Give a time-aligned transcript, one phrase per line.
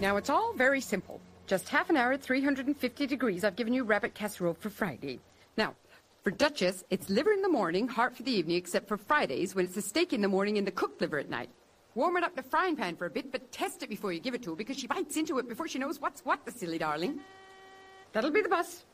[0.00, 1.20] Now, it's all very simple.
[1.48, 3.42] Just half an hour at 350 degrees.
[3.42, 5.18] I've given you rabbit casserole for Friday.
[5.56, 5.74] Now,
[6.22, 9.64] for Duchess, it's liver in the morning, heart for the evening, except for Fridays when
[9.64, 11.50] it's a steak in the morning and the cooked liver at night.
[11.96, 14.34] Warm it up the frying pan for a bit, but test it before you give
[14.34, 16.78] it to her because she bites into it before she knows what's what, the silly
[16.78, 17.18] darling.
[18.12, 18.84] That'll be the bus.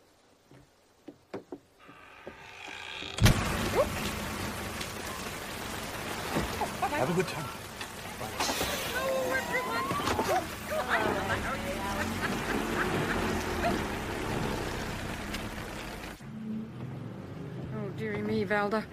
[6.80, 7.63] Have a good time.
[18.44, 18.84] Valda.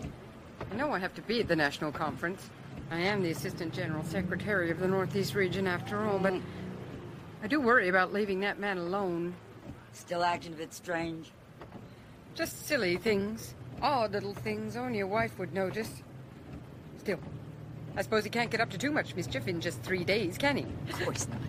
[0.72, 2.50] I know I have to be at the national conference.
[2.90, 6.34] I am the Assistant General Secretary of the Northeast region, after all, but
[7.44, 9.34] I do worry about leaving that man alone.
[9.94, 11.32] Still acting a bit strange.
[12.36, 13.56] Just silly things.
[13.82, 16.04] Odd little things only a wife would notice.
[17.00, 17.20] Still,
[17.98, 20.58] I suppose he can't get up to too much mischief in just three days, can
[20.58, 20.66] he?
[20.90, 21.40] Of course not.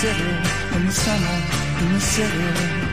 [0.00, 0.30] City,
[0.76, 1.38] in the summer,
[1.80, 2.87] in the city.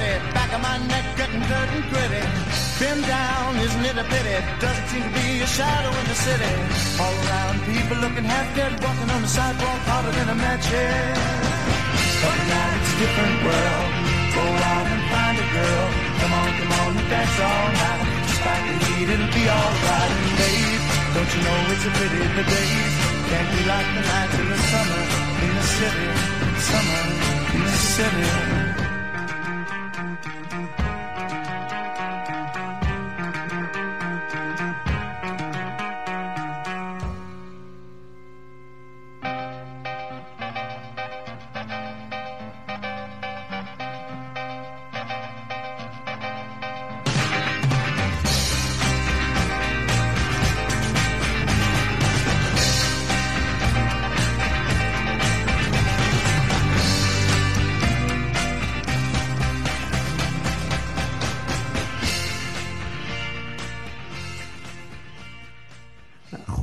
[0.00, 0.32] City.
[0.32, 2.24] Back of my neck getting dirt and gritty.
[2.80, 4.36] Been down, isn't it a pity?
[4.60, 6.52] Doesn't seem to be a shadow in the city.
[7.02, 11.16] All around, people looking half dead, walking on the sidewalk harder than a match head.
[12.22, 13.90] But now it's a different world.
[14.36, 15.86] Go out and find a girl.
[16.20, 18.02] Come on, come on and dance all night.
[18.28, 20.12] Despite the heat, it'll be alright.
[20.40, 20.82] Babe,
[21.14, 22.94] don't you know it's a pity the days
[23.30, 25.02] can't be like the nights in the summer
[25.44, 26.08] in the city.
[26.70, 27.02] Summer
[27.54, 28.59] in the city.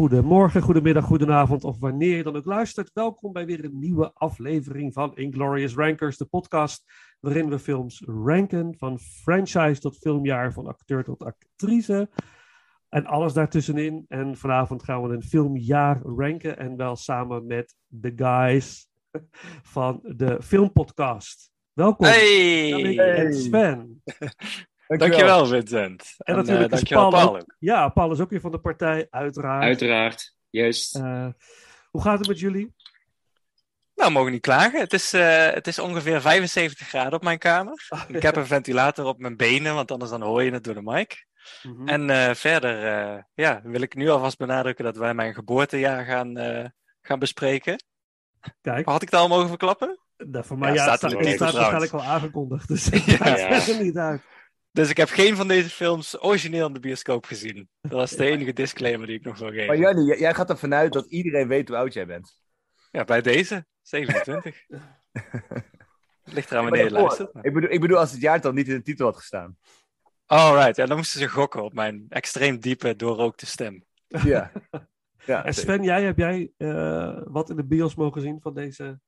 [0.07, 2.91] Goedemorgen, goedemiddag, goedenavond of wanneer je dan ook luistert.
[2.93, 6.83] Welkom bij weer een nieuwe aflevering van Inglorious Rankers, de podcast
[7.19, 12.09] waarin we films ranken van franchise tot filmjaar, van acteur tot actrice
[12.89, 14.05] en alles daartussenin.
[14.07, 18.89] En vanavond gaan we een filmjaar ranken en wel samen met de guys
[19.75, 21.51] van de filmpodcast.
[21.73, 22.97] Welkom, Hey!
[22.97, 24.01] En Sven.
[24.87, 26.15] Dankjewel, Vincent.
[26.17, 27.35] En, En, natuurlijk eh, is dankjewel, Paul, Paul.
[27.35, 27.55] ook- ook.
[27.59, 29.63] Ja, Paul is ook weer van de partij, uiteraard.
[29.63, 30.95] Uiteraard, juist.
[30.95, 31.27] Eh,
[31.91, 32.75] hoe gaat het met jullie?
[33.95, 34.79] Nou, mogen niet klagen.
[34.79, 37.87] Het is, eh, het is ongeveer 75 graden op mijn kamer.
[38.07, 40.81] Ik heb een ventilator op mijn benen, want anders dan hoor je het door de
[40.81, 41.25] mic.
[41.63, 41.87] Mhm.
[41.87, 46.37] En eh, verder eh, ja, wil ik nu alvast benadrukken dat wij mijn geboortejaar gaan,
[46.37, 46.65] eh,
[47.01, 47.83] gaan bespreken.
[48.61, 49.99] Kijk, Had ik het al mogen verklappen?
[50.17, 52.67] nou, voor mij Ja, ja, staat staat, er waarschijnlijk al aangekondigd.
[52.67, 53.37] Dus ik Ja.
[53.37, 53.61] Ja.
[53.61, 54.21] verder niet uit.
[54.77, 57.69] Dus ik heb geen van deze films origineel in de bioscoop gezien.
[57.81, 59.77] Dat was de enige disclaimer die ik nog wil Maar geven.
[59.79, 62.41] Jannie, j- jij gaat ervan uit dat iedereen weet hoe oud jij bent.
[62.91, 64.65] Ja, bij deze, 27.
[64.67, 64.81] Het
[66.33, 67.33] ligt eraan Maar wanneer je luistert.
[67.33, 69.57] maar- Ik bedoel, ik bedoel als het jaartal niet in de titel had gestaan.
[70.25, 73.85] Alright, ja, dan moesten ze gokken op mijn extreem diepe, doorrookte stem.
[74.07, 74.51] Ja.
[75.25, 75.53] ja En.
[75.53, 78.99] Sven, jij, heb jij eh, wat in de bios mogen zien van deze...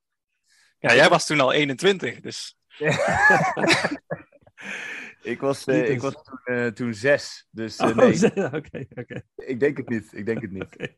[0.80, 2.58] Ja, jij was toen al 21, dus
[5.22, 7.48] ik was, eh, ik was toen, eh, toen zes.
[7.52, 9.22] Dus eh, Oh, nee, Oké, oké.
[9.36, 10.10] ik denk het niet.
[10.14, 10.98] Ik denk het niet.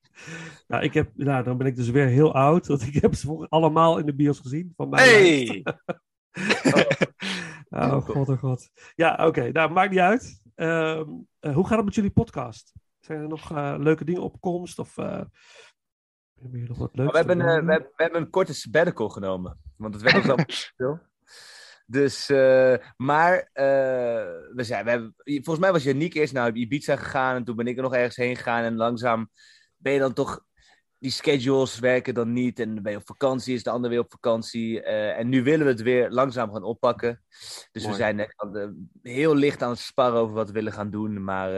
[0.67, 3.25] Nou, ik heb, nou, dan ben ik dus weer heel oud, want ik heb ze
[3.25, 4.73] voor- allemaal in de bios gezien.
[4.75, 5.49] Van mijn lijst.
[5.51, 5.63] hey!
[7.73, 8.69] Oh god, oh god.
[8.95, 9.51] Ja, oké.
[9.51, 10.41] Nou, maakt niet uit.
[10.55, 11.09] Ehm,
[11.39, 12.73] eh, hoe gaat het met jullie podcast?
[12.99, 14.79] Zijn er nog leuke dingen op komst?
[14.79, 17.13] Of eh, hebben jullie nog wat leuks?
[17.13, 19.59] Maar we, hebben, we, hebben, we hebben een korte sabbatical genomen.
[19.77, 20.99] Want het werd ons allemaal te veel.
[21.91, 23.65] Dus, eh, maar eh,
[24.55, 27.67] we zijn, we hebben, volgens mij was Janiek eerst naar Ibiza gegaan en toen ben
[27.67, 28.63] ik er nog ergens heen gegaan.
[28.63, 29.29] En langzaam
[29.77, 30.45] ben je dan toch,
[30.97, 32.59] die schedules werken dan niet.
[32.59, 34.81] En dan ben je op vakantie, is de ander weer op vakantie.
[34.81, 37.23] eh, en nu willen we het weer langzaam gaan oppakken.
[37.71, 38.33] Dus we zijn
[39.01, 41.23] heel licht aan het sparren over wat we willen gaan doen.
[41.23, 41.49] Maar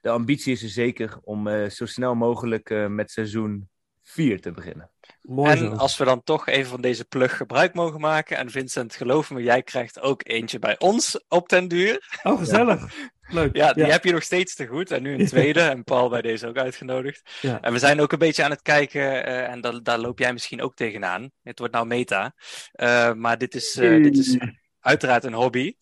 [0.00, 3.68] de ambitie is er zeker om zo snel mogelijk met seizoen
[4.02, 4.90] 4 te beginnen.
[5.26, 5.64] Mooi zo.
[5.64, 8.36] En als we dan toch even van deze plug gebruik mogen maken.
[8.36, 12.18] En Vincent, geloof me, jij krijgt ook eentje bij ons op den duur.
[12.22, 12.92] Oh, gezellig.
[13.28, 13.56] Leuk.
[13.56, 14.90] Ja, die heb je nog steeds te goed.
[14.90, 15.60] En nu een tweede.
[15.60, 17.30] En Paul bij deze ook uitgenodigd.
[17.40, 17.60] Ja.
[17.60, 19.24] En we zijn ook een beetje aan het kijken.
[19.24, 21.30] eh, en da- daar loop jij misschien ook tegenaan.
[21.42, 22.34] Het wordt nou meta.
[22.72, 24.38] Eh, maar dit is, eh, dit is
[24.80, 25.74] uiteraard een hobby.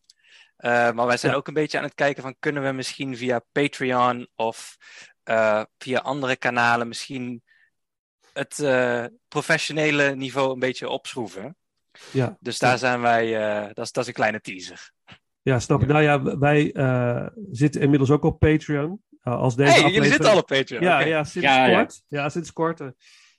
[0.57, 1.39] Eh, maar wij zijn Ja.
[1.39, 4.77] ook een beetje aan het kijken van kunnen we misschien via Patreon of
[5.23, 7.43] eh, via andere kanalen misschien
[8.35, 11.57] het eh, professionele niveau een beetje opschroeven.
[12.11, 12.37] Ja.
[12.41, 14.93] Dus daar zijn wij, eh, dat, is, dat is een kleine teaser.
[15.43, 15.87] Ja, snap je.
[15.87, 19.03] Nou ja, wij eh, zitten inmiddels ook op Patreon.
[19.25, 19.95] Uh, als deze hey, aflevering...
[19.95, 20.83] jullie zitten al op Patreon.
[20.83, 22.03] Ja, ja, sinds Ja, kort.
[22.09, 22.81] Ja, sinds kort.
[22.81, 22.89] eh.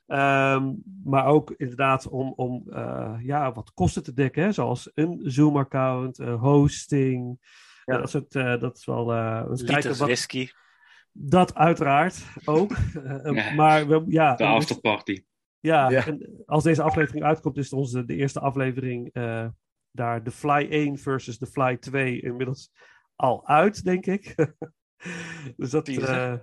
[0.07, 4.51] Ehm, maar ook inderdaad om, om eh, ja, wat kosten te dekken, hè?
[4.51, 7.39] zoals een Zoom-account, eh, hosting.
[7.85, 7.97] Ja.
[7.97, 9.13] Dat, soort, eh, dat is wel.
[9.13, 10.49] eh eens kijken Liters wat, whisky.
[11.17, 12.71] Dat uiteraard ook.
[13.03, 13.53] Eh, Ja.
[13.53, 15.23] Maar we, ja, De afterparty.
[15.59, 16.05] ja, Ja.
[16.05, 19.47] en als deze aflevering uitkomt, is het onze de eerste aflevering eh,
[19.91, 22.71] daar de Fly 1 versus de Fly 2 inmiddels
[23.15, 24.35] al uit, denk ik.
[25.57, 26.33] dus dat, eh,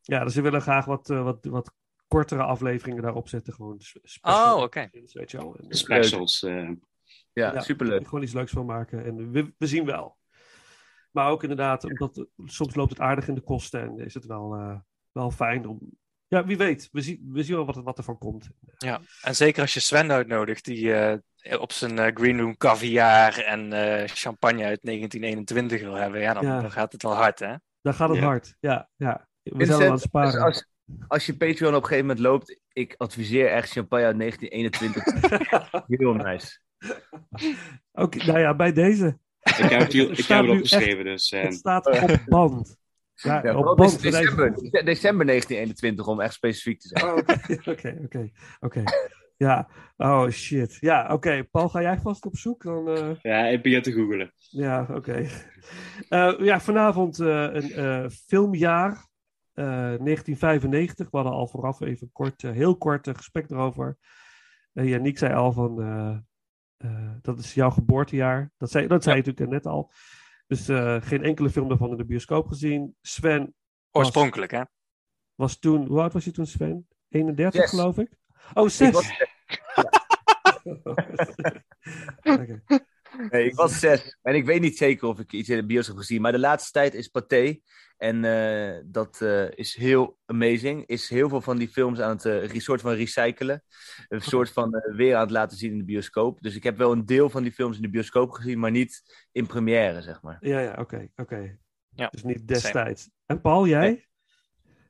[0.00, 1.72] ja, dus we willen graag wat, eh, wat, wat
[2.08, 3.52] kortere afleveringen daarop zetten.
[3.52, 4.80] Gewoon special Oh, oké.
[4.92, 5.02] eh,
[5.68, 6.42] Specials.
[6.42, 6.70] eh,
[7.32, 7.60] Ja, Ja.
[7.60, 8.04] superleuk.
[8.08, 9.04] gewoon iets leuks van maken.
[9.04, 10.16] En we, we zien wel.
[11.12, 14.54] Maar ook inderdaad, omdat soms loopt het aardig in de kosten en is het wel,
[14.54, 14.76] eh,
[15.12, 15.78] wel fijn om.
[16.26, 16.88] Ja, wie weet.
[16.92, 18.48] We zien, we zien wel wat, er- wat ervan komt.
[18.78, 23.38] Ja, en zeker als je Sven uitnodigt, die eh, op zijn eh, Green Room caviar
[23.38, 26.60] en eh, champagne uit 1921 wil hebben, ja, dan, Ja.
[26.60, 27.54] dan gaat het wel hard, hè?
[27.80, 28.24] Dan gaat het Ja.
[28.24, 28.56] hard.
[28.60, 29.28] Ja, ja.
[29.42, 30.32] We Vincent, zijn aan het sparen.
[30.32, 30.66] dus als,
[31.08, 35.86] als je Patreon op een gegeven moment loopt, ik adviseer echt champagne uit 1921.
[35.98, 36.58] Heel nice.
[37.92, 39.18] Oké, nou ja, bij deze.
[39.42, 41.32] Ik heb het, hier, ik staat heb het nu opgeschreven, dus...
[41.32, 42.76] eh, Het staat op band.
[43.14, 44.02] Ja, Ja, op band.
[44.02, 47.04] december, dece- december 1921, om echt specifiek te zijn.
[47.04, 48.30] Oh, Oké, oké, oké,
[48.60, 48.82] oké.
[49.36, 50.76] Ja, oh shit.
[50.80, 51.44] Ja, oké.
[51.50, 52.62] Paul, ga jij vast op zoek?
[52.62, 54.32] Dan, eh, ja, ik begin te googelen.
[54.50, 55.26] Ja, oké.
[56.08, 58.90] Eh, ja, vanavond eh, een eh, filmjaar.
[59.52, 61.10] eh, 1995.
[61.10, 63.96] We hadden al vooraf even kort, eh, heel kort een gesprek erover.
[64.74, 66.16] Uh, Yannick zei al van, eh, eh,
[67.22, 68.52] dat is jouw geboortejaar.
[68.56, 69.92] Dat zei, dat zei je natuurlijk net al.
[70.46, 72.96] Dus eh, geen enkele film daarvan in de bioscoop gezien.
[73.00, 73.54] Sven
[73.90, 74.62] Oorspronkelijk, hè?
[75.34, 76.86] was toen, hoe oud was je toen Sven?
[77.08, 77.70] 31 Zes.
[77.70, 78.16] geloof ik?
[78.54, 78.88] Oh, 6.
[78.88, 79.10] Ik was,
[82.40, 82.62] Oké.
[83.30, 84.18] nee, ik was zes.
[84.22, 86.20] En ik weet niet zeker of ik iets in de bios heb gezien.
[86.20, 87.60] Maar de laatste tijd is Pathé.
[88.02, 90.86] En eh, dat eh, is heel amazing.
[90.86, 93.64] Is heel veel van die films aan het eh, soort van recyclen.
[94.08, 96.40] Een soort van weer aan het laten zien in de bioscoop.
[96.40, 98.58] Dus ik heb wel een deel van die films in de bioscoop gezien.
[98.58, 100.36] Maar niet in première, zeg maar.
[100.40, 101.58] Ja, ja, oké, oké.
[101.94, 103.10] Ja, Dus niet destijds.
[103.26, 104.06] En Paul, jij?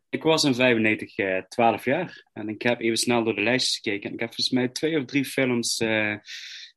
[0.08, 2.26] Ik was in 95 eh 12 jaar.
[2.32, 4.08] En ik heb even snel door de lijstjes gekeken.
[4.08, 6.12] En ik heb volgens mij twee of drie films eh,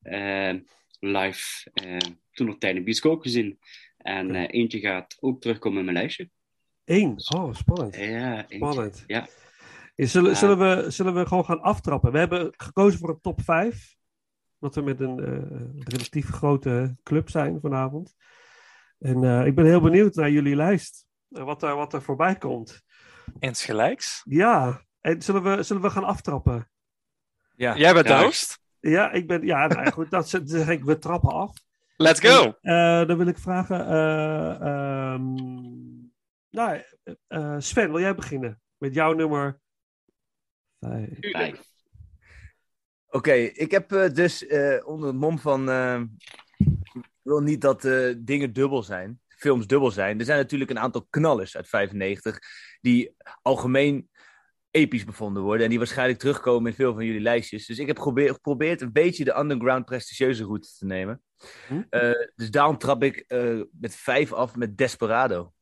[0.02, 0.56] eh,
[0.98, 1.96] live eh,
[2.32, 3.58] toen nog tijdens de bioscoop gezien.
[4.06, 6.30] En eh, eentje gaat ook terugkomen in mijn lijstje.
[6.84, 7.14] Eén.
[7.36, 7.96] Oh, spannend.
[7.96, 8.56] Ja, eentje.
[8.56, 9.04] Spannend.
[9.06, 9.26] Ja.
[9.94, 10.36] Zullen, Ja.
[10.36, 12.12] zullen, we, zullen we gewoon gaan aftrappen?
[12.12, 13.94] We hebben gekozen voor een top 5.
[14.58, 18.14] Omdat we met een eh, relatief grote club zijn vanavond.
[18.98, 21.06] En eh, ik ben heel benieuwd naar jullie lijst.
[21.30, 22.82] eh, wat, er, wat er voorbij komt.
[23.38, 24.22] Insgelijks.
[24.24, 26.70] Ja, en zullen we, zullen we gaan aftrappen?
[27.56, 27.76] Ja.
[27.76, 28.22] Jij bent de Ja.
[28.24, 28.58] host.
[28.80, 31.50] Ja, ik ben, ja, nou goed, dat zeg ik, we trappen af.
[31.96, 32.54] Let's go.
[32.60, 35.34] Eh, dan wil ik vragen, eh, ehm,
[36.50, 36.82] nou,
[37.26, 39.60] eh, Sven, wil jij beginnen met jouw nummer
[40.80, 41.08] vijf?
[41.20, 41.60] Vijf.
[43.06, 45.68] Oké, ik heb dus eh, onder het mom van.
[45.68, 46.00] eh,
[46.94, 50.18] ik wil niet dat eh, dingen dubbel zijn, films dubbel zijn.
[50.18, 52.38] Er zijn natuurlijk een aantal knallers uit 95
[52.80, 54.10] die algemeen
[54.76, 57.66] episch bevonden worden en die waarschijnlijk terugkomen in veel van jullie lijstjes.
[57.66, 61.22] Dus ik heb probeer- geprobeerd een beetje de underground prestigieuze route te nemen.
[61.68, 61.82] Hm?
[61.90, 65.52] Eh, dus daarom trap ik eh, met vijf af met Desperado.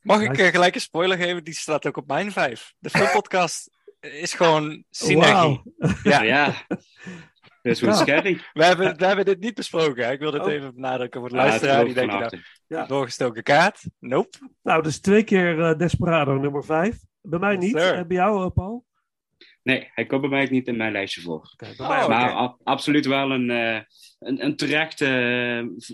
[0.00, 1.44] Mag ik eh, gelijk een spoiler geven?
[1.44, 2.74] Die staat ook op mijn vijf.
[2.78, 5.62] De filmpodcast is gewoon synergie.
[6.02, 6.54] Ja, Ja.
[7.62, 7.96] Dat is wel Ja.
[7.96, 8.40] scary.
[8.52, 10.04] we, hebben, we hebben dit niet besproken.
[10.06, 10.12] Hè?
[10.12, 10.52] Ik wil dit Oh.
[10.52, 11.84] even benadrukken voor de Ja, het luisteraar.
[11.84, 12.86] die nou, harte.
[12.88, 13.82] doorgestoken kaart.
[13.98, 14.38] Nope.
[14.62, 16.96] Nou, dus twee keer eh, Desperado, nummer vijf.
[17.28, 17.78] Bij mij niet.
[17.78, 17.94] sir.
[17.94, 18.86] Eh, bij jou, eh, Paul?
[19.62, 21.54] Nee, hij komt bij mij niet in mijn lijstje voor.
[21.78, 23.80] Oh, maar ab- absoluut wel een, eh,
[24.18, 25.06] een, een terechte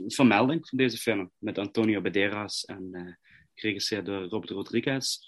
[0.07, 1.31] vermelding van deze film.
[1.39, 3.13] Met Antonio Banderas en eh
[3.55, 5.19] geregisseerd door Robert Rodriguez.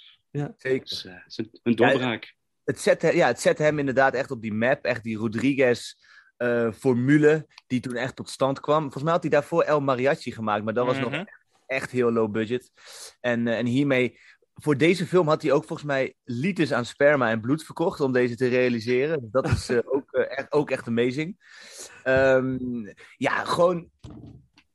[0.57, 0.89] Zeker.
[0.89, 2.35] Dus het is een, een doorbraak.
[2.65, 4.85] het zet, ja, het zet hem inderdaad echt op die map.
[4.85, 8.83] Echt die Rodriguez-formule die toen echt tot stand kwam.
[8.83, 11.25] Volgens mij had hij daarvoor El Mariachi gemaakt, maar dat was nog Mhm.
[11.67, 12.71] echt heel low budget.
[13.21, 14.19] En, en hiermee,
[14.63, 18.13] voor deze film had hij ook volgens mij liters aan sperma en bloed verkocht om
[18.13, 19.21] deze te realiseren.
[19.21, 21.37] Dus dat is eh, ook, eh, echt, ook echt amazing.
[22.03, 22.59] Ehm,
[23.17, 23.91] ja, gewoon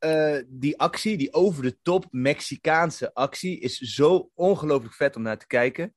[0.02, 5.38] eh, die actie, die over de top Mexicaanse actie, is zo ongelooflijk vet om naar
[5.38, 5.94] te kijken.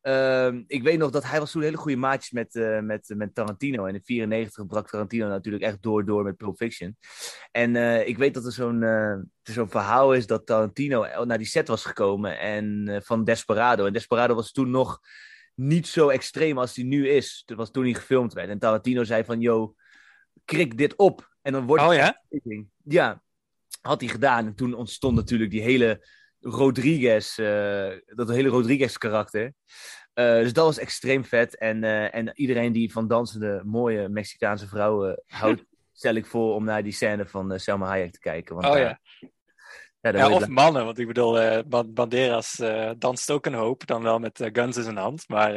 [0.00, 3.34] Ehm, ik weet nog dat hij was toen hele goede maatjes met, eh, met, met
[3.34, 3.84] Tarantino.
[3.86, 6.96] En in 94 brak Tarantino natuurlijk echt door, door met Pulp Fiction.
[7.50, 8.84] En eh, ik weet dat er zo'n
[9.42, 13.86] zo'n verhaal is dat Tarantino naar die set was gekomen en, van Desperado.
[13.86, 15.00] En Desperado was toen nog
[15.54, 17.42] niet zo extreem als die nu is.
[17.46, 18.48] Dat was toen hij gefilmd werd.
[18.48, 19.74] En Tarantino zei van, yo,
[20.44, 21.32] krik dit op.
[21.42, 22.22] En dan wordt Oh ja?
[22.84, 23.22] Ja,
[23.86, 24.46] had hij gedaan.
[24.46, 26.06] En toen ontstond natuurlijk die hele
[26.40, 29.52] Rodriguez, eh, dat hele Rodriguez karakter.
[30.12, 31.56] Eh, dus dat was extreem vet.
[31.58, 36.64] En, eh, en iedereen die van dansende, mooie Mexicaanse vrouwen houdt, stel ik voor om
[36.64, 38.54] naar die scène van Selma Hayek te kijken.
[38.54, 39.00] Want, Oh ja.
[40.00, 42.62] ja, of mannen, want ik bedoel, Ban- Banderas
[42.98, 43.86] danst ook een hoop.
[43.86, 45.28] Dan wel met guns in zijn hand.
[45.28, 45.52] Maar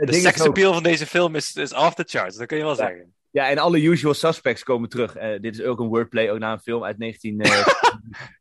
[0.00, 2.36] de seksappeal van deze film is, is off the charts.
[2.36, 2.78] Dat kun je wel Ja.
[2.86, 3.14] zeggen.
[3.36, 5.16] Ja, en alle usual suspects komen terug.
[5.16, 7.40] Eh, dit is ook een wordplay, ook na een film uit 19...
[7.40, 7.50] eh,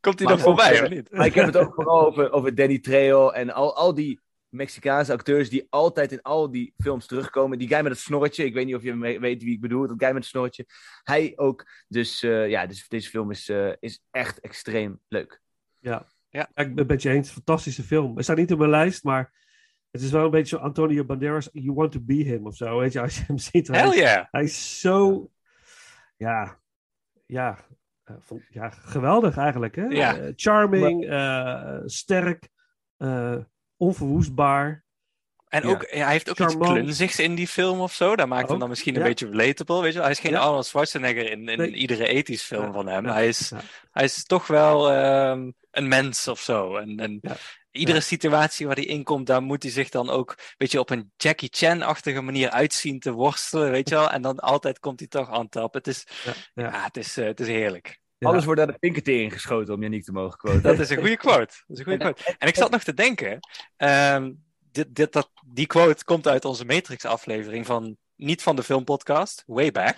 [0.02, 1.12] Komt hij nog voorbij, of niet?
[1.12, 5.12] Maar ik heb het ook vooral over, over Danny Trejo en al, al die Mexicaanse
[5.12, 7.58] acteurs die altijd in al die films terugkomen.
[7.58, 9.96] Die guy met het snorretje, ik weet niet of je weet wie ik bedoel, dat
[9.98, 10.66] guy met het snorretje.
[11.04, 11.66] Hij ook.
[11.88, 15.42] Dus eh, ja, dus deze film is, eh, is echt extreem leuk.
[15.80, 16.06] Ja.
[16.30, 16.48] Ja.
[16.48, 17.30] ik ben het met je eens.
[17.30, 18.14] Fantastische film.
[18.14, 19.34] Hij staat niet op mijn lijst, maar
[19.96, 21.50] het is wel een beetje zo Antonio Banderas.
[21.52, 22.80] You want to be him of zo.
[22.80, 23.68] Weet je, als je hem ziet.
[23.68, 24.25] Hij, Hell yeah.
[24.32, 25.30] hij is zo.
[26.18, 26.60] Ja.
[27.25, 27.58] Ja.
[28.04, 29.75] eh, van- ja, geweldig eigenlijk.
[29.75, 29.84] Hè?
[29.86, 30.18] Ja.
[30.18, 32.48] Eh, charming, eh, sterk,
[32.98, 33.38] eh,
[33.78, 34.84] onverwoestbaar.
[35.48, 35.70] En Ja.
[35.74, 36.72] ook, ja, hij heeft ook iets Charmant.
[36.72, 38.16] klunzigs in die film of zo.
[38.16, 39.08] Dat maakt hem dan misschien een ja.
[39.08, 40.04] beetje relatable, weet je wel.
[40.04, 40.40] Hij is geen Ja.
[40.40, 41.72] Arnold Schwarzenegger in, in Nee.
[41.74, 43.06] iedere ethisch film Ja, van hem.
[43.06, 43.60] ja, Hij, is, ja.
[43.92, 46.75] hij is toch wel ehm, een mens of zo.
[46.75, 47.36] En, en Ja.
[47.75, 48.03] Iedere Ja.
[48.03, 51.12] situatie waar hij in komt, daar moet hij zich dan ook een beetje op een
[51.17, 54.10] Jackie Chan-achtige manier uitzien te worstelen, weet je wel.
[54.12, 55.74] En dan altijd komt hij toch aan tap.
[55.74, 56.63] Het is, Ja, ja.
[56.72, 58.00] ja, het is, eh, het is heerlijk.
[58.17, 58.27] Ja.
[58.29, 60.62] Alles wordt naar de pinketering geschoten om Janiek te mogen quoten.
[60.63, 61.53] Dat is een goede quote.
[61.67, 62.36] Dat is een goede quote.
[62.38, 63.39] En ik zat nog te denken,
[63.77, 64.32] ehm,
[64.72, 69.72] dit, dit, dat, die quote komt uit onze Matrix-aflevering van, niet van de filmpodcast, way
[69.72, 69.96] back.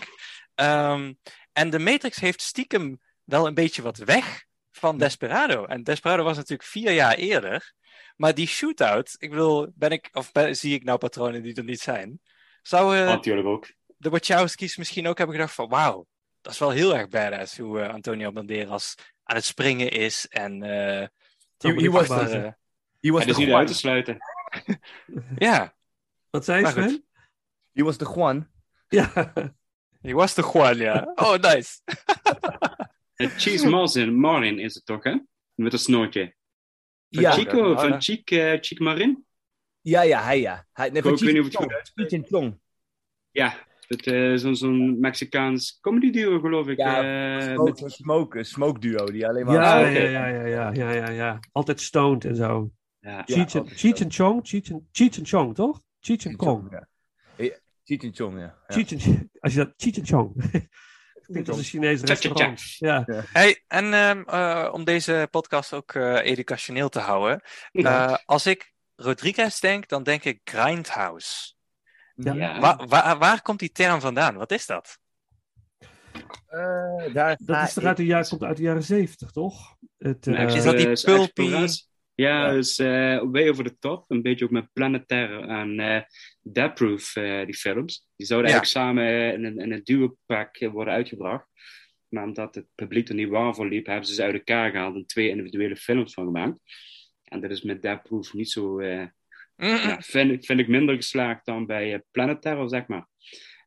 [0.55, 1.13] Ehm,
[1.53, 4.45] en de Matrix heeft stiekem wel een beetje wat weg
[4.77, 5.65] van Desperado.
[5.65, 7.73] En Desperado was natuurlijk vier jaar eerder.
[8.15, 11.63] Maar die shootout, ik bedoel, ben ik, of ben- zie ik nou patronen die er
[11.63, 12.21] niet zijn?
[12.61, 13.67] Zou eh, Natuurlijk ook.
[13.97, 16.05] de Wachowski's misschien ook hebben gedacht van, wauw,
[16.41, 20.27] dat is wel heel erg badass hoe eh, Antonio Banderas aan het springen is.
[20.27, 21.07] En eh,
[21.57, 22.07] he ik was
[22.99, 23.59] He was Juan.
[23.59, 24.17] uit te sluiten.
[25.37, 25.75] ja,
[26.29, 26.99] Wat zei Maar?
[27.73, 28.47] He was the Juan.
[28.87, 29.33] Ja.
[30.01, 31.11] die was de Juan, ja.
[31.15, 31.79] Oh, nice.
[33.17, 35.15] Eh, Cheese Martin, Marin is het toch, hè?
[35.55, 36.35] Met een snoortje.
[37.09, 37.31] Van Ja.
[37.31, 37.77] Chico, Ja.
[37.89, 39.25] van Chic, eh, Chic Marin?
[39.81, 40.65] Ja, ja, hij ja.
[40.73, 42.07] Hij, nee, Ik weet niet of het goed Chong.
[42.09, 42.59] Cheech Chong.
[43.31, 46.77] Ja, het, eh, zo'n zo'n Mexicaans comedy duo, geloof ik.
[46.77, 47.03] Ja,
[47.37, 49.55] eh, Smoke, met- smoke, smoke duo die alleen maar...
[49.55, 51.39] Ja, ja, ja, ja, ja, ja, ja.
[51.51, 52.71] Altijd stoned en zo.
[52.99, 53.09] ja.
[53.09, 55.81] Ja, Cheech en- Cheech en Chong, Cheech en Cheech en Chong, toch?
[55.99, 56.59] Cheech en Kong.
[56.59, 56.87] Chong, ja.
[57.45, 58.57] Ja, Cheech Chong, ja.
[58.67, 58.75] ja.
[58.75, 60.35] Cheech en, als je dat, Cheech en Chong.
[61.27, 62.61] Klinkt als een Chinees restaurant.
[62.77, 63.05] Ja.
[63.31, 67.41] Hey, en ehm, eh, om deze podcast ook eh, educationeel te houden.
[67.71, 68.09] Ja.
[68.09, 71.53] eh, als ik Rodriguez denk, dan denk ik Grindhouse.
[72.15, 72.33] Ja.
[72.33, 72.59] Ja.
[72.59, 74.35] Waar, waar, waar komt die term vandaan?
[74.35, 74.97] Wat is dat?
[76.47, 79.75] Eh, daar Dat is toch uit de, jaren, komt uit de jaren zeventig, toch?
[79.97, 81.86] Het, Nee, eh, het is dat die pulpy- exploratie.
[82.19, 82.51] Ja, Ja.
[82.51, 84.05] dus eh way over the top.
[84.07, 86.01] Een beetje ook met Planetaire en eh
[86.41, 88.07] Death Proof, eh, die films.
[88.15, 88.57] Die zouden Ja.
[88.57, 91.47] eigenlijk samen eh, in een, in een duo-pack eh, worden uitgebracht.
[92.09, 94.95] Maar omdat het publiek er niet warm voor liep, hebben ze ze uit elkaar gehaald
[94.95, 96.57] en twee individuele films van gemaakt.
[97.23, 98.79] En dat is met Death Proof niet zo...
[98.79, 99.05] eh,
[99.55, 103.07] Mm, ja, vind, ik- vind ik minder geslaagd dan bij eh, Planet Terror, zeg maar.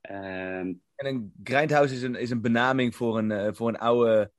[0.01, 4.33] Ehm, En een grindhouse is een, is een benaming voor een, eh, voor een oude,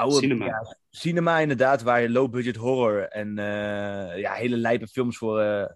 [0.00, 0.44] oude Cinema.
[0.46, 5.66] ja, cinema, inderdaad, waar je low-budget horror en eh, ja, hele lijpe films voor, eh,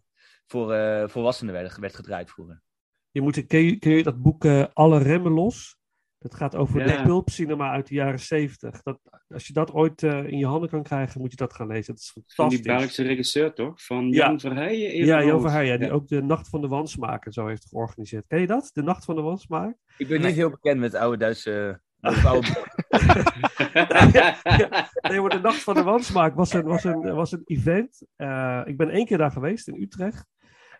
[0.47, 2.63] voor eh, volwassenen werd, werd gedraaid vroeger.
[3.11, 5.77] Je moet, ken, je, ken je dat boek eh, Alle Remmen Los?
[6.19, 6.97] Dat gaat over Ja.
[6.97, 8.83] de pulpcinema uit de jaren zeventig.
[8.83, 11.67] Dat, als je dat ooit eh, in je handen kan krijgen, moet je dat gaan
[11.67, 11.95] lezen.
[11.95, 12.67] Dat is van die fantastisch.
[12.67, 13.83] Belgische regisseur, toch?
[13.85, 14.27] Van Ja.
[14.27, 14.91] Jan Verheijen?
[14.91, 15.95] even Ja, uit Jo mijn Verheijen, die Ja.
[15.95, 18.27] ook de Nacht van de Wansmaak en zo heeft georganiseerd.
[18.27, 18.71] Ken je dat?
[18.73, 19.77] De Nacht van de Wansmaak?
[19.99, 20.27] Ik ben Nee.
[20.27, 21.81] niet heel bekend met oude Duitse...
[22.07, 22.49] of oude...
[25.09, 28.03] Nee, maar de Nacht van de Wansmaak was een, was een, was een event.
[28.17, 30.27] Eh, ik ben één keer daar geweest in Utrecht.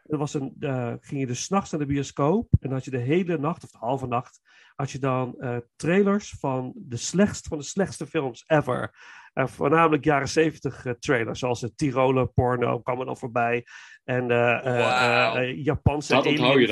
[0.05, 2.49] Er was een, eh, ging je dus s'nachts naar de bioscoop.
[2.61, 4.41] En had je de hele nacht, of de halve nacht,
[4.75, 8.95] had je dan eh, trailers van de slechtste van de slechtste films ever.
[9.35, 13.65] Eh, voornamelijk jaren zeventig trailers, zoals de Tiroler porno kwam er dan voorbij.
[14.05, 16.23] En eh, eh, eh, eh, Japanse dan,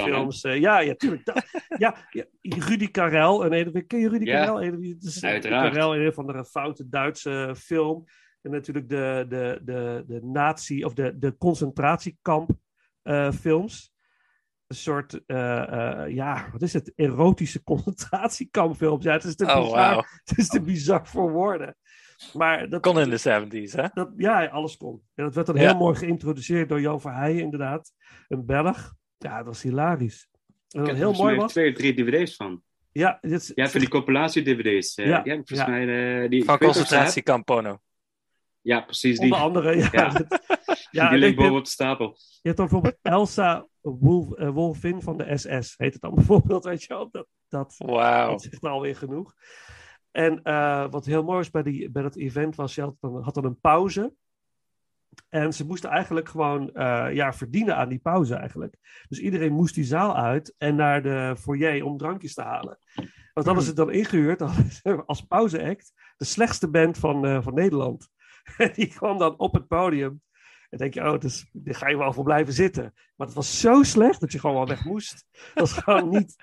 [0.05, 0.43] alienfilms.
[0.43, 1.25] eh, ja, ja, tuurlijk.
[1.25, 1.45] Dat-
[1.79, 3.45] ja, ja, Rudy Karel.
[3.45, 4.63] En een, ken je Rudy Ja, Karel?
[4.63, 5.73] Een, uiteraard.
[5.73, 8.05] Karel, een van de foute Duitse film.
[8.43, 12.51] En natuurlijk de, de, de, de nazi- of de, de concentratiekamp
[13.03, 13.93] eh, films.
[14.73, 16.93] Een soort, eh, eh, ja, wat is het?
[16.97, 19.05] Erotische concentratiekampfilms.
[19.05, 21.77] Ja, het is te, Oh, bizar, het is te bizar voor woorden.
[22.33, 23.19] Maar dat, Kon in de
[23.69, 23.87] 70s, hè?
[23.93, 25.03] dat, ja, alles kon.
[25.15, 25.63] En dat werd dan Ja.
[25.63, 27.93] heel mooi geïntroduceerd door Jo Verheijen, inderdaad.
[28.29, 28.95] Een Belg.
[29.19, 30.29] Ja, dat was hilarisch.
[30.69, 31.53] En Ik heb heel mooi was...
[31.53, 32.63] twee of drie dvd's van.
[32.93, 34.95] Ja, dit is, Ja, van die compilatie-dvd's.
[34.95, 35.75] eh, Ja, die heb ik volgens ja.
[35.75, 36.23] mij...
[36.23, 37.71] eh, die, Van ik weet of ze concentratiekamp porno.
[37.71, 37.81] heb-
[38.61, 39.19] Ja, precies.
[39.19, 39.89] Die, onder andere, ja.
[39.93, 40.13] Ja.
[40.91, 42.07] ja, die ligt ik- boven op de stapel.
[42.17, 46.65] Je hebt dan bijvoorbeeld Elsa Wolf, eh, Wolfin van de SS, heet het dan bijvoorbeeld,
[46.65, 47.11] weet je wel.
[47.11, 49.35] Dat, dat, dat zegt alweer genoeg.
[50.11, 53.23] En eh, wat heel mooi is bij, die, bij dat event was, je had dan,
[53.23, 54.15] had dan een pauze.
[55.29, 59.05] En ze moesten eigenlijk gewoon eh, ja, verdienen aan die pauze eigenlijk.
[59.09, 62.79] Dus iedereen moest die zaal uit en naar de foyer om drankjes te halen.
[63.33, 64.43] Want dan is het dan ingehuurd
[65.07, 68.11] als pauzeact de slechtste band van, van Nederland.
[68.57, 70.23] En die kwam dan op het podium.
[70.73, 72.95] En denk je, oh, dus, daar ga je wel voor blijven zitten.
[73.17, 75.25] Maar het was zo slecht dat je gewoon wel weg moest.
[75.33, 76.35] Dat was gewoon niet.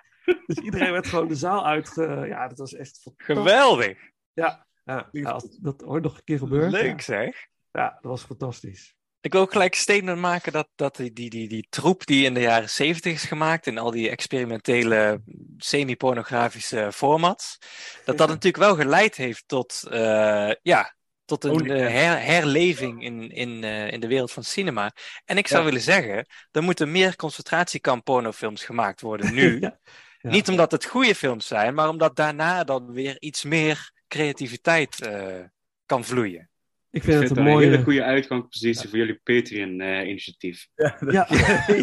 [0.46, 1.92] Dus iedereen werd gewoon de zaal uit.
[2.26, 3.36] Ja, dat was echt fantastisch.
[3.36, 3.98] Geweldig.
[4.34, 6.72] Ja, ja, ja, als dat ooit nog een keer gebeurt.
[6.72, 7.48] Leuk zeg.
[7.72, 8.96] ja, dat was fantastisch.
[9.22, 12.34] Ik wil ook gelijk statement maken dat, dat die, die, die, die troep die in
[12.34, 15.22] de jaren zeventig is gemaakt, in al die experimentele
[15.58, 17.58] semi-pornografische formats,
[18.06, 20.96] dat dat natuurlijk wel geleid heeft tot, eh, ja,
[21.30, 24.92] tot een eh, her- herleving in, in, eh, in de wereld van cinema.
[25.26, 25.66] En ik zou Ja.
[25.66, 29.60] willen zeggen, er moeten meer concentratiekamp pornofilms gemaakt worden nu.
[29.60, 29.80] Ja.
[30.22, 30.30] Ja.
[30.30, 35.40] Niet omdat het goede films zijn, maar omdat daarna dan weer iets meer creativiteit eh,
[35.86, 36.50] kan vloeien.
[36.92, 37.84] Ik Ik vind het dat een een hele mooie.
[37.84, 40.68] goede uitgangspositie voor jullie Patreon-initiatief.
[40.76, 40.98] Ja,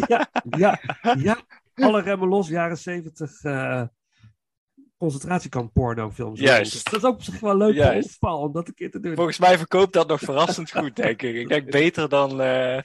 [0.07, 0.79] ja, ja,
[1.17, 1.41] ja.
[1.75, 3.31] Alle remmen los, jaren zeventig.
[4.97, 6.39] Concentratiekamp pornofilms.
[6.39, 6.83] Juist.
[6.91, 8.09] Dat is ook op zich wel leuk Juist.
[8.13, 9.15] opval om dat een keer te doen.
[9.15, 11.35] Volgens mij verkoopt dat nog verrassend goed, denk ik.
[11.35, 12.41] Ik denk beter dan.
[12.41, 12.81] eh,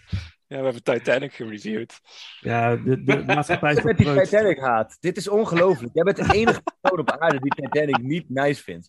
[0.46, 2.01] ja, we hebben Titanic gereviewd.
[2.40, 4.20] Ja, de, de maatschappij Met die.
[4.22, 4.96] Titanic haat.
[5.01, 5.90] Dit is ongelooflijk.
[5.94, 8.88] Jij bent de enige persoon op aarde die Titanic niet nice vindt.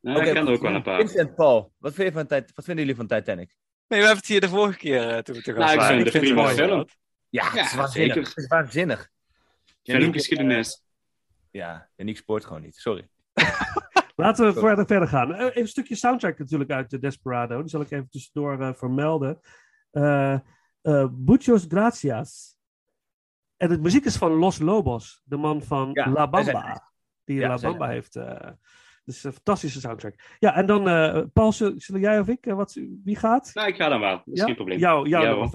[0.00, 0.98] Nou, Oké, ik ken er ook wel een paar.
[0.98, 3.54] Vincent Paul, wat, vind je van wat vinden jullie van Titanic?
[3.88, 5.86] Nee, we hebben het hier de vorige keer eh, toen we te gast Nou, ik
[5.94, 6.86] vind het een prima film.
[7.28, 8.14] Ja, het is Ja, waanzinnig.
[8.14, 8.28] zeker.
[8.28, 9.08] Het is waanzinnig.
[9.82, 10.82] Filmgeschiedenis.
[11.54, 12.76] Ja, Yannick spoort gewoon niet.
[12.76, 13.08] Sorry.
[14.16, 15.34] Laten we verder, verder gaan.
[15.34, 17.60] Eh, Even een stukje soundtrack natuurlijk uit de Desperado.
[17.60, 19.40] Die zal ik even tussendoor eh, vermelden.
[19.90, 20.32] Eh
[20.82, 22.56] eh, Muchos Gracias.
[23.56, 26.90] En de muziek is van Los Lobos, de man van Ja, La Bamba.
[27.24, 28.16] Die Ja, La zijn Bamba heeft.
[28.16, 28.50] eh
[29.04, 30.36] dus een fantastische soundtrack.
[30.38, 32.46] Ja, en dan, eh, Paul, zullen, jij of ik?
[32.46, 32.72] eh, wat,
[33.04, 33.50] wie gaat?
[33.54, 34.16] Nou, ik ga dan wel.
[34.16, 34.46] Dat is Ja?
[34.46, 34.78] geen probleem.
[34.78, 35.48] Jou, jou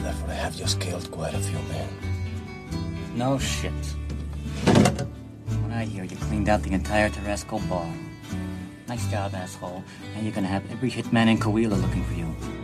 [0.00, 1.88] therefore I have just killed quite a few men.
[3.16, 3.72] No shit.
[4.64, 7.86] From what I hear, you cleaned out the entire Tarasco bar.
[8.88, 9.84] Nice job, asshole.
[10.14, 12.59] Now you're gonna have every hitman in Coahuila looking for you.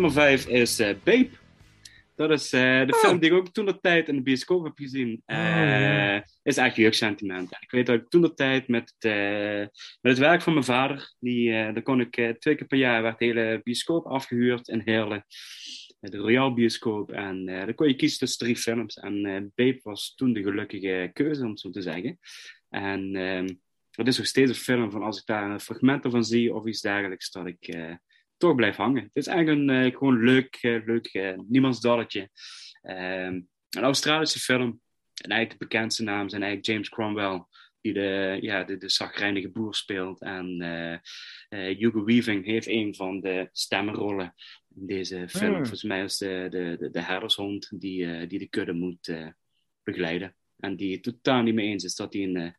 [0.00, 1.28] Nummer 5 is eh Babe.
[2.16, 2.98] Dat is eh, de Oh.
[2.98, 5.22] film die ik ook toen de tijd in de bioscoop heb gezien.
[5.26, 7.50] Eh, Is echt jeugdsentiment.
[7.60, 9.12] Ik weet dat ik toen de tijd met het,
[10.00, 13.18] met het werk van mijn vader, die, daar kon ik twee keer per jaar werd
[13.18, 15.24] de hele bioscoop afgehuurd in Heerlen.
[16.00, 17.12] De Royal Bioscoop.
[17.12, 18.96] En dan kon je kiezen tussen drie films.
[18.96, 19.22] En
[19.54, 22.18] Babe was toen de gelukkige keuze, om het zo te zeggen.
[22.68, 23.48] En ehm
[23.90, 26.66] het is nog steeds een film van als ik daar een fragmenten van zie of
[26.66, 27.76] iets dergelijks, dat ik
[28.38, 29.02] toch blijf hangen.
[29.02, 32.30] Het is eigenlijk een eh, gewoon leuk, eh, leuk eh, niemandsdalletje.
[32.82, 34.80] Ehm een Australische film.
[35.14, 37.44] En eigenlijk de bekendste naam zijn eigenlijk James Cromwell,
[37.80, 40.20] die de, ja, de, de zagrijnige boer speelt.
[40.20, 40.60] En
[41.48, 44.34] eh, Hugo Weaving heeft een van de stemmenrollen
[44.74, 45.50] in deze film.
[45.50, 45.56] Hmm.
[45.56, 49.12] Volgens mij is de, de, de, de herdershond die, die de kudde moet
[49.82, 50.36] begeleiden.
[50.56, 52.56] En die het totaal niet mee eens is dat hij een,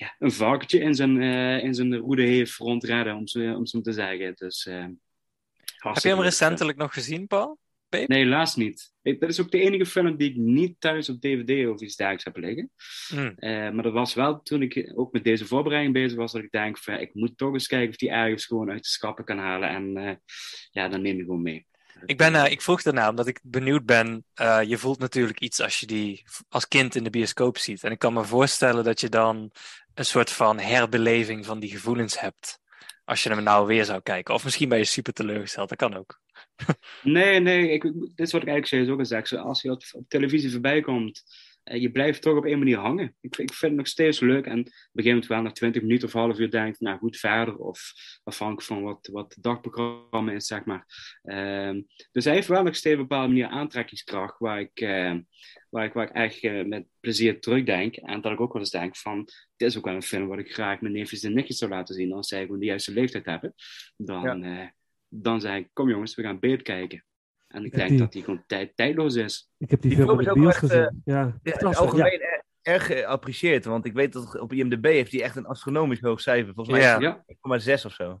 [0.00, 3.80] ja, een varkentje in zijn, eh, in zijn roede heeft rondrijden, om zo, om zo
[3.80, 4.34] te zeggen.
[4.34, 4.86] Dus, eh,
[5.78, 7.58] Heb je hem recentelijk nog gezien, Paul?
[7.88, 8.92] Nee, helaas niet.
[9.02, 11.96] Ik, dat is ook de enige film die ik niet thuis op DVD of iets
[11.96, 12.70] dergelijks heb liggen.
[13.08, 13.32] Hmm.
[13.36, 16.50] Eh, maar dat was wel toen ik ook met deze voorbereiding bezig was, dat ik
[16.50, 19.38] denk van ik moet toch eens kijken of die ergens gewoon uit de schappen kan
[19.38, 19.68] halen.
[19.68, 20.20] En
[20.70, 21.66] ja, dan neem ik gewoon mee.
[22.06, 24.24] Ik, ben, eh, ik vroeg daarna omdat ik benieuwd ben.
[24.34, 27.84] eh, je voelt natuurlijk iets als je die als kind in de bioscoop ziet.
[27.84, 29.50] En ik kan me voorstellen dat je dan
[29.94, 32.58] een soort van herbeleving van die gevoelens hebt.
[33.04, 34.34] Als je hem nou weer zou kijken.
[34.34, 36.20] Of misschien ben je super teleurgesteld, dat kan ook.
[37.02, 39.32] Nee, nee, ik, dit is wat ik eigenlijk steeds ook al zeg.
[39.32, 41.22] Als je op, televisie voorbij komt,
[41.62, 43.16] je blijft toch op een manier hangen.
[43.20, 44.46] Ik, ik vind het nog steeds leuk.
[44.46, 47.16] En op een gegeven moment wel na 20 minuten of half uur denkt, nou goed,
[47.16, 47.56] verder.
[47.56, 47.92] Of
[48.22, 50.86] afhankelijk van wat, wat het dagprogramma is, zeg maar.
[51.22, 55.14] Ehm, dus hij heeft wel nog steeds op een bepaalde manier aantrekkingskracht, waar ik, eh,
[55.70, 57.96] waar ik, waar ik echt eh, met plezier terugdenk.
[57.96, 60.38] En dat ik ook wel eens denk van, dit is ook wel een film waar
[60.38, 62.12] ik graag mijn neefjes en nichtjes zou laten zien.
[62.12, 63.54] Als zij gewoon de juiste leeftijd hebben.
[63.96, 64.66] Dan, eh,
[65.08, 67.04] dan zeg ik, kom jongens, we gaan beet kijken.
[67.50, 69.50] En ik denk die- dat die gewoon tijd, tijdloos is.
[69.58, 71.02] Ik heb die, Die film film in de bios gezien.
[71.04, 71.78] ja, Ja, in het fantastisch.
[71.78, 72.18] algemeen Ja.
[72.18, 73.64] er- erg geapprecieerd.
[73.64, 76.54] Want ik weet dat op IMDb heeft hij echt een astronomisch hoog cijfer.
[76.54, 76.98] Volgens mij Ja.
[76.98, 78.20] is het 1,6 of zo.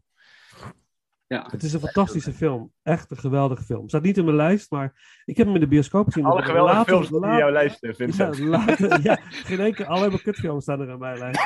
[1.26, 1.46] Ja.
[1.50, 2.72] Het is een fantastische film.
[2.82, 3.88] Echt een geweldige film.
[3.88, 6.24] Staat niet in mijn lijst, maar ik heb hem in de bioscoop gezien.
[6.24, 8.36] Alle geweldige Later- films die later- jouw lijst, eh, Vincent.
[8.36, 11.40] Ja, later- ja, geen enkele, alle mijn kutfilms staan er aan mijn lijst.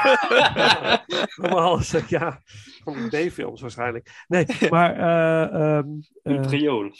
[1.42, 2.40] Allemaal, zeg, ja,
[2.84, 4.24] van B-films waarschijnlijk.
[4.28, 5.88] Nee, maar eh, ehm,
[6.22, 6.90] Een eh, triool.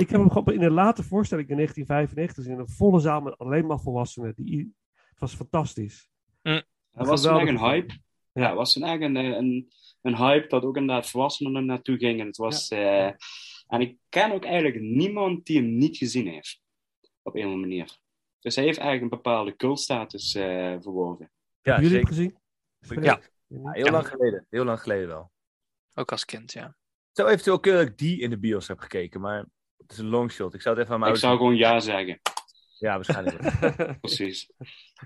[0.00, 2.52] Ik heb hem gewoon in een late voorstelling in 1995 gezien.
[2.52, 4.32] In een volle zaal met alleen maar volwassenen.
[4.36, 6.08] Die, het was fantastisch.
[6.42, 7.94] Het was toen echt een hype.
[8.32, 11.98] Ja, het was toen echt een, een, een hype dat ook inderdaad volwassenen er naartoe
[11.98, 12.26] gingen.
[12.26, 13.06] Het was, eh,
[13.66, 16.60] en ik ken ook eigenlijk niemand die hem niet gezien heeft.
[17.22, 17.98] Op een of andere manier.
[18.40, 21.30] Dus hij heeft eigenlijk een bepaalde cultstatus eh verworven.
[21.62, 22.38] Ja, Hebben jullie hem gezien?
[23.04, 23.20] Ja.
[23.48, 24.46] Ja, heel lang geleden.
[24.50, 25.30] Heel lang geleden wel.
[25.94, 26.76] Ook als kind, ja.
[27.12, 29.46] Zou eventueel kunnen dat ik die in de bios heb gekeken, maar
[29.86, 30.54] het is een longshot.
[30.54, 32.20] Ik zou het even aan mijn Ik zou gewoon ja zeggen.
[32.78, 33.60] Ja, waarschijnlijk.
[34.00, 34.50] Precies.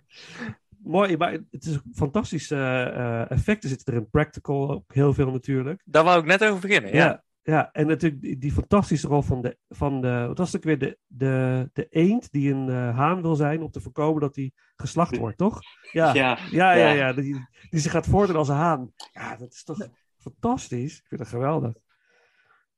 [0.83, 4.11] Mooi, maar het is fantastische eh, effecten zitten erin.
[4.11, 5.83] Practical ook heel veel natuurlijk.
[5.85, 7.05] Daar wou ik net over beginnen, ja.
[7.05, 10.57] Ja, ja, en natuurlijk die, die fantastische rol van de, van de wat was het
[10.57, 14.21] ook weer, de, de, de eend die een eh, haan wil zijn om te voorkomen
[14.21, 15.61] dat hij geslacht wordt, toch?
[15.93, 16.93] Ja, ja, Ja, ja, ja.
[16.93, 18.93] ja, Die, die zich gaat voordoen als een haan.
[19.13, 19.89] Ja, dat is toch
[20.19, 20.99] fantastisch.
[20.99, 21.75] Ik vind het geweldig.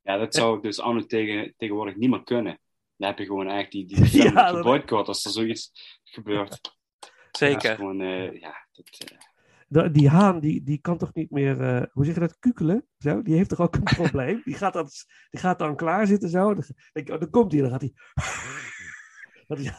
[0.02, 2.60] Ja, dat zou ik dus anno tegen, tegenwoordig niet meer kunnen.
[2.96, 5.70] Dan heb je gewoon echt die, die film Ja, dat- geboycott als er zoiets
[6.04, 6.60] gebeurt.
[7.30, 7.74] Zeker.
[7.74, 9.18] gewoon, eh, ja, dat, eh,
[9.68, 12.86] De- die haan, die, die kan toch niet meer, eh, hoe zeg je dat, kukelen?
[12.98, 13.22] Zo?
[13.22, 14.40] Die heeft toch ook een probleem?
[14.44, 14.88] Die gaat dan,
[15.30, 16.54] die gaat dan klaar zitten zo.
[16.54, 16.64] Dan,
[17.18, 17.92] dan komt hij, dan gaat hij...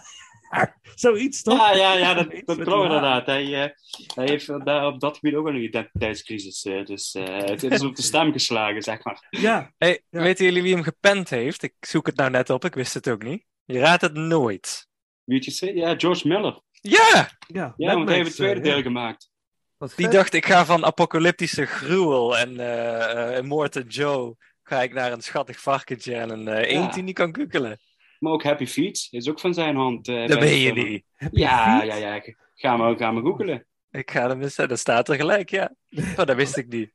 [0.56, 1.58] hij Zoiets toch?
[1.58, 3.26] Ja, ja, ja, dat, dat klopt inderdaad.
[3.26, 3.70] Hij, eh,
[4.16, 6.64] hij heeft daar op dat gebied ook wel een identiteitscrisis.
[6.66, 9.28] eh, dus eh, het is op de stem geslagen, zeg maar.
[9.30, 10.22] Ja, Hey, Ja.
[10.22, 11.64] Weten jullie wie hem gepend heeft?
[11.64, 13.46] Ik zoek het nou net op, ik wist het ook niet.
[13.66, 14.88] Je raadt het nooit.
[15.24, 15.76] Wie het je zei?
[15.76, 16.62] Ja, George Miller.
[16.72, 17.30] Ja!
[17.48, 17.74] ja.
[17.78, 18.82] Want hij heeft het tweede deel ja.
[18.82, 19.32] gemaakt.
[19.78, 20.16] Wat Die vet.
[20.16, 24.36] dacht, ik ga van apocalyptische gruwel en eh eh, moord en Joe...
[24.64, 27.80] ga ik naar een schattig varkentje en een eh eend die niet kan kukelen.
[28.24, 30.08] Maar ook Happy Feet is ook van zijn hand.
[30.08, 31.04] eh, Dat ben je niet.
[31.32, 31.90] Ja, feet?
[31.92, 32.22] ja, ja.
[32.56, 33.66] Ga maar, ga maar googelen.
[33.92, 34.56] Ik ga hem eens...
[34.56, 35.76] Dat staat er gelijk, ja.
[35.90, 36.94] Oh, dat wist ik niet.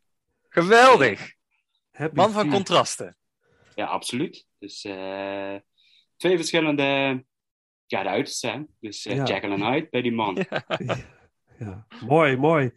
[0.48, 1.32] Geweldig.
[1.90, 2.52] Happy Man van feet.
[2.52, 3.16] contrasten.
[3.74, 4.46] Ja, absoluut.
[4.58, 5.54] Dus eh,
[6.16, 6.82] twee verschillende
[7.86, 8.50] ja, de uitersten.
[8.52, 8.62] hè.
[8.80, 9.24] Dus eh, Ja.
[9.24, 10.46] Jekyll en Hyde bij die man.
[10.48, 10.64] Ja,
[11.58, 11.86] ja.
[12.06, 12.70] mooi, mooi.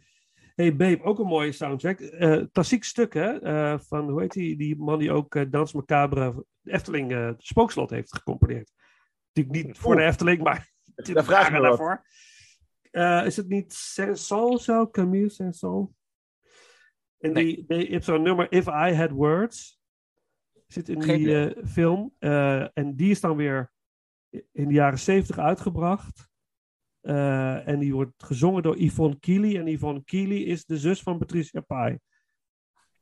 [0.55, 1.99] Hey Babe, ook een mooie soundtrack.
[1.99, 3.39] Eh, klassiek stuk, hè?
[3.41, 7.31] eh, van, hoe heet die, die man die ook eh, Dans Macabre, de Efteling, eh
[7.37, 8.71] Spookslot heeft gecomponeerd.
[9.33, 11.67] Natuurlijk niet voor de Efteling, maar Daar me wat.
[11.67, 12.05] daarvoor.
[12.91, 14.89] Eh, is het niet Saint-Saul zo?
[14.89, 15.95] Camille Saint-Saul?
[17.17, 17.45] En Nee.
[17.45, 19.79] die, die, je hebt zo'n nummer, If I Had Words,
[20.67, 22.13] zit in Geen die eh, film.
[22.73, 23.71] En die is dan weer
[24.51, 26.29] in de jaren zeventig uitgebracht.
[27.01, 29.57] En die wordt gezongen door Yvonne Keely.
[29.57, 31.99] En Yvonne Keely is de zus van Patricia Pai.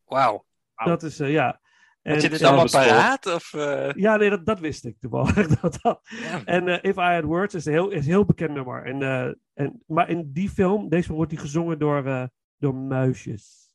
[0.06, 0.46] Wauw.
[0.76, 1.62] Dat is, ja.
[2.10, 3.26] En, Had je dit eh, allemaal paraat?
[3.26, 5.48] Of, eh, Ja, nee, dat, dat wist ik toevallig.
[5.62, 6.00] dat, dat.
[6.04, 6.44] ja.
[6.46, 8.86] En eh, If I Had Words is een heel, is een heel bekend nummer.
[8.86, 12.24] En, eh, en, maar in die film, deze film wordt die gezongen door, eh,
[12.58, 13.74] door muisjes.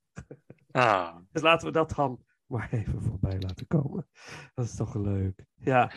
[0.71, 1.17] Ah.
[1.33, 4.09] Dus laten we dat dan maar even voorbij laten komen.
[4.55, 5.45] Dat is toch leuk.
[5.55, 5.93] Ja,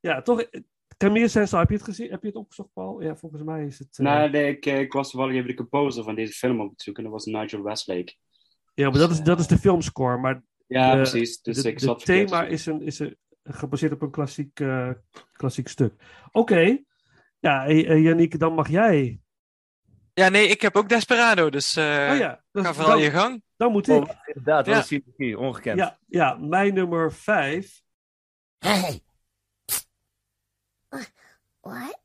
[0.00, 0.48] ja toch.
[0.96, 2.10] Camille Saint-Saëns, heb je het gezien?
[2.10, 3.02] Heb je het opgezocht, Paul?
[3.02, 3.98] Ja, volgens mij is het...
[3.98, 7.02] Nou, nee, ik, ik was toevallig even de composer van deze film op het zoeken.
[7.02, 8.14] Dat was Nigel Westlake.
[8.74, 10.18] Ja, maar dat is, dat is de filmscore.
[10.18, 11.40] Maar Ja, de, precies.
[11.42, 14.60] Dus de, ik de zat verkeerd thema is, een, is een, gebaseerd op een klassiek,
[14.60, 14.90] eh,
[15.32, 15.94] klassiek stuk.
[16.32, 16.78] Oké.
[17.38, 19.20] Ja, eh, eh, Yannick, dan mag jij.
[20.14, 23.10] ja, nee, ik heb ook Desperado, dus eh oh ja, dus ga vooral dan, je
[23.10, 23.42] gang.
[23.56, 24.02] dan moet ik.
[24.02, 24.80] Oh, inderdaad, wat Ja.
[24.80, 25.78] een synergie, ongekend.
[25.78, 27.82] ja, ja, mijn nummer vijf.
[28.58, 29.00] Hey.
[31.60, 31.98] What?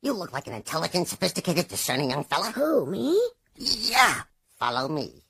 [0.00, 2.50] You look like an intelligent, sophisticated, discerning young fella.
[2.52, 3.32] Who, me?
[3.54, 4.22] Yeah.
[4.56, 5.22] Follow me.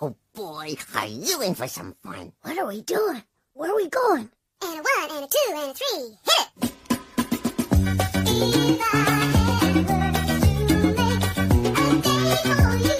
[0.00, 2.30] Oh boy, are you in for some fun?
[2.42, 3.22] What are we doing?
[3.54, 4.28] Where are we going?
[4.62, 6.18] And a one, and a two, and a three.
[6.26, 6.72] Hit it!
[8.28, 9.88] If I had words
[10.68, 11.22] to make
[11.78, 12.95] a day for you,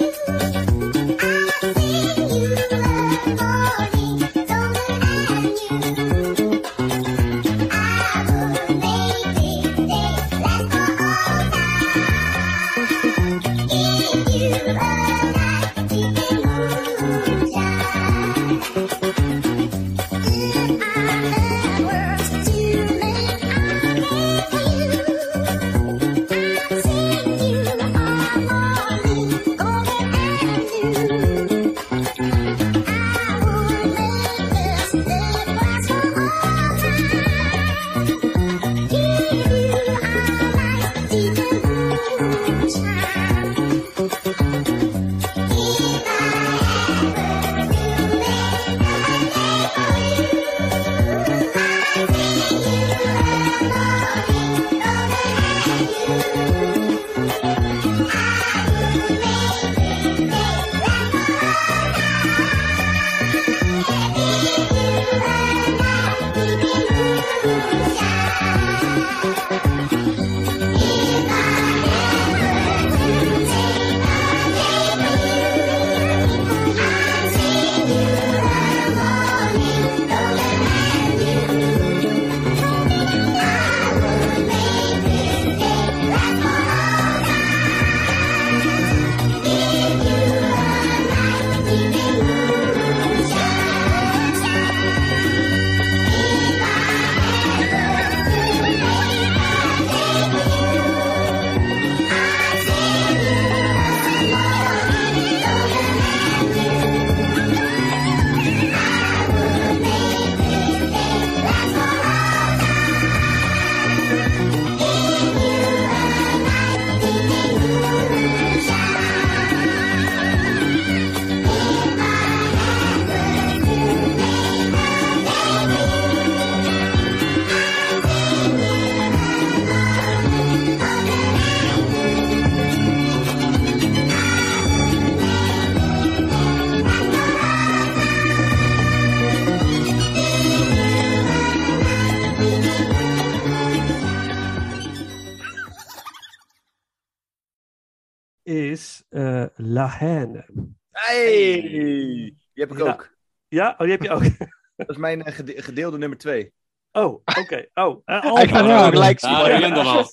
[150.91, 151.61] Hey!
[151.61, 152.83] Die heb ik Ja.
[152.91, 153.15] ook.
[153.47, 154.21] Ja, oh, die heb je ook.
[154.75, 156.53] Dat is mijn eh, gede- gedeelde nummer twee.
[156.91, 157.65] Oh, oké.
[157.73, 158.85] Oh, Alfa gaat er Romeo.
[158.85, 159.29] ook gelijk zien.
[159.29, 160.05] Ah, Ja, begin dan al.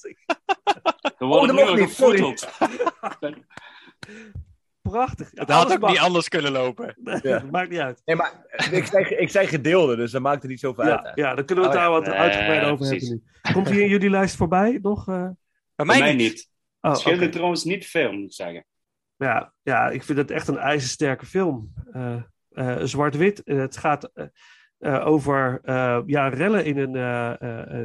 [1.19, 2.37] Wordt dat nu mag niet, sorry.
[4.83, 5.31] Prachtig.
[5.35, 5.91] Het had ook mag.
[5.91, 6.97] niet anders kunnen lopen.
[7.23, 7.43] Ja.
[7.51, 8.03] Maakt niet uit.
[8.05, 10.93] Nee, maar ik zei, ik zei gedeelde, dus dat maakt het niet zoveel uit.
[10.93, 11.29] Ja, eigenlijk.
[11.29, 12.01] ja, dan kunnen we het Oh, daar ja.
[12.01, 13.09] wat uitgebreider over precies.
[13.09, 13.53] hebben nu.
[13.53, 15.09] Komt hier in jullie lijst voorbij nog?
[15.09, 15.15] eh?
[15.15, 16.17] Bij Bij mij, niet.
[16.19, 16.51] niet.
[16.81, 18.65] Oh, Het trouwens niet veel, moet ik zeggen.
[19.25, 21.73] Ja, ja, ik vind het echt een ijzersterke film.
[21.93, 23.43] Eh, eh, Zwart-wit.
[23.43, 24.13] Eh, het gaat
[25.05, 25.61] over
[26.07, 26.95] ja, rellen in een,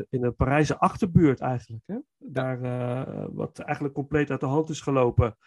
[0.10, 1.84] in een Parijse achterbuurt eigenlijk.
[1.86, 1.96] Hè?
[2.18, 2.60] Daar,
[3.34, 5.38] wat eigenlijk compleet uit de hand is gelopen.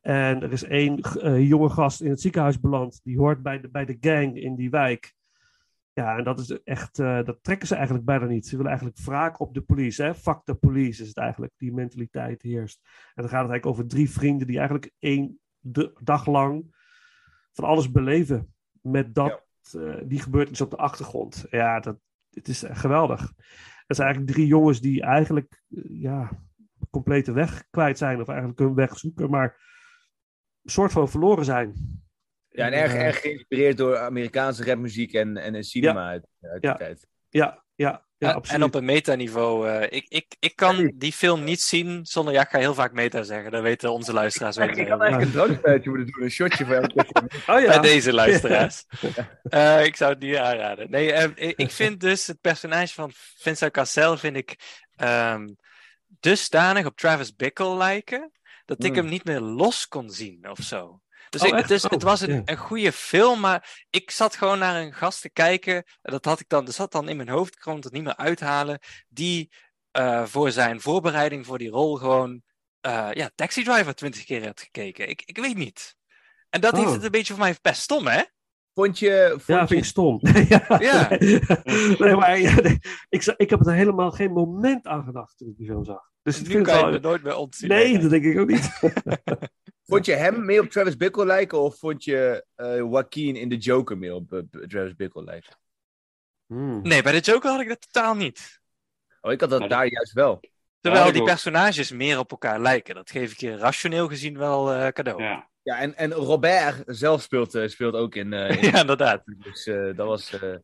[0.00, 1.00] En er is één
[1.42, 3.00] jonge gast in het ziekenhuis beland.
[3.02, 5.14] Die hoort bij de, bij de gang in die wijk.
[5.94, 8.46] Ja, en dat is echt, eh, dat trekken ze eigenlijk bijna niet.
[8.46, 10.02] Ze willen eigenlijk wraak op de police.
[10.02, 10.14] Hè?
[10.14, 12.80] Fuck the police is het eigenlijk, die mentaliteit heerst.
[12.82, 16.74] En dan gaat het eigenlijk over drie vrienden die eigenlijk één de, dag lang
[17.52, 18.54] van alles beleven.
[18.80, 21.46] Met dat, eh, die gebeurtenis op de achtergrond.
[21.50, 21.98] Ja, dat,
[22.30, 23.32] het is geweldig.
[23.86, 26.30] Het zijn eigenlijk drie jongens die eigenlijk, eh, ja,
[26.90, 28.20] complete weg kwijt zijn.
[28.20, 29.62] Of eigenlijk hun weg zoeken, maar
[30.62, 32.02] een soort van verloren zijn.
[32.56, 36.60] Ja, en erg, Eh, erg geïnspireerd door Amerikaanse rapmuziek en, en en cinema uit, uit
[36.62, 36.76] die Ja.
[36.76, 37.06] tijd.
[37.28, 38.60] Ja, ja, ja, Ja, absoluut.
[38.60, 39.68] en op een metaniveau.
[39.68, 42.34] eh ik, ik, ik kan die film niet zien zonder.
[42.34, 43.50] Ja, ik ga heel vaak meta zeggen.
[43.50, 44.56] Dat weten onze luisteraars.
[44.56, 47.22] Weten Ik dat had heel eigenlijk een drankspelletje moeten doen, een shotje voor elke keer.
[47.54, 47.66] Oh ja.
[47.66, 48.84] Bij deze luisteraars.
[49.42, 50.90] Eh, ik zou het niet aanraden.
[50.90, 54.56] Nee, eh, ik, ik vind dus het personage van Vincent Cassel vind ik
[54.96, 55.46] ehm,
[56.20, 58.32] dusdanig op Travis Bickle lijken
[58.64, 58.96] dat ik Mm.
[58.96, 61.00] hem niet meer los kon zien of zo.
[61.40, 64.82] Dus, Oh, ik, dus het Oh, was een, goede film, maar ik zat gewoon naar
[64.82, 65.74] een gast te kijken.
[65.74, 68.02] En dat had ik dan, dat zat dan in mijn hoofd, ik kon het niet
[68.02, 68.78] meer uithalen.
[69.08, 69.52] Die
[69.90, 72.42] eh, voor zijn voorbereiding voor die rol gewoon
[72.80, 75.08] eh, ja, Taxi Driver twintig keer had gekeken.
[75.08, 75.96] Ik, ik weet niet.
[76.50, 76.92] En dat heeft Oh.
[76.94, 78.22] het een beetje voor mij best stom, hè?
[78.74, 79.28] Vond je...
[79.30, 79.66] Vond Ja, je...
[79.66, 80.20] vind ik stom.
[80.48, 80.64] ja.
[80.80, 81.08] Ja.
[81.98, 82.78] nee, maar ja, nee,
[83.08, 86.10] ik, ik heb er helemaal geen moment aan gedacht toen ik die film zag.
[86.22, 86.92] Dus Nu vind kan je wel...
[86.92, 87.68] het nooit meer ontzien.
[87.68, 88.70] Nee, dat denk ik ook niet.
[89.86, 93.56] Vond je hem meer op Travis Bickle lijken of vond je eh Joaquin in The
[93.56, 95.52] Joker meer op eh, Travis Bickle lijken?
[96.46, 96.82] Hmm.
[96.82, 98.60] Nee, bij de Joker had ik dat totaal niet.
[99.20, 100.40] Oh, ik had dat Maar daar juist wel.
[100.80, 102.94] Terwijl Ja, die personages meer op elkaar lijken.
[102.94, 105.22] Dat geef ik je rationeel gezien wel eh, cadeau.
[105.22, 105.52] Ja, Ja.
[105.62, 108.32] Ja, en, en Robert zelf speelt, speelt ook in...
[108.32, 109.22] eh, in- inderdaad.
[109.24, 110.32] Dus eh, dat was...
[110.40, 110.54] eh,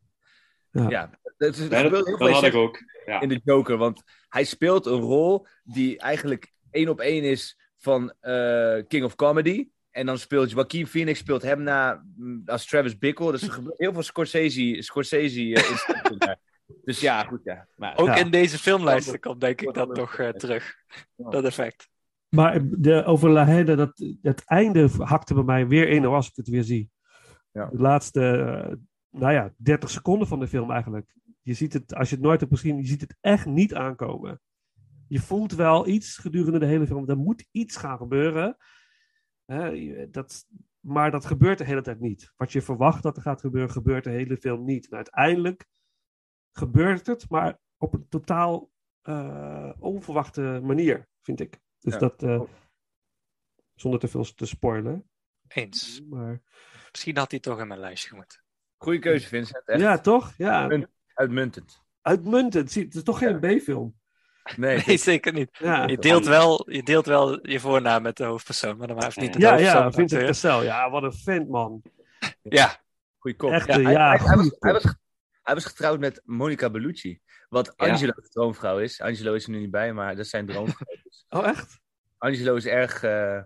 [0.70, 0.88] Ja.
[0.88, 2.78] ja, dat, is- Nee, dat, had ik ook.
[3.06, 3.20] Ja.
[3.20, 3.76] in de Joker.
[3.76, 9.14] Want hij speelt een rol die eigenlijk één op één is van eh, King of
[9.14, 9.68] Comedy.
[9.91, 13.33] En dan speelt Joaquin Phoenix speelt hem na mm, als Travis Bickle.
[13.33, 15.53] Dus er gebeurt heel veel Scorsese, Scorsese
[16.18, 16.39] daar.
[16.85, 17.66] Dus ja, goed ja.
[17.76, 18.16] Maar, Ook Ja.
[18.16, 20.74] in deze filmlijsten komt denk ik dat nog eh, terug.
[21.16, 21.31] Ja.
[21.31, 21.89] Dat effect.
[22.28, 26.37] Maar de, over La Haine, dat, het einde hakte bij mij weer in als ik
[26.37, 26.91] het weer zie.
[27.53, 27.66] Ja.
[27.66, 28.20] De laatste,
[29.11, 31.14] nou ja, 30 seconden van de film eigenlijk.
[31.43, 34.41] Je ziet het, als je het nooit hebt gezien, je ziet het echt niet aankomen.
[35.11, 37.08] Je voelt wel iets gedurende de hele film.
[37.08, 38.56] Er moet iets gaan gebeuren.
[39.44, 40.46] Hè, dat,
[40.80, 42.32] maar dat gebeurt de hele tijd niet.
[42.36, 44.88] Wat je verwacht dat er gaat gebeuren, gebeurt de hele film niet.
[44.88, 45.66] En uiteindelijk
[46.52, 48.70] gebeurt het, maar op een totaal
[49.02, 51.61] eh, onverwachte manier, vind ik.
[51.78, 51.98] Dus Ja.
[51.98, 52.42] dat, eh,
[53.74, 55.11] zonder te veel te spoilen.
[55.48, 56.02] Eens.
[56.08, 56.42] Maar,
[56.90, 58.44] Misschien had hij toch in mijn lijstje moeten.
[58.76, 59.68] Goeie keuze, Vincent.
[59.68, 60.34] Echt ja, toch?
[60.36, 60.68] Ja,
[61.14, 61.82] uitmuntend.
[62.02, 62.70] uitmuntend.
[62.70, 63.99] Zie, Het is toch geen B-film?
[64.57, 65.49] Nee, Nee, zeker niet.
[65.59, 69.12] Ja, Je deelt, wel, je deelt wel je voornaam met de hoofdpersoon, maar dan maar
[69.14, 69.82] niet de ja, hoofdpersoon.
[69.82, 70.24] ja Vincent.
[70.24, 70.62] Cassel.
[70.62, 71.82] Ja, wat een vent, man.
[72.43, 72.80] Ja,
[73.18, 73.51] goeie kop.
[73.51, 74.95] Echt, Ja, Hij, ja, hij, hij was, hij, was,
[75.43, 77.20] hij was getrouwd met Monica Bellucci.
[77.49, 77.86] Wat Ja.
[77.86, 79.01] Angelo's droomvrouw is.
[79.01, 80.86] Angelo is er nu niet bij, maar dat zijn droomvrouw.
[81.28, 81.80] Oh, echt?
[82.18, 83.43] Angelo is erg, eh,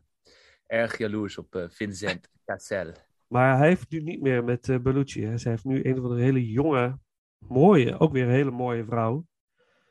[0.67, 2.93] erg jaloers op eh, Vincent Cassel.
[3.27, 5.27] Maar hij heeft nu niet meer met eh Bellucci.
[5.27, 5.39] Hè.
[5.39, 6.99] Zij heeft nu een van de hele jonge,
[7.39, 9.27] mooie, ook weer een hele mooie vrouw.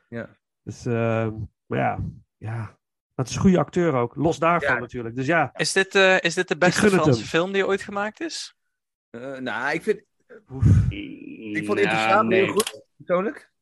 [0.08, 0.36] Ja.
[0.64, 1.28] Dus, eh,
[1.66, 1.98] maar ja,
[2.38, 2.78] ja.
[3.14, 4.14] Dat is een goede acteur ook.
[4.16, 4.80] Los daarvan Ja.
[4.80, 5.16] natuurlijk.
[5.16, 8.54] Dus ja, is dit, eh, is dit de beste Franse film die ooit gemaakt is?
[9.10, 10.02] Eh, nou, ik vind...
[10.50, 10.64] oef.
[10.90, 12.42] Ik vond Ja, Intouchable nee.
[12.44, 13.52] heel goed, persoonlijk.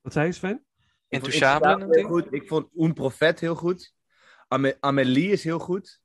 [0.00, 0.64] wat zei je Sven?
[1.08, 2.26] Intouchable heel goed.
[2.30, 3.94] Ik vond Un Profet heel goed.
[4.48, 6.00] Ame- Amélie is heel goed.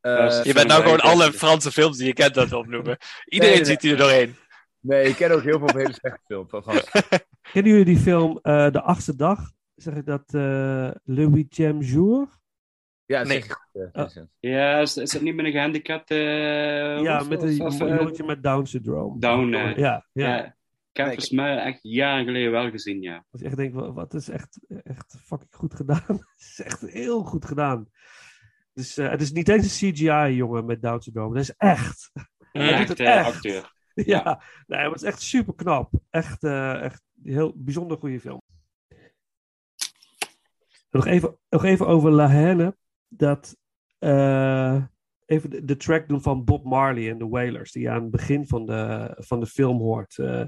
[0.00, 1.32] Eh, Dat Je bent nou gewoon alle.
[1.32, 2.98] Franse films die je kent aan het opnoemen.
[3.24, 4.36] Iedereen nee, ziet hier er doorheen.
[4.80, 6.90] nee, ik ken ook heel veel hele slechte films van Frans.
[7.42, 9.52] Kennen jullie die film eh, De Achtste Dag?
[9.74, 12.28] Zeg ik dat eh, Louis Jam Jour?
[13.06, 13.44] Ja, nee.
[13.92, 14.06] Oh.
[14.40, 16.14] Ja, is, het niet met een gehandicapte...
[16.14, 19.18] Eh, ja, met een jongetje met Down syndrome.
[19.18, 20.04] Down, ja, ja.
[20.12, 20.44] ja.
[20.92, 23.24] Ik heb volgens mij echt jaren geleden wel gezien, ja.
[23.32, 26.02] Ik denk, wat is echt, echt fucking goed gedaan.
[26.06, 27.88] Het is echt heel goed gedaan.
[28.74, 31.34] Dus, het is niet eens een CGI-jongen met Down syndrome.
[31.34, 32.10] Dat is echt.
[32.52, 33.26] Ja, echt, echt.
[33.26, 33.70] acteur.
[33.94, 34.42] Ja, ja.
[34.66, 35.92] Nee, het is echt super knap.
[36.10, 38.42] Echt, uh, echt heel bijzonder goede film.
[40.90, 42.76] Nog even, nog even over La Haine.
[43.08, 43.56] Dat,
[43.98, 44.84] eh,
[45.26, 47.72] even de, track doen van Bob Marley en de Wailers.
[47.72, 50.16] Die aan het begin van de, van de film hoort.
[50.18, 50.44] Uh,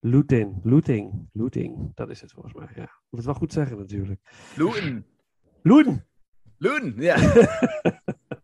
[0.02, 1.92] Looting, looting, looting.
[1.96, 2.82] Dat is het volgens mij, ja.
[2.82, 4.22] Moet het wel goed zeggen natuurlijk.
[4.56, 5.04] Looting,
[5.62, 6.04] looting,
[6.58, 7.02] looting.
[7.02, 7.18] ja.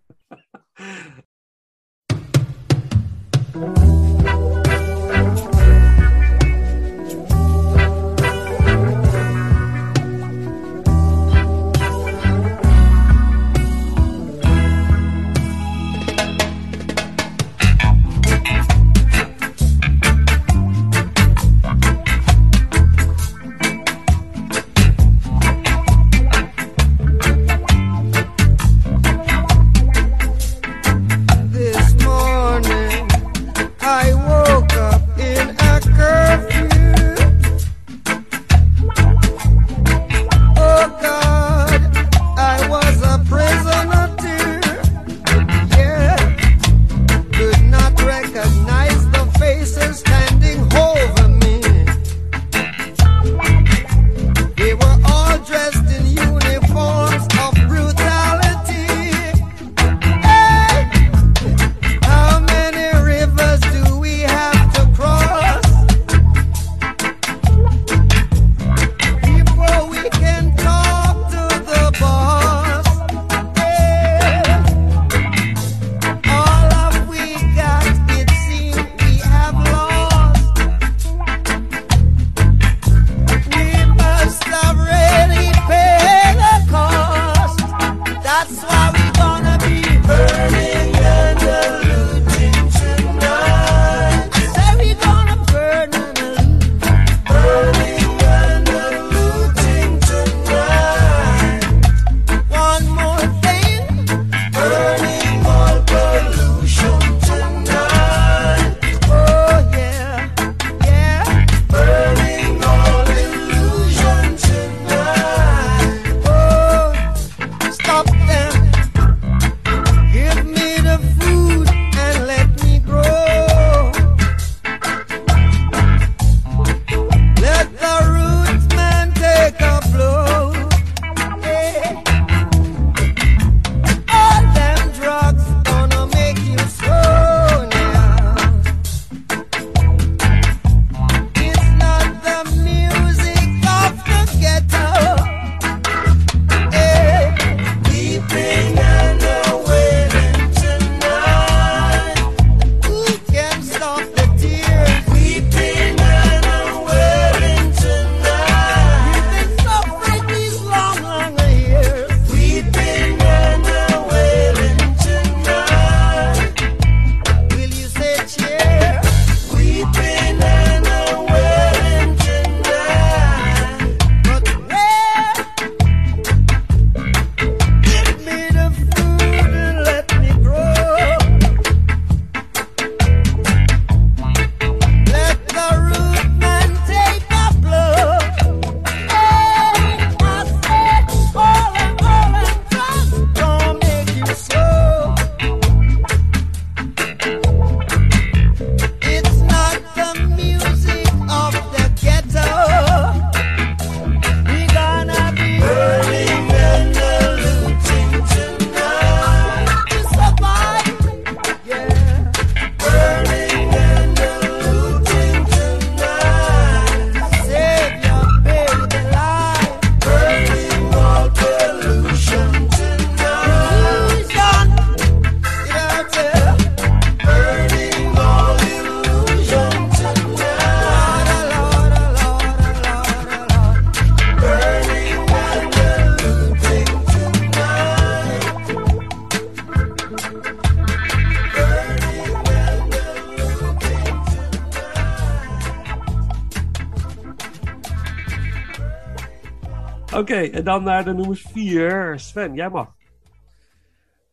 [250.66, 252.20] dan naar de nummers 4.
[252.20, 252.95] Sven, jij mag.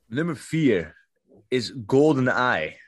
[0.07, 1.07] Nummer 4
[1.49, 2.80] is Golden Eye.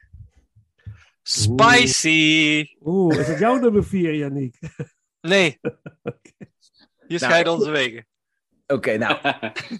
[1.22, 2.66] Spicy!
[2.80, 4.58] Oeh, is het jouw nummer 4, Yannick?
[5.20, 5.60] Nee.
[7.06, 8.06] Je scheidt nou, onze wegen.
[8.66, 9.18] Oké, nou.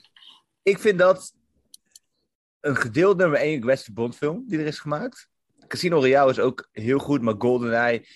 [0.73, 1.35] ik vind dat
[2.61, 5.29] een gedeeld nummer 1 Western Bond film die er is gemaakt.
[5.67, 8.07] Casino Royale is ook heel goed, maar Golden Eye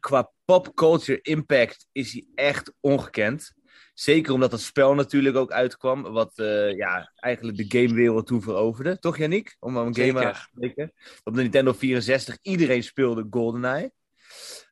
[0.00, 3.54] Qua pop culture impact is hij echt ongekend.
[3.94, 8.98] Zeker omdat het spel natuurlijk ook uitkwam, wat eh, ja, eigenlijk de gamewereld toen veroverde.
[8.98, 9.56] Toch, Yannick?
[9.58, 10.92] Om een game aan te spreken.
[11.22, 13.92] Op de Nintendo 64, iedereen speelde GoldenEye.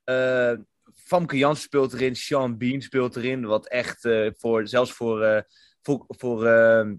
[0.05, 0.53] Eh
[0.95, 5.47] Famke Jans speelt erin, Sean Bean speelt erin, wat echt eh, voor, zelfs voor,
[5.83, 6.91] voor, voor eh,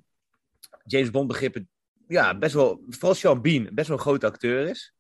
[0.84, 1.70] James Bond begrippen,
[2.08, 4.94] ja, best wel, vooral Sean Bean, best wel een grote acteur is.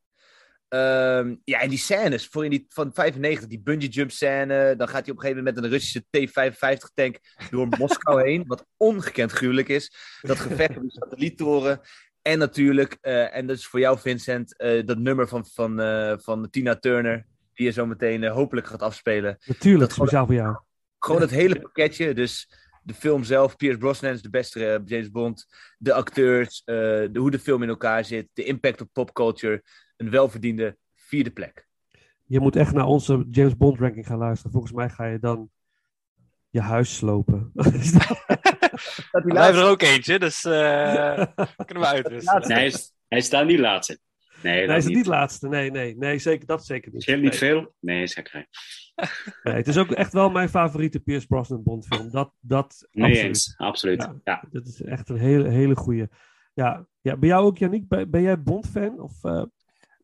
[0.73, 4.87] Ehm, ja, en die scènes voor in die, van 95, die bungee jump scène, dan
[4.87, 7.19] gaat hij op een gegeven moment met een Russische T-55 tank
[7.49, 9.93] door Moskou heen, wat ongekend gruwelijk is.
[10.21, 11.81] Dat gevecht op die satelliettoren.
[12.21, 16.13] En natuurlijk, eh, en dat is voor jou Vincent, eh, dat nummer van, van, eh,
[16.17, 19.37] van Tina Turner, die je zo meteen hopelijk gaat afspelen.
[19.45, 20.57] Natuurlijk, Dat gewoon- speciaal voor jou.
[20.99, 22.13] Gewoon het hele pakketje.
[22.13, 22.49] Dus
[22.83, 25.45] de film zelf, Pierce Brosnan is de beste James Bond.
[25.77, 28.27] De acteurs, de, hoe de film in elkaar zit.
[28.33, 29.63] De impact op popculture.
[30.03, 31.67] Een welverdiende vierde plek.
[32.25, 34.51] Je moet echt naar onze James Bond ranking gaan luisteren.
[34.51, 35.49] Volgens mij ga je dan
[36.49, 37.51] je huis slopen.
[37.53, 41.25] We blijven er ook eentje, dus eh,
[41.65, 42.47] kunnen we uitwisselen.
[42.47, 43.99] Nee, hij, is- hij staat niet laatste.
[44.41, 44.95] Nee, Nee, dat is niet.
[44.95, 45.47] niet laatste.
[45.47, 47.01] Nee, nee, nee, zeker, dat zeker niet.
[47.03, 47.39] Scheelt niet Nee.
[47.39, 47.73] veel?
[47.79, 48.47] Nee, is gekkerij.
[49.43, 52.11] Nee, het is ook echt wel mijn favoriete Pierce Brosnan Bond film.
[52.11, 53.27] Dat, dat Nee absoluut.
[53.27, 54.01] eens, absoluut.
[54.01, 54.43] Ja, Ja.
[54.51, 56.09] Dat is echt een hele, hele goede.
[56.53, 57.87] Ja, ja, bij jou ook, Yannick?
[57.87, 58.99] Ben, ben jij Bond-fan?
[58.99, 59.43] Of, eh,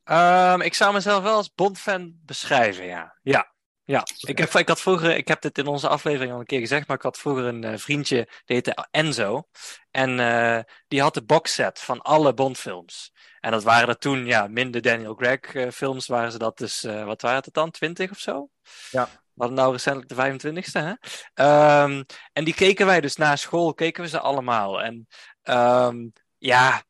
[0.10, 3.18] Ehm, ik zou mezelf wel als Bond-fan beschrijven, ja.
[3.22, 3.54] Ja,
[3.84, 4.08] ja.
[4.20, 6.88] Ik, heb, ik had vroeger, ik heb dit in onze aflevering al een keer gezegd,
[6.88, 9.48] maar ik had vroeger een eh, vriendje, die heette Enzo.
[9.92, 13.14] En eh, die had de boxset van alle Bond-films.
[13.40, 17.22] En dat waren er toen, ja, minder Daniel Craig-films, waren ze dat dus, eh, wat
[17.22, 18.50] waren het dan, 20 of zo?
[18.92, 19.06] Ja.
[19.06, 20.94] We hadden nou recentelijk de 25ste, hè?
[21.34, 22.04] Ehm,
[22.34, 24.82] en die keken wij dus na school, keken we ze allemaal.
[24.82, 25.08] En
[25.42, 26.08] ehm,
[26.38, 26.84] ja,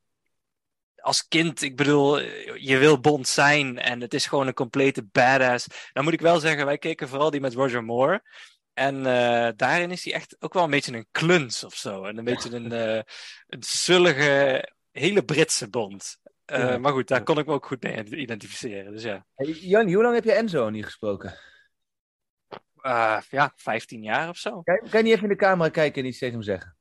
[1.01, 2.19] als kind, ik bedoel,
[2.55, 5.67] je wil Bond zijn en het is gewoon een complete badass.
[5.93, 8.23] Dan moet ik wel zeggen, wij keken vooral die met Roger Moore.
[8.73, 12.03] En eh, daarin is hij echt ook wel een beetje een kluns of zo.
[12.03, 13.01] En een beetje een, eh,
[13.47, 16.19] een zullige, hele Britse Bond.
[16.45, 16.77] Eh, Ja.
[16.77, 18.91] Maar goed, daar kon ik me ook goed mee identificeren.
[18.91, 21.37] Dus ja, Hey, Jan, hoe lang heb je Enzo niet gesproken?
[23.29, 24.61] Ja 15 jaar of zo.
[24.61, 26.77] Kan, kan je niet even in de camera kijken en iets tegen hem zeggen?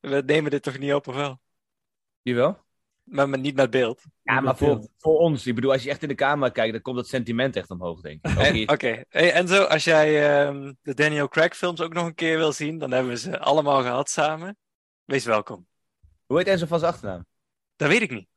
[0.00, 1.40] We nemen dit toch niet op of wel?
[2.22, 2.64] Jawel?
[3.02, 4.02] Maar, maar niet met beeld.
[4.22, 5.46] Ja, maar voor, voor ons.
[5.46, 8.00] Ik bedoel, als je echt in de camera kijkt, dan komt dat sentiment echt omhoog,
[8.00, 8.36] denk ik.
[8.38, 8.62] Eh.
[8.66, 12.52] Oké, hey, Enzo, als jij ehm, de Daniel Craig films ook nog een keer wil
[12.52, 14.56] zien, dan hebben we ze allemaal gehad samen.
[15.04, 15.66] Wees welkom.
[16.26, 17.26] Hoe heet Enzo van zijn achternaam?
[17.76, 18.28] Dat weet ik niet.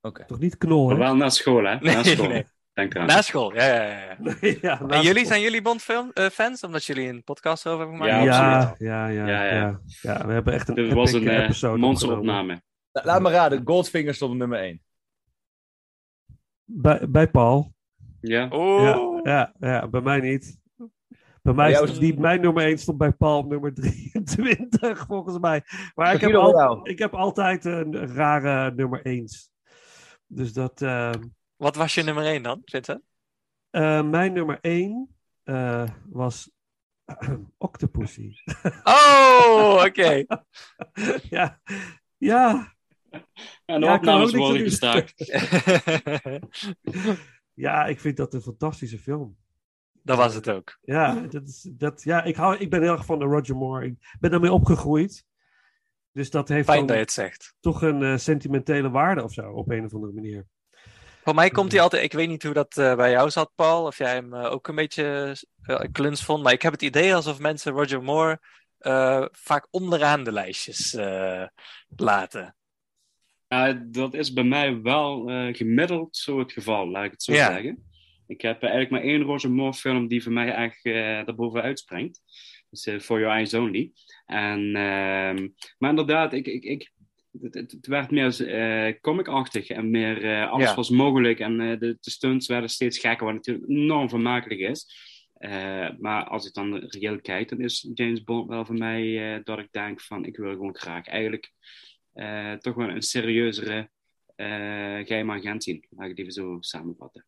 [0.00, 0.24] Oké.
[0.24, 1.02] toch niet knol, Maar hè?
[1.02, 1.76] wel na school, hè?
[1.78, 2.28] Nee, na school.
[2.28, 2.46] nee.
[2.72, 3.06] Denk eraan.
[3.06, 4.16] Na school, ja, ja,
[4.60, 4.80] ja.
[4.88, 5.24] En jullie, school.
[5.24, 6.62] zijn jullie Bond-fans?
[6.62, 8.24] Omdat jullie een podcast erover hebben gemaakt?
[8.24, 8.78] Ja, absoluut.
[8.78, 9.80] ja, ja, Ja, ja, ja.
[10.00, 10.26] ja.
[10.26, 12.62] we hebben echt een Dit was een eh, episode monsteropname.
[12.96, 14.82] La- Laat me raden, Goldfinger stond op nummer 1.
[16.64, 17.74] Bij, bij Paul.
[18.20, 18.48] Ja.
[18.52, 18.82] Oeh.
[19.22, 20.58] Ja, ja, ja, bij mij niet.
[21.42, 23.74] Bij mij stond is- die, mijn nummer 1 stond bij Paul op nummer
[24.24, 25.62] 23, volgens mij.
[25.94, 29.24] Maar ik heb, al- ik heb altijd een rare nummer 1.
[30.26, 30.82] Dus dat...
[30.82, 31.12] eh,
[31.56, 33.02] Wat was je nummer 1 dan, Vincent?
[33.70, 35.16] eh, mijn nummer 1
[36.08, 36.50] was
[37.58, 38.32] Octopussy.
[38.84, 40.24] Oh, oké.
[41.36, 41.60] ja,
[42.16, 42.74] ja,
[43.64, 45.14] En de Ja, opnames worden gestaakt.
[47.54, 49.36] ja, ik vind dat een fantastische film.
[50.02, 50.78] dat was het ook.
[50.82, 53.86] Ja, dat is, dat, ja ik, hou, ik ben heel erg van de Roger Moore.
[53.86, 55.24] Ik ben daarmee opgegroeid.
[56.12, 57.54] Dus dat heeft Fijn dan dat je het zegt.
[57.60, 60.46] toch een eh, sentimentele waarde of zo, op een of andere manier.
[61.24, 63.86] Voor mij komt hij altijd, ik weet niet hoe dat eh, bij jou zat, Paul,
[63.86, 65.36] of jij hem eh, ook een beetje
[65.66, 68.40] uh, kluns vond, maar ik heb het idee alsof mensen Roger Moore
[68.78, 71.46] eh, vaak onderaan de lijstjes eh,
[71.96, 72.56] laten.
[73.48, 77.32] Ja, dat is bij mij wel eh, gemiddeld zo het geval, laat ik het zo
[77.32, 77.52] Ja.
[77.52, 77.84] zeggen.
[78.26, 80.92] Ik heb eh, eigenlijk maar één Roger Moore film die voor mij echt eh
[81.24, 82.20] daarboven uitspringt.
[82.70, 83.92] Dus eh, For Your Eyes Only.
[84.26, 86.90] En, ehm, maar inderdaad, ik, ik, ik,
[87.40, 90.74] het, het- werd meer eh comicachtig en meer eh, alles Ja.
[90.74, 91.38] was mogelijk.
[91.40, 94.86] En eh, de, de stunts werden steeds gekker, wat natuurlijk enorm vermakelijk is.
[95.36, 99.40] Eh, maar als ik dan reëel kijk, dan is James Bond wel voor mij eh,
[99.44, 101.66] dat ik denk van ik wil gewoon graag eigenlijk eh,
[102.16, 103.90] eh, toch wel een serieuzere
[104.36, 104.46] eh,
[105.06, 105.86] geheime agent zien.
[105.90, 107.26] Laat ik het even zo samenvatten.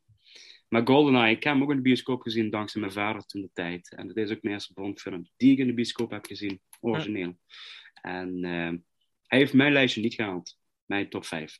[0.68, 3.50] Maar GoldenEye, ik heb hem ook in de bioscoop gezien dankzij mijn vader toen de
[3.52, 3.94] tijd.
[3.94, 7.38] En dat is ook mijn eerste Bondfilm die ik in de bioscoop heb gezien, origineel.
[8.02, 8.72] En eh,
[9.26, 11.58] hij heeft mijn lijstje niet gehaald, mijn top 5.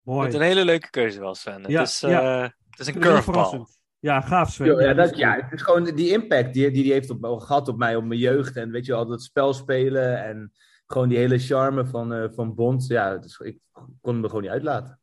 [0.00, 0.26] Mooi.
[0.26, 1.62] Wat een hele leuke keuze wel, Sven.
[1.62, 3.66] Het, is, het is een curveball.
[3.98, 4.76] Ja, gaaf Sven.
[4.80, 7.96] Ja, dat, ja, het is gewoon die impact die die, heeft op, gehad op mij,
[7.96, 8.56] op mijn jeugd.
[8.56, 10.52] En weet je al dat spel spelen en
[10.86, 12.86] gewoon die hele charme van, eh, van Bond.
[12.86, 13.58] Ja, dus ik
[14.00, 15.00] kon me gewoon niet uitlaten.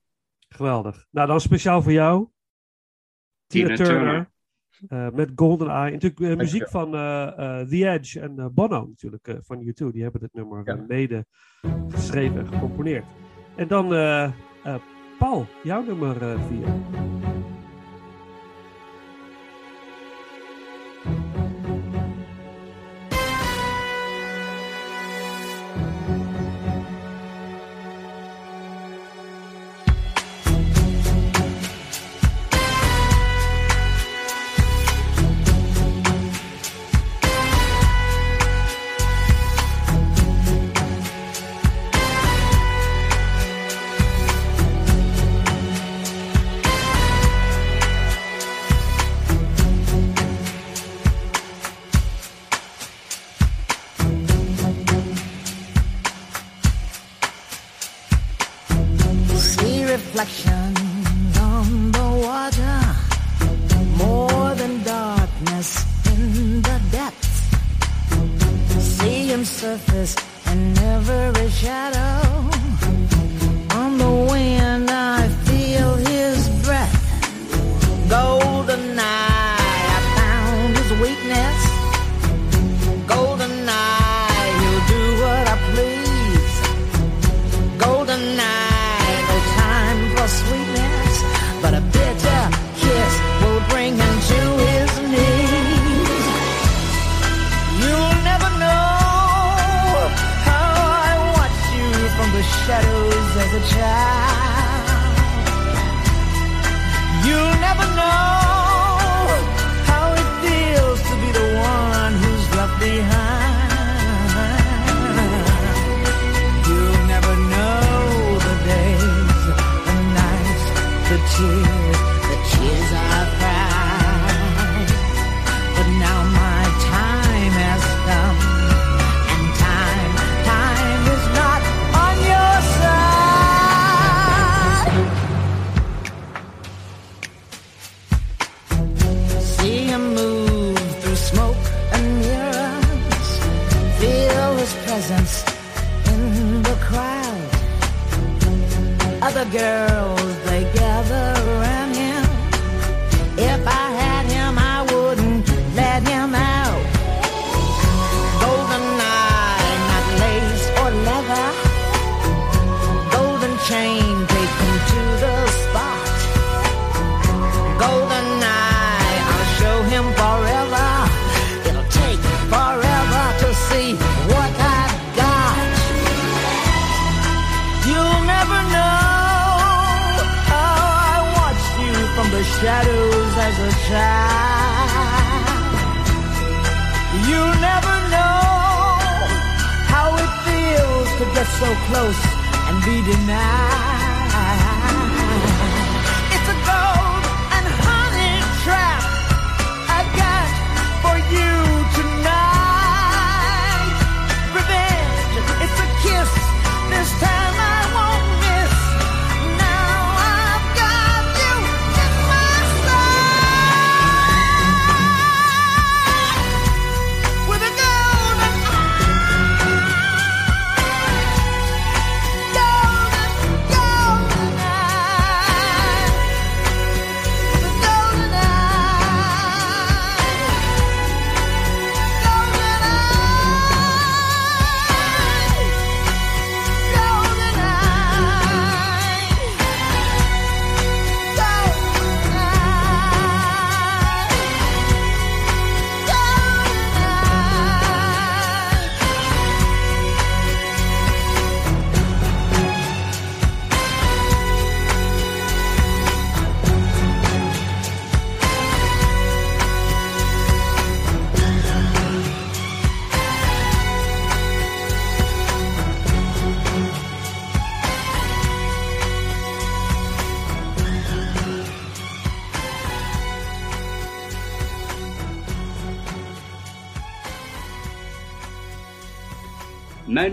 [0.49, 1.05] Geweldig.
[1.09, 2.27] Nou, dan speciaal voor jou.
[3.47, 4.31] Tina, Turner.
[4.87, 5.91] Eh, met Golden Eye.
[5.91, 9.91] Natuurlijk eh, muziek van The Edge en Bono natuurlijk van U2.
[9.91, 11.25] Die hebben dit nummer mede
[11.89, 13.05] geschreven en gecomponeerd.
[13.55, 13.87] En dan
[15.19, 16.67] Paul, jouw nummer vier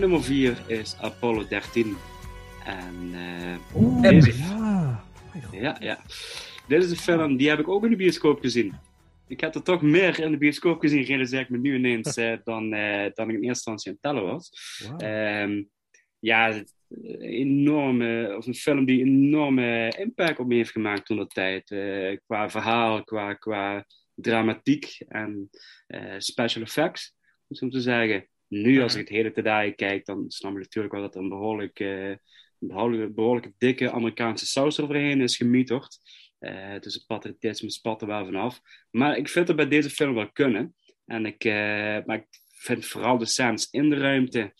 [0.01, 1.97] nummer 4 is Apollo 13.
[2.65, 5.03] En, uh, ja.
[5.51, 5.77] ja.
[5.79, 5.99] Ja,
[6.67, 8.73] Dit is een film, die heb ik ook in de bioscoop gezien.
[9.27, 12.37] Ik heb er toch meer in de bioscoop gezien, realiseer ik me nu ineens, uh,
[12.43, 14.51] dan, eh, dan ik in eerste instantie aan het tellen was.
[14.97, 15.63] Ehm,
[16.19, 21.17] ja, een enorme, of een film die een enorme impact op me heeft gemaakt toen
[21.17, 21.67] dat tijd.
[22.25, 23.85] qua verhaal, qua, qua
[24.15, 25.49] dramatiek en
[26.17, 27.15] special effects,
[27.47, 28.29] om zo te zeggen.
[28.51, 31.29] Nu, als ik het hele tijden kijk, dan snap ik natuurlijk wel dat er een
[31.29, 32.13] behoorlijk, eh,
[32.57, 35.97] behoorlijk, behoorlijk dikke Amerikaanse saus eroverheen is gemieterd.
[36.39, 38.61] Eh, dus het patriotisme spat er wel vanaf.
[38.89, 40.75] Maar ik vind het bij deze film wel kunnen.
[41.05, 44.53] En ik, eh, maar ik vind vooral de scènes in de ruimte,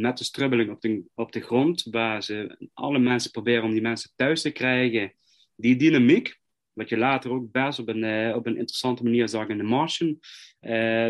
[0.00, 3.80] met de strubbeling op de, op de grond, waar ze alle mensen proberen om die
[3.80, 5.12] mensen thuis te krijgen.
[5.56, 6.40] Die dynamiek,
[6.72, 10.18] wat je later ook best op een, op een interessante manier zag in The Martian,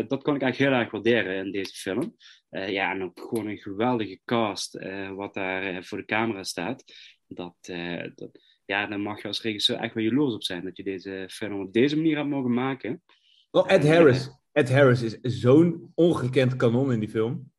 [0.07, 2.15] dat kon ik eigenlijk heel erg waarderen in deze film.
[2.49, 6.43] Eh, ja, en ook gewoon een geweldige cast, eh, wat daar eh, voor de camera
[6.43, 6.83] staat.
[7.27, 8.29] Dat, eh, dat,
[8.65, 11.61] ja, daar mag je als regisseur echt wel jaloers op zijn, dat je deze film
[11.61, 13.03] op deze manier hebt mogen maken.
[13.51, 14.29] Oh, Ed Harris.
[14.51, 17.51] Ed Harris is zo'n ongekend kanon in die film.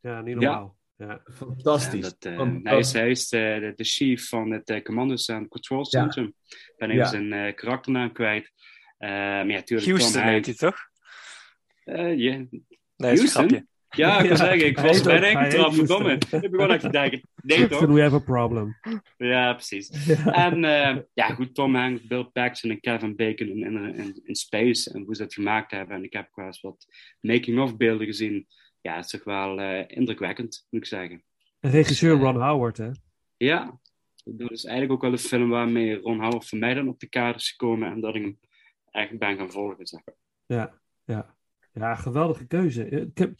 [0.00, 0.76] Ja, niet normaal.
[0.96, 1.22] Ja.
[1.24, 2.04] Fantastisch.
[2.04, 2.92] Ja, dat, eh, Fantastisch.
[2.92, 6.22] hij is, hij is de, chief van het uh, Commandos and Control Center.
[6.22, 7.08] Ik ben even Ja.
[7.08, 8.52] zijn eh, karakternaam kwijt.
[8.98, 10.76] Eh, maar ja, Houston heet hij toch?
[11.88, 12.30] Eh, ja.
[12.36, 12.50] Nee, is
[12.96, 13.48] een Houston?
[13.48, 13.66] grapje.
[13.90, 16.06] Ja, ik wil Ja, zeggen, ik was heet verdomme.
[16.08, 16.42] Houston.
[16.42, 17.94] Ik begon echt te denken, nee Houston, toch?
[17.94, 18.76] we have a problem.
[19.16, 19.90] Ja, precies.
[20.24, 24.34] En eh, ja, goed, Tom Hanks, Bill Paxton en Kevin Bacon in, in, in, in
[24.34, 25.96] Space en hoe ze dat gemaakt hebben.
[25.96, 26.86] En ik heb ook wel eens wat
[27.20, 28.46] making-of beelden gezien.
[28.80, 31.22] Ja, het is toch wel eh, indrukwekkend, moet ik zeggen.
[31.60, 32.90] En regisseur Ron Howard, hè?
[33.36, 33.78] Ja,
[34.24, 37.08] dat is eigenlijk ook wel de film waarmee Ron Howard voor mij dan op de
[37.08, 38.38] kaart is gekomen en dat ik hem
[38.90, 40.14] echt ben gaan volgen, zeg maar.
[40.58, 40.72] Ja,
[41.04, 41.36] ja.
[41.72, 42.88] Ja, geweldige keuze.
[42.88, 43.32] Ik heb,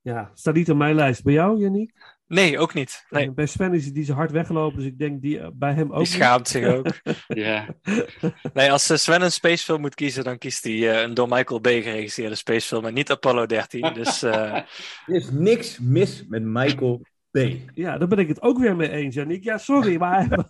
[0.00, 1.22] ja, staat niet op mijn lijst.
[1.22, 1.92] Bij jou, Yannick?
[2.26, 3.04] Nee, ook niet.
[3.10, 3.32] Nee.
[3.32, 5.98] Bij Sven is die zo hard weggelopen, dus ik denk die eh, bij hem ook.
[5.98, 6.86] Die schaamt zich ook.
[7.28, 7.66] Ja.
[8.52, 11.60] Nee, als eh, Sven een spacefilm moet kiezen, dan kiest hij eh, een door Michael
[11.60, 13.94] Bay geregisseerde spacefilm en niet Apollo 13.
[13.94, 14.32] Dus eh,
[15.06, 17.02] Er is niks mis met Michael
[17.34, 17.64] Bay.
[17.74, 19.44] Ja, daar ben ik het ook weer mee eens, Yannick.
[19.44, 20.48] Ja, sorry, maar...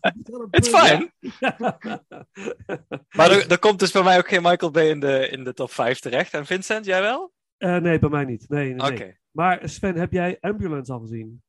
[0.51, 1.11] It's fine.
[3.17, 5.53] maar er, er komt dus bij mij ook geen Michael Bay in de, in de
[5.53, 6.35] top 5 terecht.
[6.35, 7.33] En Vincent, jij wel?
[7.57, 8.49] Eh, nee, bij mij niet.
[8.49, 9.19] Nee, nee.
[9.31, 11.43] Maar Sven, heb jij Ambulance al gezien?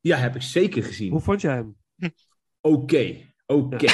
[0.00, 1.10] Ja, heb ik zeker gezien.
[1.10, 1.76] Hoe vond jij hem?
[2.60, 3.16] Oké,
[3.46, 3.86] oké.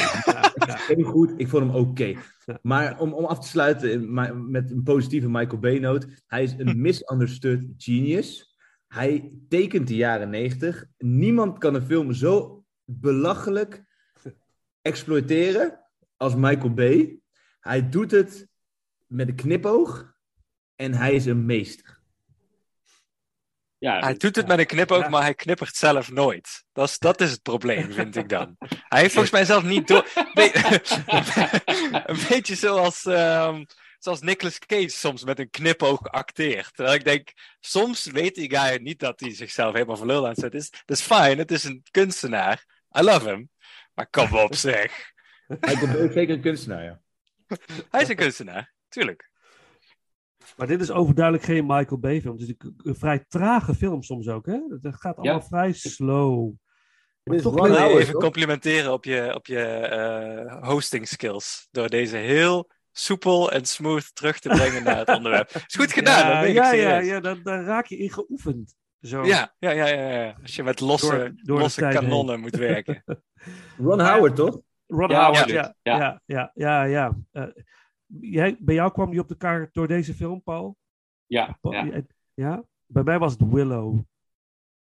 [0.86, 2.14] Heel goed, ik vond hem oké.
[2.62, 4.12] Maar om, om af te sluiten
[4.50, 6.06] met een positieve Michael Bay-noot.
[6.26, 8.53] Hij is een misunderstood genius.
[8.94, 10.84] Hij tekent de jaren 90.
[10.98, 13.84] Niemand kan een film zo belachelijk
[14.82, 15.80] exploiteren
[16.16, 17.18] als Michael Bay.
[17.60, 18.48] Hij doet het
[19.06, 20.12] met een knipoog.
[20.76, 22.02] En hij is een meester.
[23.78, 26.64] Ja, Hij doet het met een knipoog, maar hij knippert zelf nooit.
[26.72, 28.56] Dat is, dat is het probleem, vind ik dan.
[28.88, 30.08] Hij heeft volgens mij zelf niet door...
[30.34, 30.82] Be-
[32.10, 33.64] een beetje zoals, ehm,
[34.04, 36.74] zoals Nicolas Cage soms met een knipoog acteert.
[36.74, 40.30] Terwijl ik denk, soms weet die guy niet dat hij zichzelf helemaal voor lul aan
[40.30, 40.70] het zetten is.
[40.70, 42.64] Dat is fijn, het is een kunstenaar.
[42.98, 43.48] I love him.
[43.94, 45.12] Maar kom op zeg.
[45.46, 47.00] Michael Bay is zeker een kunstenaar, ja.
[47.90, 49.30] Hij is een kunstenaar, tuurlijk.
[50.56, 52.38] Maar dit is overduidelijk geen Michael Bay film.
[52.38, 54.58] Het is een, vrij trage film soms ook, hè?
[54.82, 55.46] Het gaat allemaal Ja.
[55.46, 56.52] vrij slow.
[57.22, 61.68] Maar is toch Ik wil je even complimenteren op je, op je eh, hosting skills.
[61.70, 65.50] Door deze heel soepel en smooth terug te brengen naar het onderwerp.
[65.50, 68.76] Is goed gedaan, ja, dat ja, ja, ja, daar, daar raak je in geoefend.
[69.00, 69.24] Zo.
[69.24, 70.36] Ja, ja, ja, ja, ja.
[70.42, 72.42] Als je met losse, Door- door de losse kanonnen heen.
[72.42, 73.04] moet werken.
[73.78, 74.60] Ron Howard, toch?
[74.86, 75.74] Ron Ja, Howard, ja.
[75.82, 75.96] Ja.
[75.98, 76.84] Ja, ja, ja.
[76.84, 77.44] ja, Eh,
[78.20, 80.76] jij, bij jou kwam die op de kaart door deze film, Paul?
[81.26, 81.84] Ja, Paul, ja.
[81.84, 82.64] jij- ja?
[82.86, 83.98] Bij mij was het Willow.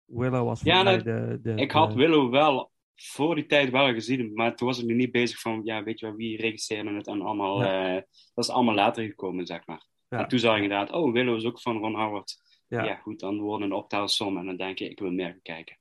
[0.04, 1.54] Willow was voor Ja, dat- de, de...
[1.54, 4.94] ik had de- Willow wel voor die tijd wel gezien, maar toen was ik nu
[4.94, 7.88] niet bezig van, ja, weet je wel, wie regisseerde het en allemaal, Ja.
[7.96, 8.02] eh,
[8.34, 9.86] dat is allemaal later gekomen, zeg maar.
[10.08, 10.18] Ja.
[10.18, 12.42] En toen zag ik inderdaad, oh, Willow is ook van Ron Howard.
[12.68, 12.84] Ja.
[12.84, 15.78] Ja, goed, dan wordt een optelsom en dan denk je, ik wil meer kijken.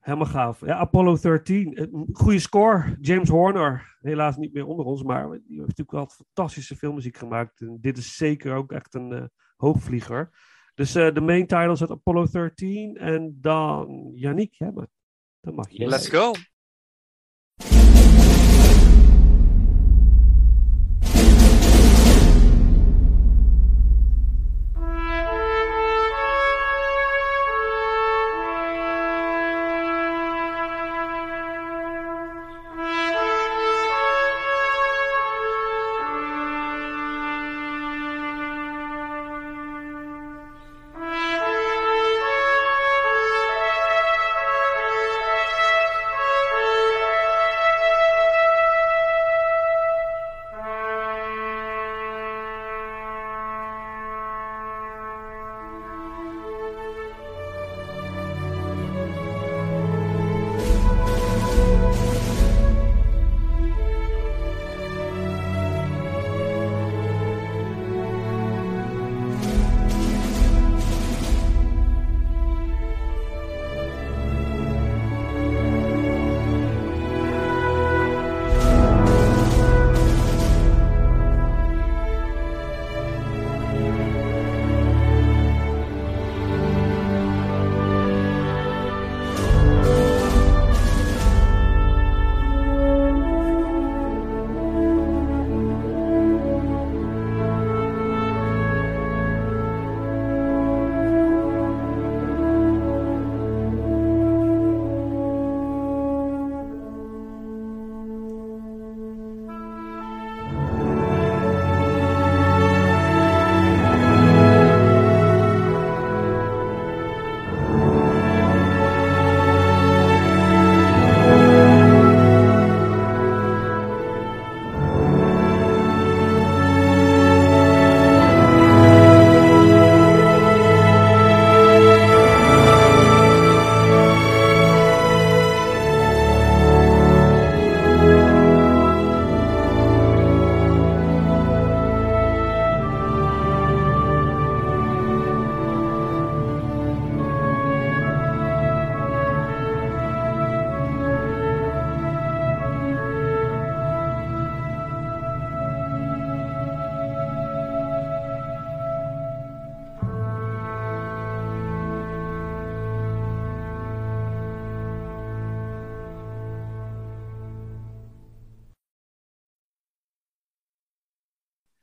[0.00, 0.60] Helemaal gaaf.
[0.60, 1.74] Ja, Apollo 13.
[1.74, 2.96] eh, Goede score.
[3.00, 3.96] James Horner.
[4.00, 7.60] Helaas niet meer onder ons, maar die heeft natuurlijk wel fantastische filmmuziek gemaakt.
[7.60, 9.24] En dit is zeker ook echt een eh,
[9.56, 10.30] hoogvlieger.
[10.74, 12.96] Dus de main title is Apollo 13.
[12.96, 14.72] En dan Yannick, hè,
[15.46, 15.86] maar dat mag je.
[15.86, 16.32] Let's go.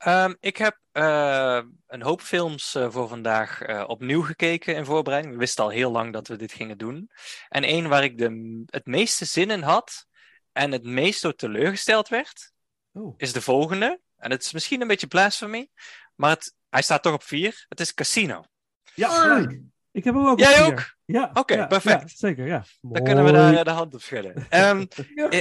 [0.04, 5.34] Ehm, ik heb eh, een hoop films eh, voor vandaag eh, opnieuw gekeken in voorbereiding.
[5.34, 7.10] We wisten al heel lang dat we dit gingen doen.
[7.48, 10.06] En één waar ik de, het meeste zin in had
[10.52, 12.52] en het meest door teleurgesteld werd,
[12.92, 13.14] Oh.
[13.16, 14.00] is de volgende.
[14.16, 15.68] En het is misschien een beetje blasphemy,
[16.14, 17.64] maar het, hij staat toch op vier.
[17.68, 18.44] Het is Casino.
[18.94, 19.38] Ja.
[19.92, 20.38] Ik heb hem ook.
[20.38, 20.94] Jij ook?
[21.04, 21.30] Ja.
[21.34, 22.00] Oké, ja, perfect.
[22.10, 22.64] ja, zeker, ja.
[22.80, 24.46] Dan kunnen we daar de hand op schudden.
[24.48, 24.84] Ehm,
[25.30, 25.40] eh,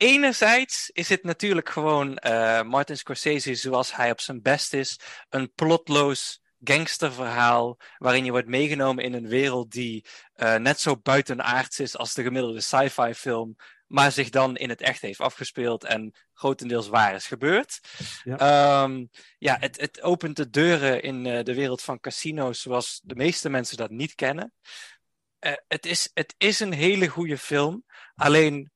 [0.00, 4.98] enerzijds is het natuurlijk gewoon eh, Martin Scorsese zoals hij op zijn best is.
[5.28, 11.80] Een plotloos gangsterverhaal waarin je wordt meegenomen in een wereld die eh, net zo buitenaards
[11.80, 16.14] is als de gemiddelde sci-fi film, maar zich dan in het echt heeft afgespeeld en
[16.32, 17.80] grotendeels waar is gebeurd.
[18.24, 18.36] Ja.
[18.36, 19.04] Ehm,
[19.38, 23.48] ja, het, het opent de deuren in eh, de wereld van casino's zoals de meeste
[23.48, 24.52] mensen dat niet kennen.
[25.68, 27.84] Het, is, het is een hele goede film.
[28.14, 28.70] Alleen,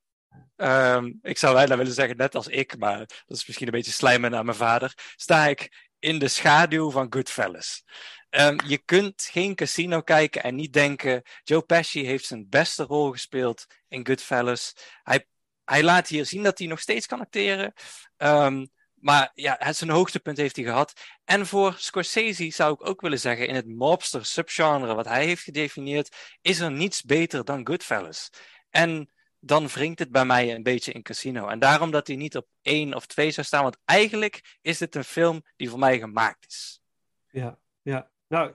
[0.55, 3.91] ehm, ik zou bijna willen zeggen, net als ik, maar dat is misschien een beetje
[3.91, 7.83] slijmen naar mijn vader, sta ik in de schaduw van Goodfellas.
[8.29, 13.11] Ehm, je kunt geen casino kijken en niet denken, Joe Pesci heeft zijn beste rol
[13.11, 14.73] gespeeld in Goodfellas.
[15.03, 15.27] Hij,
[15.63, 17.73] hij laat hier zien dat hij nog steeds kan acteren.
[18.17, 20.93] Ehm, maar ja, zijn hoogtepunt heeft hij gehad.
[21.25, 25.43] En voor Scorsese zou ik ook willen zeggen, in het mobster subgenre wat hij heeft
[25.43, 28.29] gedefinieerd, is er niets beter dan Goodfellas.
[28.69, 29.09] En
[29.45, 31.47] dan wringt het bij mij een beetje in Casino.
[31.47, 34.95] En daarom dat hij niet op één of twee zou staan, want eigenlijk is dit
[34.95, 36.81] een film die voor mij gemaakt is.
[37.27, 38.09] Ja, ja.
[38.27, 38.53] Nou,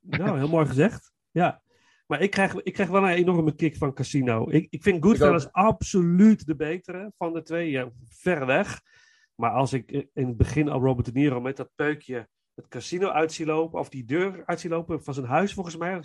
[0.00, 1.12] nou heel mooi gezegd.
[1.30, 1.62] Ja.
[2.06, 4.50] Maar ik krijg, ik krijg wel een enorme kick van Casino.
[4.50, 7.70] Ik, ik vind Goodfellas absoluut de betere van de twee.
[7.70, 8.80] Ja, ver weg.
[9.34, 13.08] Maar als ik in het begin al Robert De Niro met dat peukje het casino
[13.08, 16.02] uit zie lopen, of die deur uit zie lopen van zijn huis volgens mij,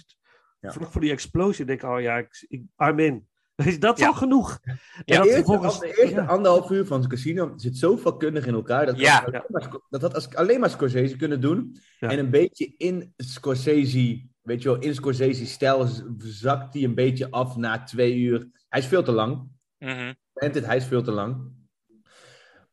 [0.59, 0.71] Ja.
[0.71, 3.27] vlak voor die explosie, denk ik, oh ja, ik, ik, I'm in.
[3.79, 4.07] Dat is Ja.
[4.07, 4.59] al genoeg.
[4.63, 6.25] En de, dat eerste, vervolgens- de eerste ja.
[6.25, 8.85] anderhalf uur van het casino zit zo vakkundig in elkaar.
[8.85, 9.19] Dat, Ja.
[9.25, 11.75] dat, maar- dat had als, alleen maar Scorsese kunnen doen.
[11.99, 12.09] Ja.
[12.09, 15.87] En een beetje in Scorsese, weet je wel, in Scorsese-stijl
[16.17, 18.47] zakt hij een beetje af na twee uur.
[18.69, 19.47] Hij is veel te lang.
[19.79, 20.13] Mhm.
[20.33, 21.53] Bent het, hij is veel te lang.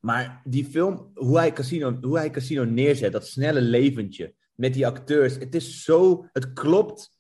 [0.01, 4.87] Maar die film, hoe hij, casino, hoe hij Casino neerzet, dat snelle leventje met die
[4.87, 7.12] acteurs, het is zo, het klopt.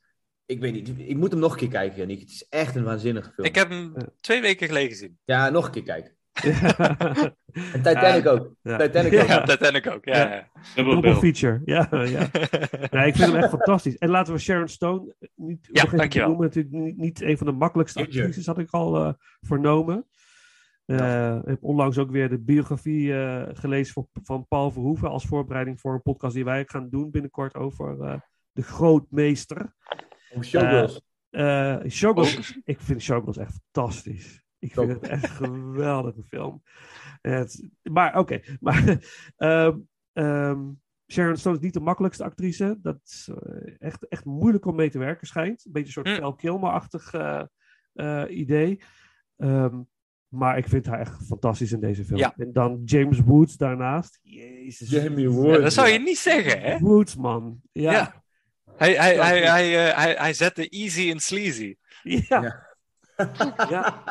[0.52, 2.20] Ik weet niet, ik moet hem nog een keer kijken, Janik.
[2.20, 3.46] Het is echt een waanzinnige film.
[3.46, 5.18] Ik heb hem twee weken geleden gezien.
[5.24, 6.12] Ja, nog een keer kijken.
[7.52, 8.54] En Titanic ook.
[8.62, 8.76] Ja.
[8.78, 9.26] Titanic ook.
[9.28, 10.04] Ja, Titanic ook.
[10.04, 10.30] Ja, Ja.
[10.34, 10.48] ja.
[10.74, 11.20] Double Double bill.
[11.32, 11.62] feature.
[11.64, 12.28] Ja, ja.
[12.90, 13.96] Nee, ik vind hem echt fantastisch.
[13.96, 16.28] En laten we Sharon Stone niet, Ja, dankjewel.
[16.28, 16.46] noemen.
[16.46, 20.06] Natuurlijk niet, niet een van de makkelijkste actrices, had ik al eh, vernomen.
[20.86, 25.24] Eh, Ik heb onlangs ook weer de biografie eh, gelezen voor, van Paul Verhoeven als
[25.26, 28.20] voorbereiding voor een podcast die wij gaan doen binnenkort over eh,
[28.52, 29.74] de grootmeester.
[30.40, 31.00] Showgirls.
[31.30, 34.44] Eh Showgirls, ik vind Showgirls echt fantastisch.
[34.58, 36.62] Ik vind het echt een geweldige film.
[37.20, 38.98] Het, maar oké, maar
[39.36, 39.78] ehm,
[40.12, 40.60] ehm,
[41.12, 42.78] Sharon Stone is niet de makkelijkste actrice.
[42.82, 45.64] Dat is eh, echt, echt moeilijk om mee te werken, schijnt.
[45.64, 46.36] Een beetje een soort Hm.
[46.36, 47.42] Kilmer-achtig eh,
[47.92, 48.82] eh, idee.
[49.36, 49.80] Ehm,
[50.28, 52.18] maar ik vind haar echt fantastisch in deze film.
[52.18, 52.34] Ja.
[52.36, 54.18] En dan James Woods daarnaast.
[54.22, 54.90] Jezus.
[54.90, 55.62] Jamie Ja, Woods.
[55.62, 56.78] dat zou je niet zeggen, hè?
[56.78, 57.60] Woods, man.
[57.72, 57.92] Ja.
[57.92, 58.21] Ja.
[58.76, 61.76] Hij, hij, hij, hij, eh, hij, hij zette easy en sleazy.
[62.02, 62.40] Ja.
[62.40, 62.66] Ja.
[63.70, 64.02] ja.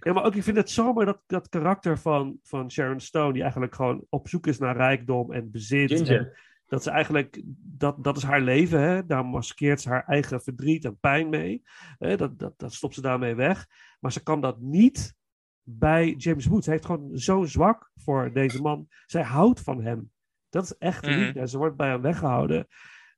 [0.00, 3.42] Ja, maar ook, ik vind het zomaar dat, dat karakter van, van Sharon Stone, die
[3.42, 6.08] eigenlijk gewoon op zoek is naar rijkdom en bezit.
[6.08, 6.32] En
[6.66, 9.06] dat ze eigenlijk, dat, dat is haar leven, hè?
[9.06, 11.62] daar maskeert ze haar eigen verdriet en pijn mee.
[11.98, 12.16] Hè?
[12.16, 13.66] Dat, dat, dat stopt ze daarmee weg.
[14.00, 15.14] Maar ze kan dat niet
[15.62, 16.66] bij James Woods.
[16.66, 18.88] Hij heeft gewoon zo'n zwak voor deze man.
[19.06, 20.10] Zij houdt van hem.
[20.48, 21.18] Dat is echt Mhm.
[21.18, 21.40] liefde.
[21.40, 22.66] En ze wordt bij hem weggehouden.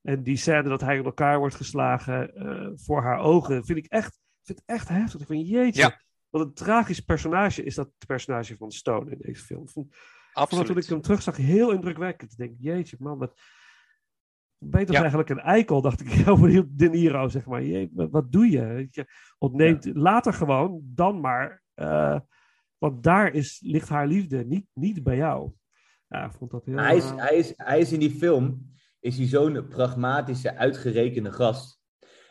[0.05, 3.87] En die scène dat hij in elkaar wordt geslagen eh, voor haar ogen, vind ik
[3.87, 5.21] echt, vind echt heftig.
[5.21, 6.01] Ik vind, jeetje, Ja.
[6.31, 9.69] wat een tragisch personage is dat personage van Stone in deze film.
[9.69, 9.95] Vond,
[10.33, 10.67] Absoluut.
[10.67, 12.33] toen ik hem terugzag heel indrukwekkend.
[12.33, 13.41] Ik denk, jeetje man, wat...
[14.59, 15.01] Beter Ja.
[15.01, 17.63] eigenlijk een eikel, dacht ik over die De Niro, zeg maar.
[17.65, 18.89] Jee, wat, doe je?
[19.39, 21.63] Ontneemt later gewoon, dan maar.
[21.75, 22.21] eh,
[22.79, 25.53] want daar is, ligt haar liefde, niet, niet bij jou.
[26.09, 26.77] Ja, ik vond dat heel...
[26.77, 28.73] Hij is, eh, hij, is, hij is in die film
[29.05, 31.81] is hij zo'n pragmatische, uitgerekende gast.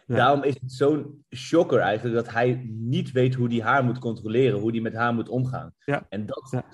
[0.05, 0.15] Ja.
[0.15, 4.59] Daarom is het zo'n shocker eigenlijk dat hij niet weet hoe hij haar moet controleren,
[4.59, 5.74] hoe hij met haar moet omgaan.
[5.86, 6.05] Ja.
[6.09, 6.65] En dat, Ja.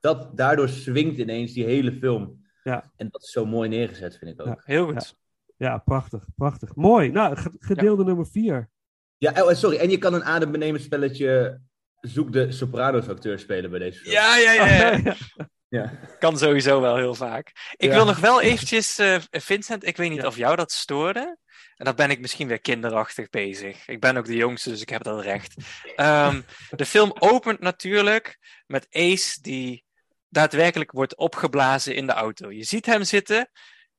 [0.00, 2.44] dat, daardoor swingt ineens die hele film.
[2.62, 2.92] Ja.
[2.96, 4.46] En dat is zo mooi neergezet, vind ik ook.
[4.46, 4.60] Ja.
[4.64, 5.16] Heel goed.
[5.56, 6.74] Ja, prachtig, prachtig.
[6.74, 7.10] Mooi.
[7.10, 8.70] Nou, ge- gedeelde nummer vier.
[9.18, 9.76] Ja, oh, sorry.
[9.76, 11.60] En je kan een adembenemend spelletje
[12.00, 14.12] zoek de Sopranos acteur spelen bij deze film.
[14.14, 14.96] Ja, ja, ja.
[15.04, 15.16] ja.
[15.76, 15.92] Ja.
[16.18, 17.52] Kan sowieso wel heel vaak.
[17.76, 17.94] Ik Ja.
[17.94, 20.26] wil nog wel eventjes, eh, Vincent, ik weet niet Ja.
[20.26, 21.38] of jou dat stoorde.
[21.76, 23.88] En dan ben ik misschien weer kinderachtig bezig.
[23.88, 25.54] Ik ben ook de jongste, dus ik heb dat recht.
[25.96, 29.84] Ehm, de film opent natuurlijk met Ace die
[30.28, 32.52] daadwerkelijk wordt opgeblazen in de auto.
[32.52, 33.50] Je ziet hem zitten,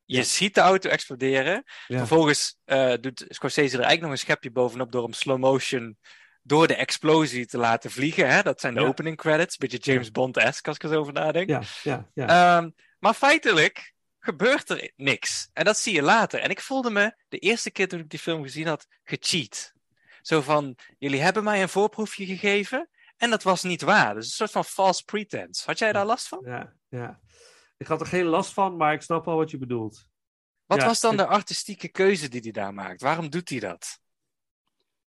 [0.05, 1.63] je ziet de auto exploderen.
[1.87, 5.97] Vervolgens eh, doet Scorsese er eigenlijk nog een schepje bovenop door hem slow motion
[6.47, 8.29] door de explosie te laten vliegen.
[8.29, 8.41] Hè?
[8.41, 8.87] Dat zijn de Ja.
[8.87, 9.57] opening credits.
[9.57, 11.49] Beetje James Bond-esque als ik er zo over nadenk.
[11.49, 12.57] Ja, ja, ja.
[12.57, 12.69] Ehm,
[12.99, 15.49] maar feitelijk gebeurt er niks.
[15.53, 16.39] En dat zie je later.
[16.39, 19.73] En ik voelde me de eerste keer toen ik die film gezien had, gecheat.
[20.21, 24.13] Zo van, jullie hebben mij een voorproefje gegeven en dat was niet waar.
[24.13, 25.63] Dus een soort van false pretense.
[25.65, 26.41] Had jij daar last van?
[26.45, 27.19] ja, ja.
[27.77, 30.07] Ik had er geen last van, maar ik snap wel wat je bedoelt.
[30.65, 33.01] Wat Ja, was dan ik- de artistieke keuze die hij daar maakt?
[33.01, 33.99] Waarom doet hij dat?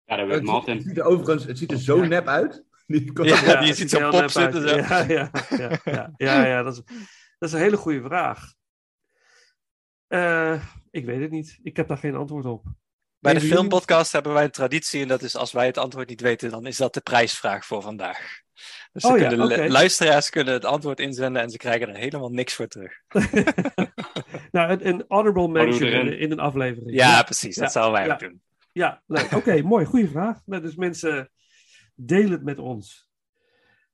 [0.06, 0.76] Ja, dat Het, weet Martin.
[0.76, 2.64] het ziet er overigens het ziet er zo nep uit.
[2.88, 4.54] Die Ja, die het ziet er zo'n heel pop nep uit.
[4.54, 4.70] zitten.
[4.70, 4.76] Zo.
[4.76, 6.82] Ja, ja, ja, ja, ja, ja, dat, is,
[7.39, 8.54] dat is een hele goede vraag.
[10.08, 11.60] Eh, ik weet het niet.
[11.64, 12.66] Ik heb daar geen antwoord op.
[13.20, 16.22] Bij de filmpodcast hebben wij een traditie en dat is als wij het antwoord niet
[16.22, 18.41] weten, dan is dat de prijsvraag voor vandaag.
[18.91, 22.54] Dus Oh ja, kunnen luisteraars kunnen het antwoord inzenden en ze krijgen er helemaal niks
[22.54, 22.93] voor terug.
[24.51, 26.93] Nou, een, een honorable mention in, in een aflevering.
[26.93, 27.56] Ja, precies.
[27.56, 28.14] Dat zouden wij ja.
[28.14, 28.41] ook doen.
[28.74, 29.32] Ja, leuk.
[29.32, 29.86] Oké, mooi.
[29.86, 30.41] Goede vraag.
[30.45, 31.30] Nou, dus mensen,
[31.95, 33.11] deel het met ons.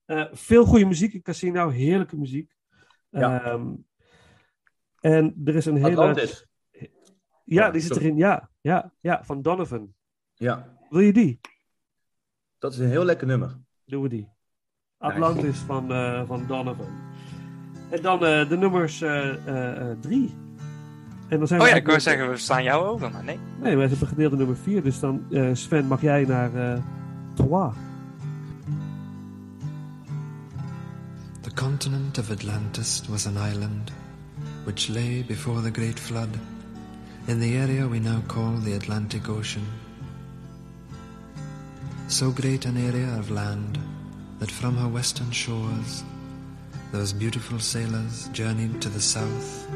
[0.05, 1.69] Eh, veel goede muziek in Casino.
[1.69, 2.55] Heerlijke muziek.
[3.09, 3.43] Ja.
[3.43, 3.73] Ehm,
[4.99, 5.89] en er is een hele...
[5.89, 6.47] Atlantis.
[7.43, 8.05] Ja, die zit Sorry.
[8.05, 8.17] erin.
[8.17, 9.93] Ja, ja, ja, van Donovan.
[10.33, 11.39] Ja, Wil je die?
[12.57, 13.59] dat is een heel lekker nummer.
[13.85, 14.29] Doen we die.
[14.97, 16.89] Atlantis van, eh, van Donovan.
[17.91, 18.97] En dan eh, de nummers
[20.01, 20.48] drie.
[21.29, 23.39] En dan zijn Oh we ja, ik wou zeggen, we staan jou over, maar nee.
[23.61, 24.83] Nee, we hebben gedeelte nummer vier.
[24.83, 26.79] Dus dan, eh, Sven, mag jij naar eh
[27.33, 27.73] trois.
[31.41, 33.91] The continent of Atlantis was an island
[34.63, 36.37] which lay before the Great Flood
[37.25, 39.63] in the area we now call the Atlantic Ocean.
[42.07, 43.77] So great an area of land
[44.39, 46.03] that from her western shores
[46.91, 49.67] those beautiful sailors journeyed to the south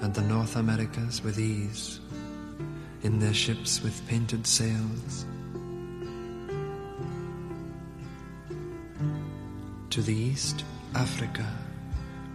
[0.00, 2.00] and the North Americas with ease
[3.02, 5.24] in their ships with painted sails.
[9.90, 11.46] To the east, Africa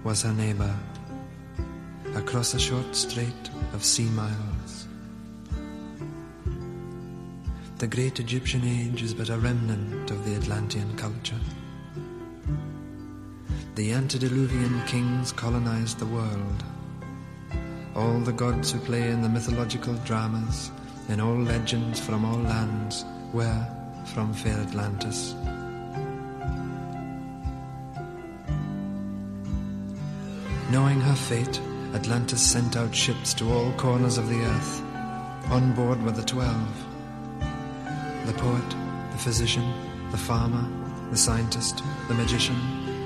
[0.04, 0.76] was her neighbor,
[2.16, 4.88] across a short strait of sea miles.
[7.78, 11.40] The great Egyptian age is but a remnant of the Atlantean culture.
[13.76, 16.64] The antediluvian kings colonized the world.
[17.96, 20.72] All the gods who play in the mythological dramas,
[21.10, 23.68] in all legends from all lands, were
[24.06, 25.36] from fair Atlantis.
[30.72, 31.60] Knowing her fate,
[31.94, 34.82] Atlantis sent out ships to all corners of the earth.
[35.52, 36.88] On board were the twelve
[38.26, 38.70] the poet,
[39.12, 39.74] the physician,
[40.12, 40.66] the farmer,
[41.10, 42.56] the scientist, the magician,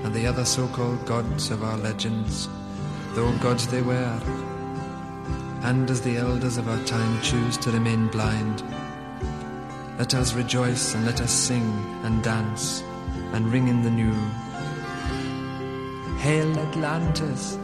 [0.04, 2.50] and the other so called gods of our legends,
[3.14, 4.45] though gods they were.
[5.66, 8.62] And as the elders of our time choose to remain blind,
[9.98, 11.68] let us rejoice and let us sing
[12.04, 12.84] and dance
[13.34, 14.14] and ring in the new.
[16.20, 17.58] Hail Atlantis!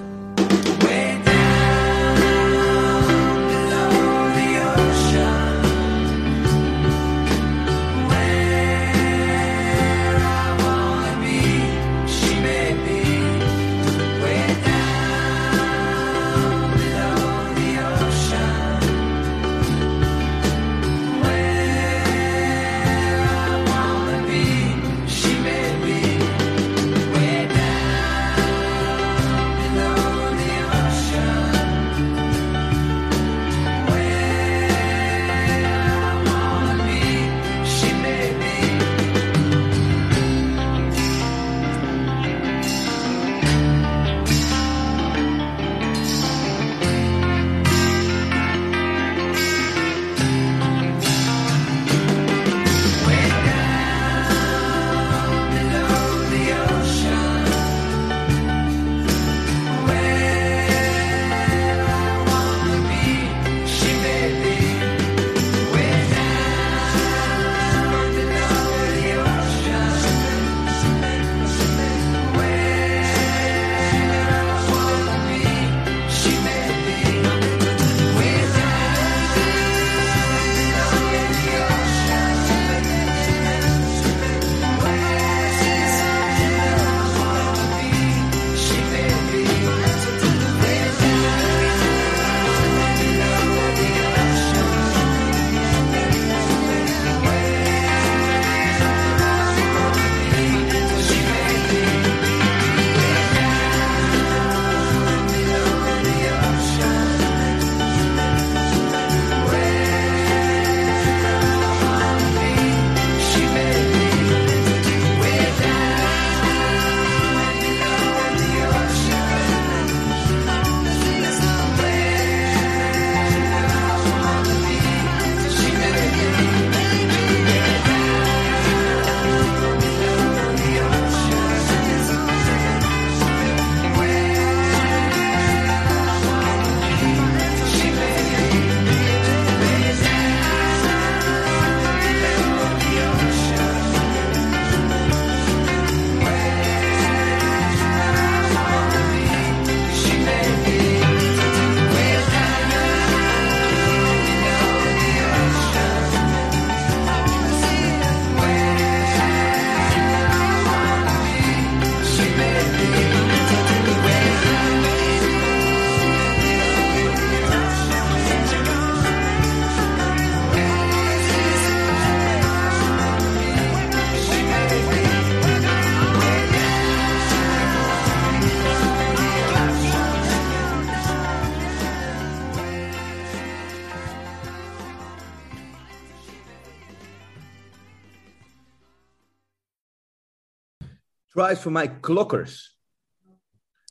[191.41, 192.79] Tries for My Clockers.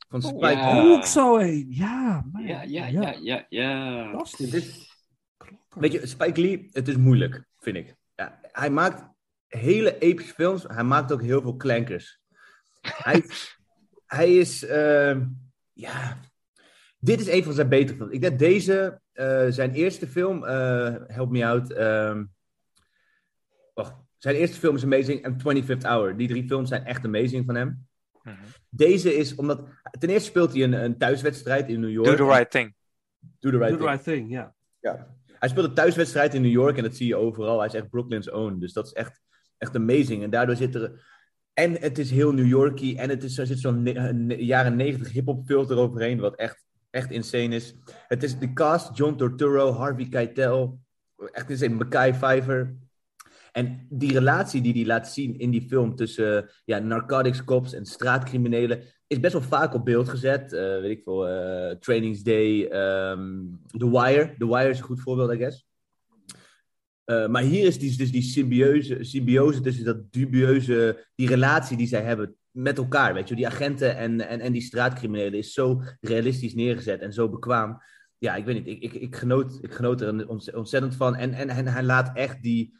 [0.09, 0.73] Van Spike ja.
[0.83, 0.91] Lee.
[0.97, 1.65] Ook zo een.
[1.69, 2.43] Ja, man.
[2.43, 4.03] Ja, ja, ja, ja, ja.
[4.09, 4.49] Fantastisch.
[4.49, 4.89] Dit is-
[5.69, 7.95] Weet je, Spike Lee, het is moeilijk, vind ik.
[8.15, 9.03] Ja, hij maakt
[9.47, 10.63] hele epische films.
[10.67, 12.19] Hij maakt ook heel veel klankers.
[12.81, 13.23] Hij,
[14.17, 15.25] hij is, ehm,
[15.73, 16.19] ja,
[16.99, 18.13] dit is een van zijn betere films.
[18.13, 21.71] Ik denk deze, eh, zijn eerste film, eh, help me out.
[21.71, 22.23] ehm,
[24.21, 26.17] zijn eerste film is Amazing en 25th Hour.
[26.17, 27.87] Die drie films zijn echt amazing van hem.
[28.69, 29.61] Deze is omdat,
[29.99, 32.07] ten eerste speelt hij een, een thuiswedstrijd in New York.
[32.07, 32.73] Do the right thing.
[33.39, 33.89] Do the right Do the thing.
[33.89, 34.55] right thing, ja.
[34.79, 35.15] Ja.
[35.25, 37.57] Hij speelt een thuiswedstrijd in New York en dat zie je overal.
[37.57, 38.59] Hij is echt Brooklyn's own.
[38.59, 39.21] Dus dat is echt,
[39.57, 40.23] echt amazing.
[40.23, 41.19] En daardoor zit er...
[41.53, 44.75] En het is heel New Yorkie en het is, er zit zo'n ne- ne- jaren
[44.75, 47.75] negentig hip-hop filter overheen, wat echt, echt insane is.
[48.07, 50.79] Het is de cast: John Turturro, Harvey Keitel,
[51.31, 52.75] echt insane, Mackay Pfeiffer.
[53.51, 57.85] En die relatie die hij laat zien in die film tussen ja, narcotics cops en
[57.85, 60.53] straatcriminelen is best wel vaak op beeld gezet.
[60.53, 63.45] Eh, weet ik veel, eh Trainings Day, ehm,
[63.77, 64.35] The Wire.
[64.37, 65.65] The Wire is een goed voorbeeld, I guess.
[67.03, 72.01] Eh, maar hier is dus die symbiose, symbiose tussen dat dubieuze, die relatie die zij
[72.01, 76.53] hebben met elkaar, weet je, die agenten en, en, en die straatcriminelen is zo realistisch
[76.53, 77.81] neergezet en zo bekwaam.
[78.17, 81.15] Ja, ik weet niet, ik, ik, ik, genoot, ik genoot er ont- ontzettend van.
[81.15, 82.77] En, en, en hij laat echt die,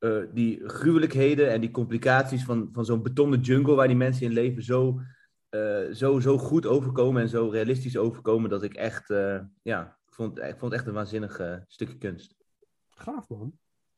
[0.00, 4.32] eh, die gruwelijkheden en die complicaties van, van zo'n betonnen jungle waar die mensen in
[4.32, 5.00] leven zo,
[5.48, 10.14] eh, zo, zo goed overkomen en zo realistisch overkomen dat ik echt, eh, ja, ik
[10.14, 12.34] vond, ik vond het echt een waanzinnig stukje kunst.
[12.90, 13.52] Gaaf, man.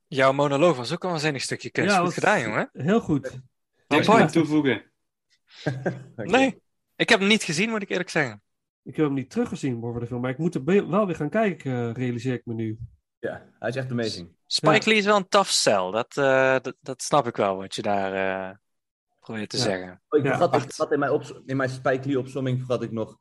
[0.07, 1.91] Jouw monoloog was ook een waanzinnig stukje kunst.
[1.91, 2.71] Ja, Goed was gedaan, jongen.
[2.73, 3.41] Heel goed.
[3.89, 4.83] Niks meer toevoegen.
[6.17, 6.63] Nee,
[6.97, 8.43] ik heb hem niet gezien, moet ik eerlijk zeggen.
[8.83, 11.31] Ik heb hem niet teruggezien over de film, maar ik moet er wel weer gaan
[11.31, 12.79] kijken, realiseer ik me nu.
[13.23, 14.37] Ja, hij is echt amazing.
[14.47, 15.91] Spike Lee is wel een tough cell.
[15.91, 18.13] Dat, eh, dat, dat snap ik wel, wat je daar
[18.49, 18.57] eh,
[19.21, 19.63] probeert te Ja.
[19.63, 20.03] zeggen.
[20.09, 20.31] Oh, ik Ja.
[20.37, 23.19] vergat, ik vergat in, mijn in mijn Spike Lee opzomming vergat ik nog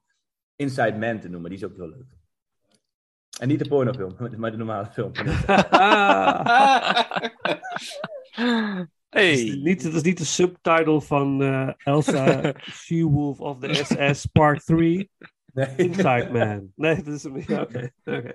[0.56, 1.50] Inside Man te noemen.
[1.50, 2.06] Die is ook heel leuk.
[3.40, 5.12] En niet de pornofilm, maar de normale film.
[9.10, 12.54] Het, is niet, het is niet de subtitle van eh, Elsa
[12.84, 15.10] She-Wolf of the SS Part 3.
[15.54, 15.76] Nee.
[15.76, 16.72] Inside Man.
[16.76, 17.52] Nee, dat is hem niet.
[17.52, 18.34] Oké, oké.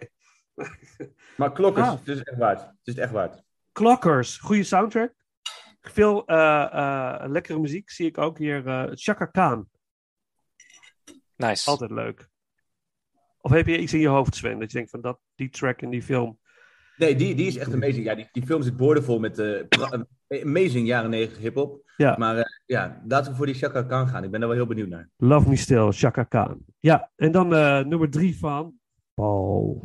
[1.36, 1.92] Maar klokkers, Ah.
[1.98, 2.60] het is echt waard.
[2.60, 3.42] Het is echt waard.
[3.72, 5.14] Klokkers, goede soundtrack.
[5.80, 8.66] Veel eh, eh, lekkere muziek zie ik ook hier.
[8.66, 9.68] eh Chaka Khan,
[11.36, 11.70] Nice.
[11.70, 12.28] altijd leuk.
[13.40, 15.82] Of heb je iets in je hoofd, Sven, dat je denkt van dat, die track
[15.82, 16.38] in die film.
[16.96, 18.04] Nee, die, die is echt amazing.
[18.04, 19.62] Ja, die, die film zit boordevol met eh,
[20.42, 21.84] amazing jaren 90 hip-hop.
[21.96, 22.14] Ja.
[22.18, 24.24] Maar eh, ja, laten we voor die Chaka Khan gaan.
[24.24, 25.08] Ik ben daar wel heel benieuwd naar.
[25.16, 26.64] Love Me Still, Chaka Khan.
[26.80, 28.74] Ja, en dan eh, nummer drie van
[29.14, 29.82] Paul.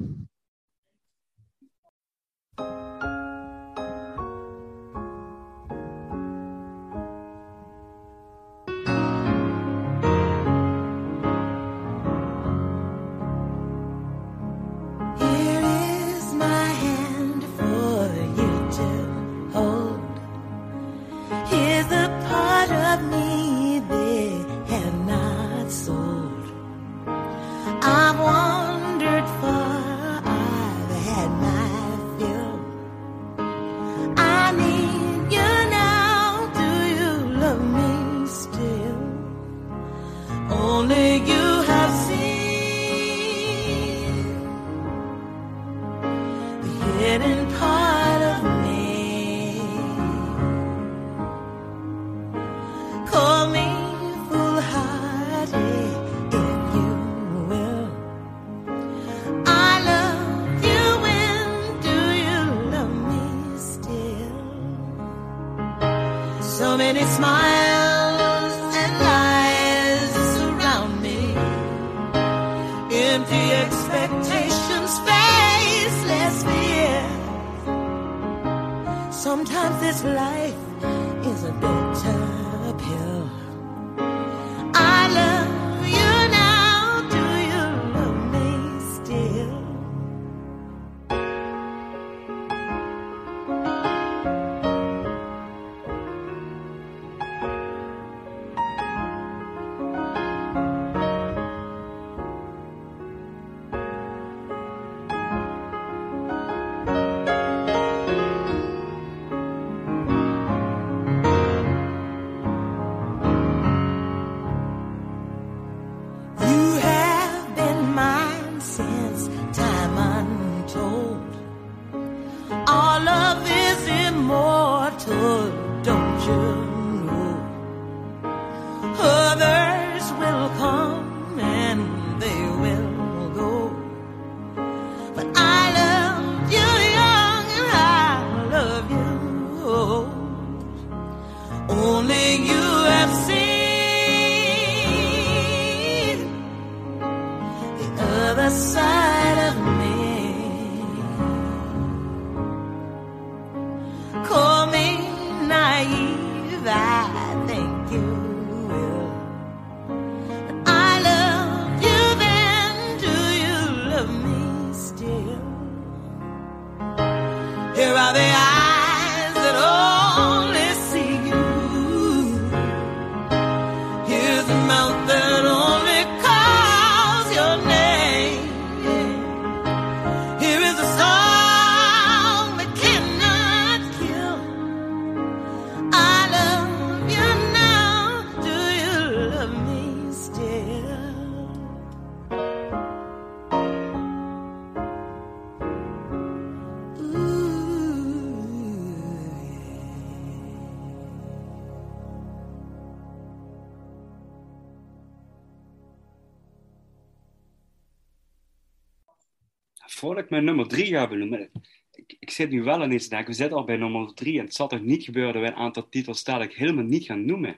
[210.32, 211.50] Mijn nummer drie ga benoemen.
[211.94, 214.40] Ik, ik zit nu wel ineens te denken, we zitten al bij nummer drie.
[214.40, 217.26] En het zal toch niet gebeuren dat we een aantal titels dadelijk helemaal niet gaan
[217.26, 217.58] noemen.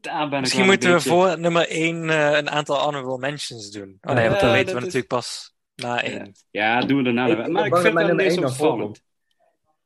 [0.00, 3.98] Daar ben ik Misschien een moeten we voor nummer 1 een aantal honorable mentions doen.
[4.02, 6.32] Oh nee, want dat Ja, weten we is- natuurlijk pas na 1.
[6.50, 7.26] Ja, doen we daarna.
[7.26, 9.02] Ik- ik maar ik vind dat meest één opvallend.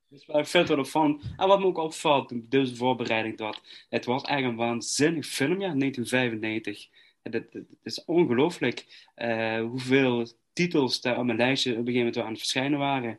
[0.08, 1.22] Dus wel- ik vind het wel opvallend.
[1.36, 5.78] En wat me ook opvalt in deze voorbereiding, dat het was eigenlijk een waanzinnig filmjaar,
[5.78, 6.86] 1995.
[7.22, 12.06] Het, het, het is ongelooflijk eh, hoeveel titels daar op mijn lijstje op een gegeven
[12.06, 13.18] moment aan het verschijnen waren.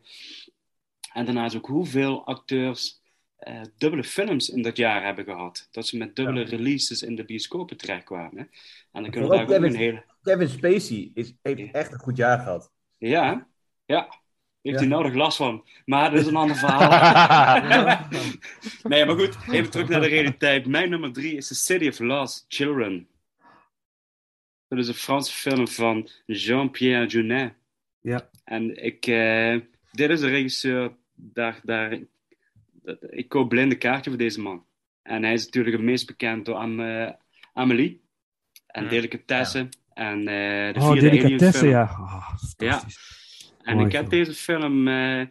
[1.13, 3.01] En daarnaast ook hoeveel acteurs
[3.37, 5.67] eh, dubbele films in dat jaar hebben gehad.
[5.71, 8.49] Dat ze met dubbele releases in de bioscopen terechtkwamen.
[8.91, 10.03] En dan kunnen we daar ook een hele...
[10.21, 12.71] Kevin Spacey is, heeft echt een goed jaar gehad.
[12.97, 13.47] Ja,
[13.85, 14.19] ja.
[14.61, 14.87] Heeft Ja.
[14.87, 15.67] hij nodig last van.
[15.85, 16.89] Maar dat is een ander verhaal.
[18.83, 19.37] nee, maar goed.
[19.51, 20.65] Even terug naar de realiteit.
[20.67, 23.07] Mijn nummer drie is The City of Lost Children.
[24.71, 27.53] Dat is een Franse film van Jean-Pierre Jeunet.
[28.01, 28.29] Ja.
[28.43, 29.55] En ik, eh,
[29.91, 31.99] dit is de regisseur, daar, daar,
[32.71, 34.65] dat- ik koop blinde kaartje voor deze man.
[35.03, 37.09] En hij is natuurlijk het meest bekend door Am, eh,
[37.53, 38.01] Amelie
[38.67, 38.89] en Ja.
[38.89, 41.83] Delicatessen en eh de Oh, vierde Delicatessen, ja.
[41.99, 42.81] Oh, ja.
[43.63, 45.25] En Mooi ik heb deze film, eh,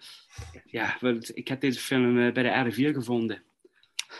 [0.65, 0.99] ja,
[1.35, 3.43] ik heb deze film bij de RD4 gevonden.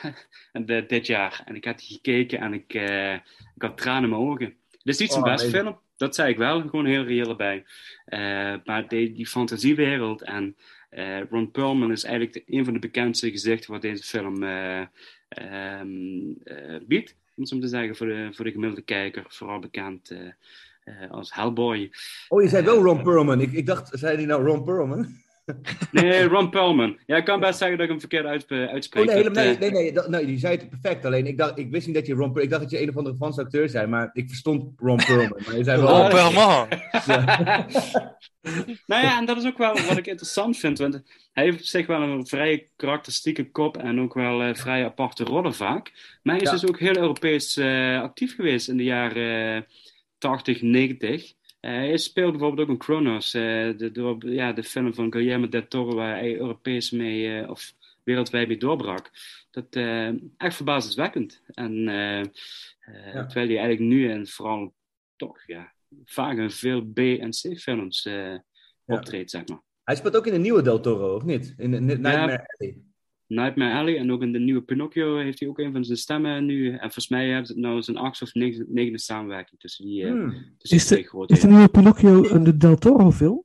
[0.53, 1.43] en de- dit jaar.
[1.45, 3.13] En ik had die gekeken en ik, eh,
[3.55, 4.55] ik had tranen in mijn ogen.
[4.83, 5.61] Dit is niet zijn Oh, beste nee.
[5.61, 5.79] film.
[5.97, 7.65] Dat zei ik wel, gewoon heel reëel erbij.
[8.05, 10.57] Eh, maar die, die fantasiewereld en
[10.91, 14.81] eh, Ron Perlman is eigenlijk de- een van de bekendste gezichten wat deze film eh,
[15.29, 17.11] ehm, eh, biedt.
[17.37, 19.25] Om het zo te zeggen, voor de, voor de gemiddelde kijker.
[19.29, 20.15] Vooral bekend
[21.11, 21.91] als Hellboy.
[22.29, 23.41] Oh, je zei wel Ron Perlman.
[23.41, 25.07] Ik, ik dacht, zei hij nou Ron Perlman?
[25.93, 26.99] Nee, Ron Perlman.
[27.07, 29.03] Ja, ik kan best zeggen dat ik hem verkeerd uitspe- uitspreek.
[29.03, 31.05] Oh nee, helemaal, eh, nee, nee, nee, dat, nee, die zei het perfect.
[31.05, 32.97] Alleen ik, dacht, ik wist niet dat je Ron Ik dacht dat je een of
[32.97, 35.43] andere Franse acteur zei, maar ik verstond Ron Perlman.
[35.47, 36.01] Maar je zei wel...
[36.01, 36.69] Ron Perlman.
[37.07, 37.67] Ja.
[38.87, 40.79] nou ja, en dat is ook wel wat ik interessant vind.
[40.79, 41.03] Want
[41.33, 45.25] hij heeft op zich wel een vrij karakteristieke kop en ook wel eh, vrij aparte
[45.25, 45.93] rollen vaak.
[46.23, 46.57] Maar hij is Ja.
[46.57, 49.63] dus ook heel Europees eh, actief geweest in de jaren eh,
[50.19, 51.33] 80, 90.
[51.61, 53.43] Eh, hij speelt bijvoorbeeld ook in Chronos, eh,
[53.77, 57.75] de, de, ja, de film van Guillermo del Toro, waar hij Europees mee, eh, of
[58.03, 59.11] wereldwijd mee doorbrak.
[59.51, 61.43] Dat eh echt verbazenswekkend.
[61.47, 62.27] En eh, eh,
[63.13, 64.75] terwijl hij eigenlijk nu en vooral
[65.17, 65.73] toch ja,
[66.05, 68.35] vaak in veel B- en C-films eh,
[68.85, 69.61] optreedt, zeg maar.
[69.85, 71.55] Hij speelt ook in de nieuwe Del Toro, of niet?
[71.57, 72.77] In, in Nightmare Alley.
[73.31, 76.45] Nightmare Alley en ook in de nieuwe Pinocchio heeft hij ook een van zijn stemmen
[76.47, 76.71] nu.
[76.71, 80.05] En volgens mij hebben ze het nou zijn achtste of negende, negende samenwerking tussen die,
[80.05, 80.31] eh, Hmm.
[80.31, 81.33] tussen Is die twee de, grote.
[81.35, 83.43] is de nieuwe Pinocchio een de Del Toro film?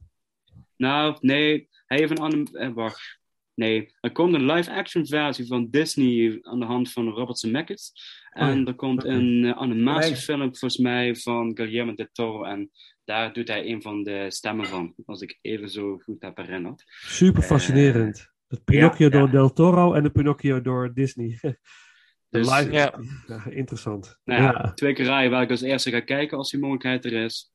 [0.78, 2.46] Nou, nee, hij heeft een anim...
[2.52, 3.20] eh, wacht.
[3.54, 7.92] Nee, er komt een live-action versie van Disney aan de hand van Robert Zemeckis.
[8.30, 12.44] En Oh ja, er komt een eh, animatiefilm volgens mij van Guillermo del Toro.
[12.44, 12.72] En
[13.04, 16.84] daar doet hij een van de stemmen van, als ik even zo goed heb herinnerd.
[16.88, 18.34] Super fascinerend.
[18.56, 21.38] Het Pinocchio ja, door Del Toro en de Pinocchio door Disney.
[21.42, 22.72] De Dus, live.
[22.72, 22.94] ja.
[23.28, 24.20] Ja, interessant.
[24.24, 24.74] Nou ja, Ja.
[24.74, 27.54] twee keer rijden waar ik als eerste ga kijken als die mogelijkheid er is.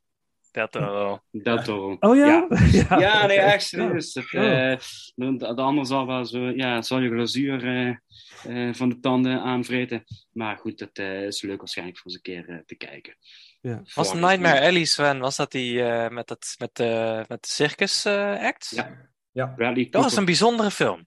[0.50, 1.20] Del Toro.
[1.30, 1.96] Del Toro.
[2.00, 2.46] Oh ja?
[2.72, 4.12] Ja, Ja, nee, echt serieus.
[4.12, 4.70] Dat, Oh.
[4.72, 4.78] eh,
[5.14, 7.88] de, de ander zal wel zo, ja, zal je glazuur eh,
[8.68, 10.04] eh, van de tanden aanvreten.
[10.32, 13.16] Maar goed, dat is leuk waarschijnlijk voor eens een keer te kijken.
[13.60, 13.82] Ja.
[13.94, 18.04] Was Nightmare Alley, Sven, was dat die eh, met, het, met, de met de circus
[18.04, 18.72] eh, act?
[18.74, 19.08] Ja.
[19.32, 19.46] Ja.
[19.46, 21.06] Bradley Dat was een bijzondere film.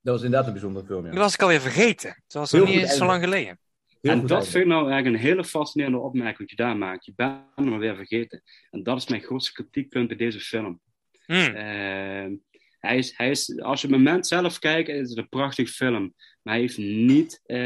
[0.00, 1.10] Dat was inderdaad een bijzondere film, ja.
[1.10, 2.22] Die was ik alweer vergeten.
[2.26, 3.58] Dat was nog niet eens zo lang geleden.
[4.00, 7.04] Heel en dat vind ik nou eigenlijk een hele fascinerende opmerking wat je daar maakt.
[7.04, 8.42] Je bent hem maar weer vergeten.
[8.70, 10.80] En dat is mijn grootste kritiekpunt bij deze film.
[11.24, 11.54] Hmm.
[11.54, 12.30] Eh,
[12.78, 16.14] hij is, hij is, als je het moment zelf kijkt, is het een prachtig film.
[16.42, 17.56] Maar hij heeft niet, eh,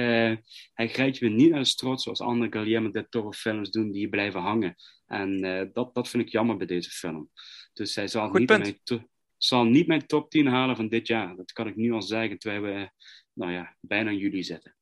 [0.73, 4.01] hij grijpt je niet naar de strot zoals andere Guillermo del Toro films doen die
[4.01, 4.75] je blijven hangen.
[5.07, 7.31] En eh, dat, dat vind ik jammer bij deze film.
[7.73, 9.07] Dus hij zal Goed niet, punt.
[9.47, 11.37] Zal niet mijn top 10 halen van dit jaar.
[11.37, 12.91] Dat kan ik nu al zeggen, terwijl we
[13.33, 14.77] nou ja, bijna in juli zitten.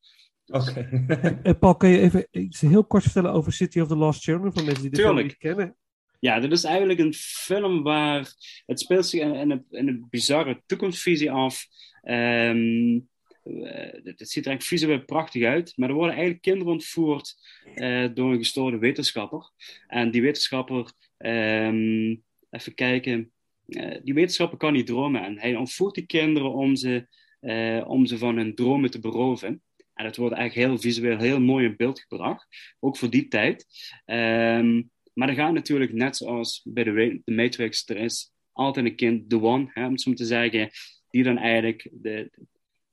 [0.46, 1.06] Oké.
[1.42, 4.52] En Paul, kan je even iets heel kort vertellen over City of the Lost Children
[4.52, 5.26] voor mensen die film Tuurlijk.
[5.26, 5.76] niet kennen?
[6.20, 8.32] Ja, dit is eigenlijk een film waar
[8.66, 11.66] het speelt zich in, in, een, in een bizarre toekomstvisie af.
[12.02, 13.00] Ehm,
[13.42, 17.36] eh, het, het ziet er echt visueel prachtig uit, maar er worden eigenlijk kinderen ontvoerd
[17.74, 19.50] eh, door een gestoorde wetenschapper.
[19.86, 22.16] En die wetenschapper, ehm,
[22.50, 23.32] even kijken,
[23.66, 27.06] eh, die wetenschapper kan niet dromen en hij ontvoert die kinderen om ze,
[27.40, 29.62] eh, om ze van hun dromen te beroven.
[29.94, 32.46] En het wordt eigenlijk heel visueel, heel mooi in beeld gebracht,
[32.80, 33.66] ook voor die tijd.
[34.04, 34.82] Ehm,
[35.12, 39.30] maar er gaat natuurlijk, net zoals bij de, de Matrix, er is altijd een kind,
[39.30, 40.70] the one, om het zo te zeggen,
[41.10, 42.30] die dan eigenlijk de,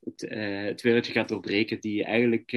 [0.04, 0.22] het,
[0.70, 1.80] het wereldje gaat doorbreken.
[1.80, 2.50] Die eigenlijk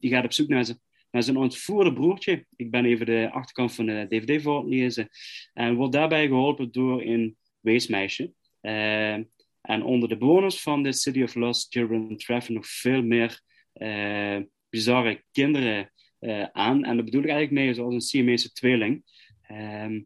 [0.00, 0.80] die gaat op zoek naar zijn,
[1.12, 2.46] naar zijn ontvoerde broertje.
[2.56, 5.08] Ik ben even de achterkant van de DVD voor het lezen.
[5.52, 8.32] En wordt daarbij geholpen door een weesmeisje.
[8.60, 9.14] Eh,
[9.60, 13.40] en onder de bewoners van de City of Lost Children treffen nog veel meer
[13.72, 16.84] eh, bizarre kinderen eh, aan.
[16.84, 19.04] En dat bedoel ik eigenlijk mee zoals een Siamese tweeling,
[19.42, 20.00] ehm,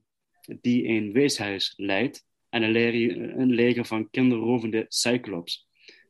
[0.60, 5.68] die een weeshuis leidt en een, leger, een leger van kinderrovende cyclops.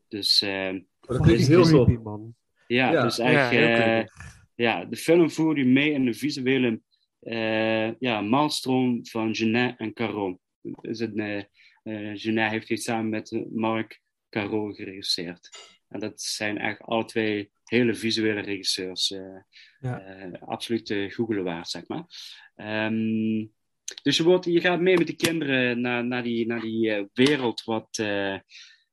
[0.09, 2.35] Dus, ehm, dat klinkt heel man.
[2.66, 3.02] ja, Ja.
[3.02, 4.35] dus Ja, eigenlijk, heel creepy.
[4.56, 6.80] Ja, de film voert u mee in de visuele
[7.20, 10.38] eh ja, maalstroom van Genet en Caro.
[10.62, 11.42] Dus het, eh
[11.82, 14.00] eh, Genet heeft dit samen met eh, Marc
[14.30, 15.48] Caro geregisseerd.
[15.88, 19.10] En dat zijn eigenlijk alle twee hele visuele regisseurs.
[19.10, 19.20] eh,
[19.80, 20.00] Ja.
[20.00, 22.04] eh, absoluut uh, googelen waard, zeg maar.
[22.54, 23.46] Ehm,
[24.02, 27.04] dus je, wordt, je gaat mee met die kinderen naar, naar die, naar die eh,
[27.12, 28.38] wereld wat, eh,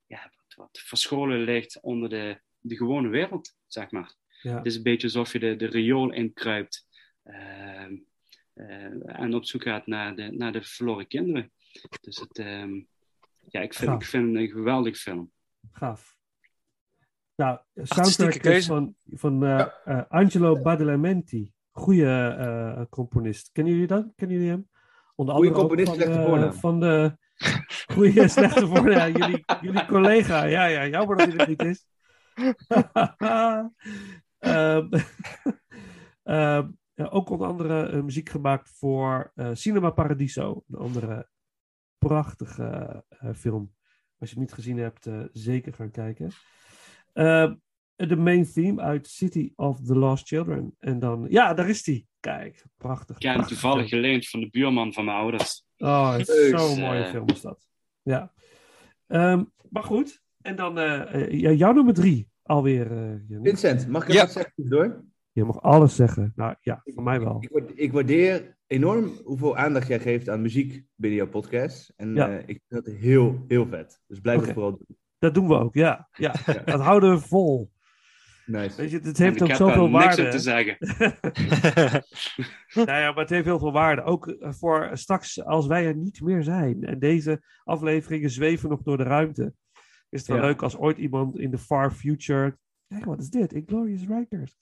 [0.07, 4.15] ja, wat, wat verscholen ligt onder de, de gewone wereld, zeg maar.
[4.44, 4.56] Ja.
[4.57, 6.88] Het is een beetje alsof je de, de riool inkruipt
[7.24, 7.95] ehm,
[8.53, 11.52] eh, en op zoek gaat naar de, naar de verloren kinderen.
[12.02, 12.82] Dus het, ehm,
[13.49, 14.02] ja, ik vind, Gaaf.
[14.02, 15.32] ik vind het een geweldig film.
[15.72, 16.18] Gaaf.
[17.36, 21.52] Nou, soundtrack is van, van eh, eh, Angelo Badalamenti.
[21.72, 23.49] Goeie eh, componist.
[23.52, 24.07] Kennen jullie dat?
[24.15, 24.70] Kennen jullie hem?
[25.15, 26.53] Onder Goeie andere componist, van, slechte voornaam.
[26.53, 27.18] Van de
[27.94, 29.18] goede slechte voornaam.
[29.18, 30.44] jullie, jullie collega.
[30.44, 31.86] Ja, ja, jammer dat hij er niet is.
[34.44, 34.88] Ehm,
[36.24, 40.64] ehm, ook onder andere eh, muziek gemaakt voor eh, Cinema Paradiso.
[40.70, 41.30] Een andere
[41.98, 43.74] prachtige eh, film.
[44.18, 46.32] Als je hem niet gezien hebt, zeker gaan kijken.
[47.14, 47.56] Ehm,
[47.95, 50.76] de main theme uit City of the Lost Children.
[50.80, 52.07] En dan, ja, daar is die.
[52.20, 53.22] Kijk, prachtig.
[53.22, 55.65] Ja, en prachtig toevallig geleend van de buurman van mijn ouders.
[55.78, 57.68] Oh, zo'n mooie film is dat.
[58.02, 58.34] Ja.
[59.70, 60.22] Maar goed.
[60.41, 60.76] En dan
[61.30, 62.91] ja, jouw nummer drie alweer.
[62.91, 63.38] eh.
[63.44, 65.03] Vincent, mag ik even wat zeggen door?
[65.32, 66.32] Je mag alles zeggen.
[66.36, 67.38] Nou ja, voor mij wel.
[67.40, 71.94] Ik, waard- ik waardeer enorm hoeveel aandacht jij geeft aan muziek binnen jouw podcast.
[71.95, 72.30] En Ja.
[72.30, 74.02] eh, ik vind dat heel, heel vet.
[74.07, 74.45] Dus blijf Oké.
[74.45, 74.98] het vooral doen.
[75.20, 76.07] Dat doen we ook, ja.
[76.11, 76.34] ja.
[76.65, 77.72] Dat houden we vol.
[78.45, 78.78] Nice.
[78.78, 80.24] Weet je, het heeft ik ook heb zoveel niks waarde.
[80.26, 80.78] op te zeggen.
[82.88, 84.03] nou ja, maar het heeft heel veel waarde.
[84.03, 86.84] Ook eh, voor straks als wij er niet meer zijn.
[86.84, 89.53] En deze afleveringen zweven nog door de ruimte.
[90.14, 90.44] Is het wel Ja.
[90.44, 92.57] leuk als ooit iemand in de far future...
[92.88, 93.53] Kijk, wat is dit?
[93.53, 94.57] Inglorious Rankers.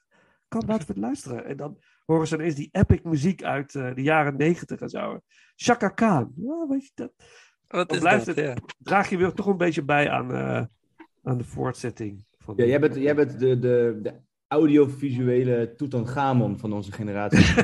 [0.48, 1.46] Kan laten we het luisteren.
[1.46, 5.20] En dan horen ze ineens die epic muziek uit eh, de jaren negentig en zo.
[5.56, 6.32] Chaka Khan.
[6.36, 7.12] Ja, weet je, dat,
[7.68, 8.36] Wat dan is blijft dat?
[8.36, 8.56] het, Ja.
[8.78, 10.64] draag je weer toch een beetje bij aan, eh,
[11.24, 12.26] aan de voortzetting.
[12.40, 14.14] Van Ja, jij bent, jij bent de, de, de
[14.48, 17.64] audiovisuele Tutankhamon van onze generatie.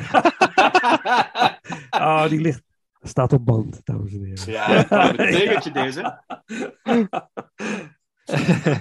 [1.90, 2.62] Oh, die ligt...
[3.00, 4.52] Staat op band, dames en heren.
[4.52, 6.22] Ja, dat betekent je deze.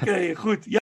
[0.02, 0.66] Oké, goed.
[0.66, 0.80] Ja.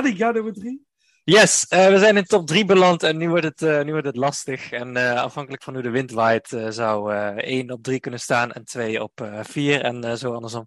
[0.00, 0.86] Eddie, jouw nummer drie?
[1.24, 4.06] Yes, eh, we zijn in top 3 beland en nu wordt het, eh, nu wordt
[4.06, 4.70] het lastig.
[4.70, 8.20] En eh, afhankelijk van hoe de wind waait, eh, zou eh 1 op 3 kunnen
[8.20, 10.66] staan en 2 op 4 en eh, zo andersom.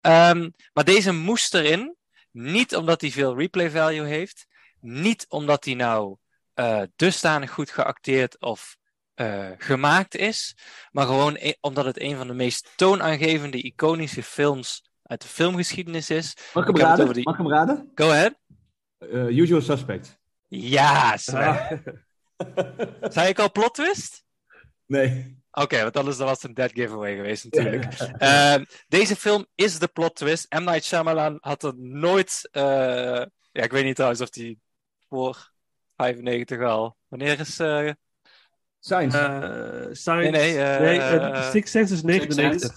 [0.00, 1.96] Ehm, maar deze moest erin,
[2.30, 4.46] niet omdat hij veel replay value heeft,
[4.80, 6.16] niet omdat hij nou
[6.54, 8.76] eh, dusdanig goed geacteerd of
[9.14, 10.56] eh, gemaakt is,
[10.90, 16.10] maar gewoon e- omdat het een van de meest toonaangevende, iconische films uit de filmgeschiedenis
[16.10, 16.36] is.
[16.54, 17.12] Mag ik hem raden?
[17.12, 17.90] die- Mag ik hem raden?
[17.94, 18.34] Go ahead.
[19.10, 20.20] Eh, usual Suspect.
[20.48, 21.82] Ja, Sven.
[23.14, 24.24] Zei ik al plot twist?
[24.86, 25.40] Nee.
[25.50, 27.84] Oké, want anders was het een dead giveaway geweest natuurlijk.
[28.18, 30.52] Ehm, deze film is de plot twist.
[30.52, 30.64] M.
[30.64, 32.48] Night Shyamalan had er nooit...
[32.50, 32.62] eh,
[33.52, 34.58] ja, ik weet niet trouwens of hij
[35.08, 35.50] voor
[35.96, 36.96] 95 al...
[37.08, 37.58] Wanneer is...
[37.58, 37.90] eh
[38.84, 39.18] Science.
[39.18, 40.30] Eh, Science.
[40.30, 42.72] Nee, nee, eh, nee eh, Six Sense is 99.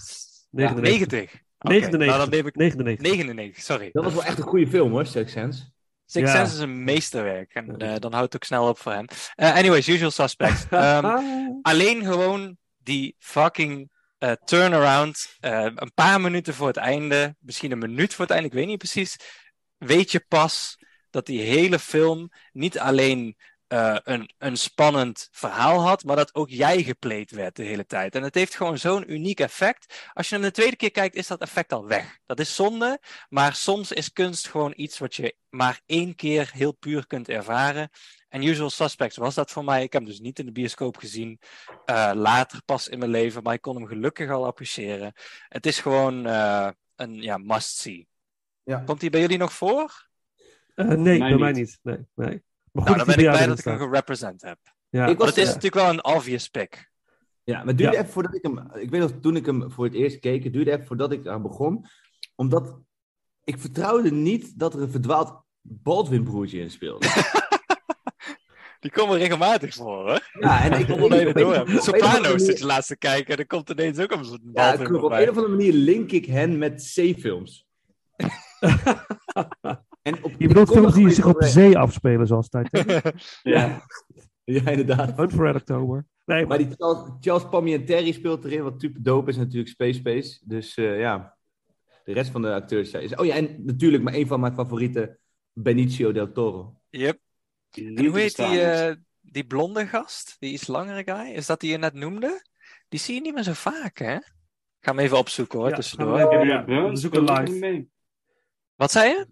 [0.50, 1.22] Ja, 90.
[1.58, 1.98] Oké, 99.
[2.06, 3.06] nou, dan neem ik 99.
[3.06, 3.88] 99, sorry.
[3.92, 5.64] Dat was wel echt een goede film hoor, Six Sense.
[6.06, 6.30] Six.
[6.30, 7.54] Sense is een meesterwerk.
[7.54, 9.06] En eh, dan houdt het ook snel op voor hem.
[9.34, 10.66] Eh, anyways, Usual Suspects.
[10.70, 11.18] Ehm,
[11.62, 15.36] alleen gewoon die fucking eh, turnaround.
[15.40, 17.36] een paar minuten voor het einde.
[17.38, 18.48] Misschien een minuut voor het einde.
[18.48, 19.16] Ik weet niet precies.
[19.76, 20.78] Weet je pas
[21.10, 23.36] dat die hele film niet alleen
[23.68, 28.14] eh, een, een spannend verhaal had, maar dat ook jij gepleed werd de hele tijd.
[28.14, 30.08] En het heeft gewoon zo'n uniek effect.
[30.12, 32.18] Als je hem de tweede keer kijkt, is dat effect al weg.
[32.26, 36.72] Dat is zonde, maar soms is kunst gewoon iets wat je maar één keer heel
[36.72, 37.88] puur kunt ervaren.
[38.28, 39.82] En Usual Suspects was dat voor mij.
[39.82, 41.40] Ik heb hem dus niet in de bioscoop gezien.
[41.84, 45.12] eh, later pas in mijn leven, maar ik kon hem gelukkig al appreciëren.
[45.48, 48.08] Het is gewoon eh, een ja, must-see.
[48.62, 48.82] Ja.
[48.86, 50.08] Komt hij bij jullie nog voor?
[50.74, 51.38] Eh, nee, Mij bij niet.
[51.38, 51.78] mij niet.
[51.82, 52.42] Nee, nee.
[52.76, 54.58] Maar nou, dan dat ben ik blij bij dat ik hem gerepresent heb.
[54.88, 55.06] Ja.
[55.06, 56.90] Ik was, het is natuurlijk wel een obvious pick.
[57.44, 58.00] Ja, maar het duurde Ja.
[58.00, 58.58] even voordat ik hem...
[58.74, 61.26] Ik weet nog, toen ik hem voor het eerst keek, het duurde even voordat ik
[61.26, 61.86] aan begon.
[62.34, 62.78] Omdat
[63.44, 67.06] ik vertrouwde niet dat er een verdwaald Baldwin-broertje in speelde.
[68.80, 70.30] Die komen regelmatig voor, hoor.
[70.40, 73.32] Ja, en ik- Zonder dat je ik- het door Sopranos zit je laatst te kijken
[73.34, 75.04] en er komt ineens ook een soort Ja, Baldwin klopt.
[75.04, 77.66] op een of andere manier link ik hen met C-films.
[80.06, 83.02] en op, Je bedoelt films die zich op zee afspelen, zoals Titanic.
[83.42, 83.82] Ja.
[84.44, 85.16] ja, inderdaad.
[85.16, 86.06] Hunt for Red October.
[86.24, 90.38] Nee, Maar die Charles, Charles speelt erin, wat super dope is natuurlijk Space Space.
[90.44, 91.36] Dus eh, ja,
[92.04, 93.02] de rest van de acteurs zijn...
[93.02, 95.18] is- Oh ja, en natuurlijk maar een van mijn favorieten,
[95.52, 96.80] Benicio del Toro.
[96.90, 97.18] Yep.
[97.70, 100.36] En hoe heet die, eh, die blonde gast?
[100.38, 101.32] Die iets langere guy?
[101.34, 102.42] Is dat die je net noemde?
[102.88, 104.14] Die zie je niet meer zo vaak, hè?
[104.14, 104.22] Ik
[104.80, 106.46] ga hem even opzoeken hoor, Ja, tussendoor.
[106.46, 107.86] ja, Brown we zoeken live.
[108.74, 109.26] Wat zei je?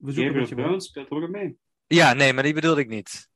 [0.00, 0.64] We zoeken Gabriel je mee.
[0.64, 1.58] Brown speelt ook mee.
[1.86, 3.28] Ja, nee, maar die bedoelde ik niet.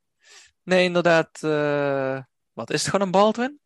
[0.62, 1.42] Nee, inderdaad.
[1.42, 2.18] eh,
[2.52, 3.58] wat is het gewoon een Baldwin?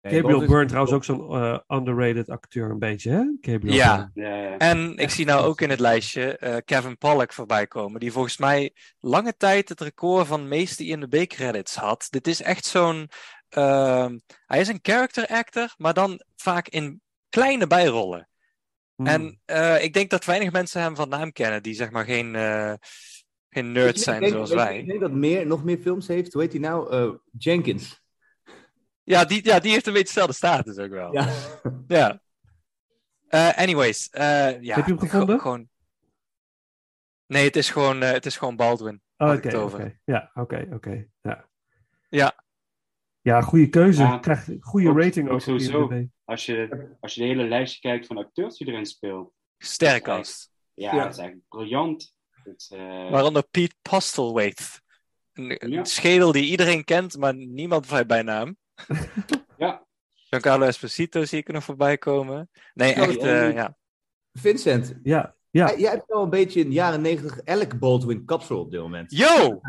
[0.00, 3.24] Nee, Gabriel Baldwin- Byrne trouwens ook zo'n eh, underrated acteur een beetje, hè?
[3.40, 4.10] Gabriel Ja.
[4.14, 4.58] Ja, ja.
[4.58, 8.36] En ik zie nou ook in het lijstje eh, Kevin Pollak voorbij komen, die volgens
[8.38, 12.06] mij lange tijd het record van meeste IMDb-credits had.
[12.10, 13.08] Dit is echt zo'n.
[13.48, 18.28] ehm, hij is een character actor, maar dan vaak in kleine bijrollen.
[18.94, 19.06] Hmm.
[19.06, 22.34] En eh, ik denk dat weinig mensen hem van naam kennen, die zeg maar geen,
[22.34, 22.72] eh,
[23.50, 24.78] geen nerds zijn denk- zoals ik- wij.
[24.78, 26.32] Ik denk dat meer, nog meer films heeft.
[26.32, 26.90] Hoe heet hij nou?
[26.92, 28.02] Eh, Jenkins.
[29.02, 31.12] Ja die, ja, die heeft een beetje dezelfde status ook wel.
[31.12, 31.28] Ja.
[31.88, 32.22] Ja.
[33.28, 34.22] Eh, anyways, eh,
[34.62, 34.74] ja.
[34.74, 35.40] Heb je hem gevonden?
[35.40, 35.68] gewoon...
[37.26, 39.02] Nee, het is gewoon, eh, het is gewoon Baldwin.
[39.16, 39.98] Oh, Oké.
[40.04, 41.06] Ja, oké, oké.
[41.22, 41.48] Ja.
[42.08, 42.44] Ja.
[43.20, 44.02] Ja, goede keuze.
[44.02, 44.18] Ja.
[44.18, 45.88] Krijgt een goede rating ook sowieso.
[46.24, 49.32] Als je, als je de hele lijstje kijkt van acteurs die erin speelt.
[50.02, 50.50] Cast.
[50.74, 51.02] Ja, Ja.
[51.02, 52.14] dat is eigenlijk briljant.
[52.30, 54.62] Het, eh, Waaronder Pete Postlethwaite.
[55.32, 55.84] Een, een Ja.
[55.84, 58.56] schedel die iedereen kent, maar niemand bij bij naam.
[59.58, 59.86] Ja.
[60.14, 62.50] Giancarlo Esposito zie ik er nog voorbij komen.
[62.74, 63.76] Nee, echt, eh, ja.
[64.32, 65.66] Vincent, Ja, ja.
[65.66, 68.80] jij, jij hebt wel een beetje in de jaren negentig elk Baldwin kapsel op dit
[68.80, 69.12] moment.
[69.16, 69.60] Yo!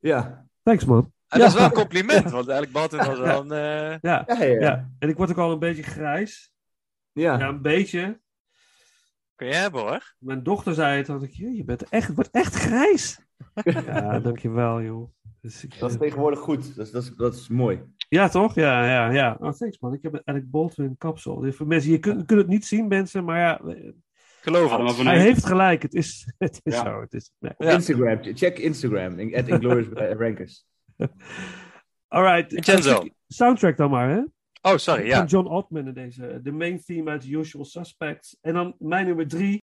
[0.00, 0.46] Ja.
[0.62, 1.12] Thanks, man.
[1.32, 1.44] En Ja.
[1.44, 3.50] dat is wel een compliment, want eigenlijk Baldwin was wel een...
[3.52, 4.60] eh, Ja, Ja, ja, ja.
[4.60, 4.90] ja.
[4.98, 6.52] En ik word ook al een beetje grijs.
[7.12, 7.38] Ja.
[7.38, 8.20] Ja, een beetje.
[9.36, 10.14] Kun je hebben hoor.
[10.18, 13.20] Mijn dochter zei het, dat ik, "Jee, je bent echt, wordt echt grijs.
[13.86, 15.10] ja, dankjewel, joh.
[15.40, 16.76] Dus ik, Dat is eh, tegenwoordig goed.
[16.76, 17.82] Dat is, dat is, dat is mooi.
[18.08, 18.54] ja, toch?
[18.54, 19.36] Ja, ja, ja.
[19.40, 19.92] Oh, thanks, man.
[19.92, 21.40] Ik heb een Alec Baldwin kapsel.
[21.40, 23.90] Dus Voor mensen, je kunt, kunt het niet zien, mensen, maar ja, eh,
[24.40, 24.96] Geloof vanuit.
[24.96, 25.82] hij heeft gelijk.
[25.82, 26.82] Het is, het is Ja.
[26.84, 27.00] zo.
[27.00, 27.52] Het is, nee.
[27.58, 28.18] Instagram.
[28.22, 29.18] Check Instagram.
[29.18, 29.88] in- At Inglourious
[30.18, 30.66] Rankers.
[32.14, 32.52] Alright.
[32.52, 33.06] Vincenzo.
[33.28, 34.22] Soundtrack dan maar, hè?
[34.62, 35.16] Oh, sorry, ja.
[35.16, 36.40] Van John Ottman in deze.
[36.42, 38.36] De main theme uit The Usual Suspects.
[38.40, 39.62] En dan mijn nummer drie.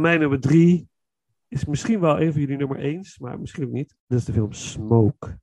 [0.00, 0.88] Mijn nummer drie
[1.48, 3.94] is misschien wel een van jullie nummer eens, maar misschien ook niet.
[4.06, 5.38] Dat is de film Smoke.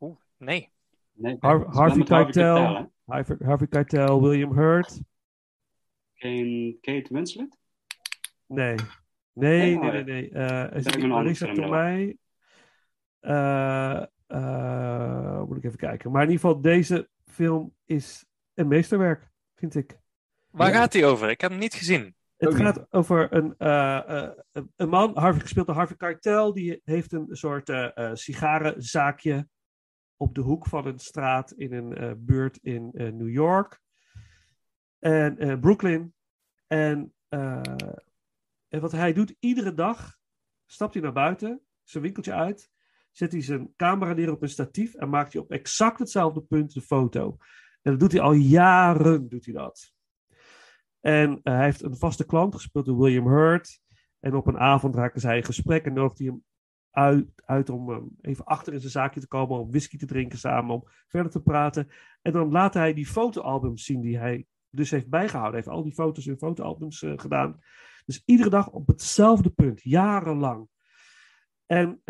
[0.00, 0.72] Oeh, nee.
[1.12, 5.00] Nee, Har- Harvey Keitel, Harvey, Harvey Keitel, William Hurt.
[6.14, 7.58] Geen Kate Winslet?
[8.46, 8.74] Nee.
[9.32, 9.92] Nee, Oh, nee, ja.
[9.92, 10.30] nee, nee.
[10.30, 11.52] Eh, is het een andere Marisa.
[11.52, 12.16] Tomei?
[13.20, 16.10] Eh, eh, moet ik even kijken.
[16.10, 18.24] Maar in ieder geval, deze film is
[18.54, 19.98] een meesterwerk, vind ik.
[20.50, 20.74] Waar Ja.
[20.74, 21.30] gaat hij over?
[21.30, 22.14] Ik heb hem niet gezien.
[22.44, 24.30] Het gaat over een, eh, eh,
[24.76, 29.48] een- man, Harvey, gespeeld door Harvey Keitel, die heeft een soort eh, sigarenzaakje
[30.16, 33.80] op de hoek van een straat in een buurt in New York.
[34.98, 36.14] En Brooklyn.
[36.66, 40.16] En, en wat hij doet, iedere dag
[40.66, 42.70] stapt hij naar buiten, zijn winkeltje uit,
[43.10, 46.72] zet hij zijn camera neer op een statief en maakt hij op exact hetzelfde punt
[46.72, 47.36] de foto.
[47.82, 49.93] En dat doet hij al jaren, doet hij dat.
[51.04, 53.80] En eh, hij heeft een vaste klant, gespeeld door William Hurt.
[54.20, 56.44] En op een avond raakten zij in gesprek en nodigde hij hem
[56.90, 60.38] uit, uit om eh, even achter in zijn zaakje te komen, om whisky te drinken
[60.38, 61.88] samen, om verder te praten.
[62.22, 65.54] En dan laat hij die fotoalbums zien die hij dus heeft bijgehouden.
[65.54, 67.58] Hij heeft al die foto's in fotoalbums eh, gedaan.
[68.04, 70.68] Dus iedere dag op hetzelfde punt, jarenlang.
[71.66, 72.00] En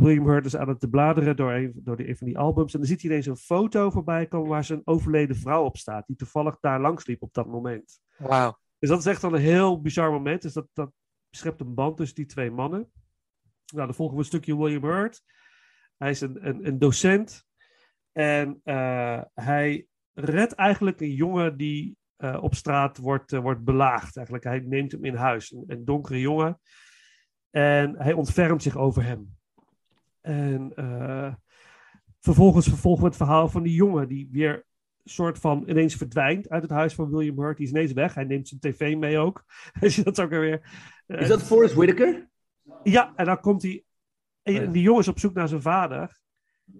[0.00, 2.72] William Hurt is aan het te bladeren door, een, door een van die albums.
[2.72, 6.06] En dan ziet hij ineens een foto voorbij komen waar zijn overleden vrouw op staat.
[6.06, 8.00] Die toevallig daar langs liep op dat moment.
[8.18, 8.58] Wauw.
[8.78, 10.42] Dus dat is echt een heel bizar moment.
[10.42, 10.92] Dus dat, dat
[11.30, 12.90] schept een band tussen die twee mannen.
[13.72, 15.22] Nou, dan volgen we een stukje William Hurt.
[15.96, 17.46] Hij is een, een, een docent.
[18.12, 24.16] En eh, hij redt eigenlijk een jongen die eh, op straat wordt, eh, wordt belaagd.
[24.16, 25.52] Eigenlijk, hij neemt hem in huis.
[25.52, 26.60] Een, een donkere jongen.
[27.50, 29.36] En hij ontfermt zich over hem.
[30.20, 30.72] En
[32.20, 34.66] vervolgens vervolgen we het verhaal van die jongen die weer
[35.08, 37.56] soort van ineens verdwijnt uit het huis van William Hurt.
[37.56, 38.14] Die is ineens weg.
[38.14, 39.44] Hij neemt zijn tv mee ook.
[40.04, 40.70] Dat ook weer.
[41.06, 42.28] eh, Is dat Forrest Whitaker?
[42.82, 43.84] ja, en dan komt hij.
[44.42, 46.18] En Oh die jongen is op zoek naar zijn vader.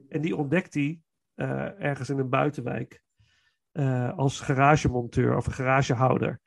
[0.08, 1.00] En die ontdekt hij
[1.34, 3.00] eh, ergens in een buitenwijk.
[3.72, 6.40] eh, als garagemonteur of een garagehouder.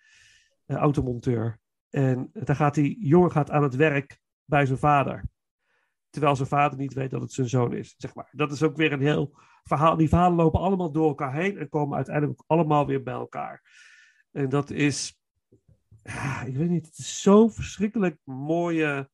[0.65, 1.59] eh, automonteur.
[1.89, 5.23] En dan gaat die jongen gaat aan het werk bij zijn vader.
[6.09, 7.93] Terwijl zijn vader niet weet dat het zijn zoon is.
[7.97, 8.29] Zeg maar.
[8.31, 9.97] Dat is ook weer een heel verhaal.
[9.97, 13.63] Die verhalen lopen allemaal door elkaar heen en komen uiteindelijk allemaal weer bij elkaar.
[14.31, 15.19] En dat is.
[16.45, 19.09] ik weet niet, het is zo'n verschrikkelijk mooie,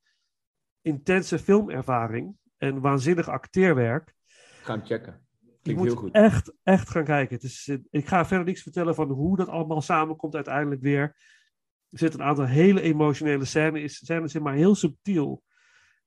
[0.81, 2.35] intense filmervaring.
[2.57, 4.15] En waanzinnig acteerwerk.
[4.61, 5.27] Gaan checken.
[5.61, 6.13] Klinkt heel goed.
[6.13, 7.35] echt, echt gaan kijken.
[7.35, 11.01] Het is, ik ga verder niks vertellen van hoe dat allemaal samenkomt uiteindelijk weer.
[11.89, 15.43] Er zitten een aantal hele emotionele scènes, scènes in, maar heel subtiel.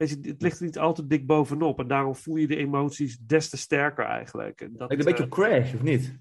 [0.00, 1.78] Weet je, het ligt er niet altijd dik bovenop.
[1.78, 4.60] En daarom voel je de emoties des te sterker eigenlijk.
[4.60, 6.18] En dat, een beetje op Crash, of niet?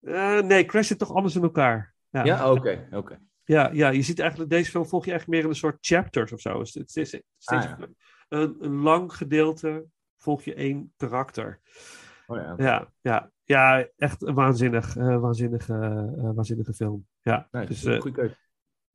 [0.00, 1.94] eh, eh, nee, Crash zit toch anders in elkaar.
[2.10, 2.88] Ja, Ja, oké.
[2.92, 3.18] oké.
[3.44, 6.32] Ja, ja, je ziet eigenlijk, deze film volg je echt meer in een soort chapters
[6.32, 6.58] of zo.
[6.58, 7.78] Het is, het is Ah, ja.
[8.28, 11.60] een, een lang gedeelte volg je één karakter.
[12.26, 12.54] Oh, ja.
[12.56, 15.74] Ja, ja, ja, echt een waanzinnig, eh, waanzinnige,
[16.18, 17.06] eh, waanzinnige film.
[17.22, 18.36] Ja, dus goeie- eh, goeie keuze.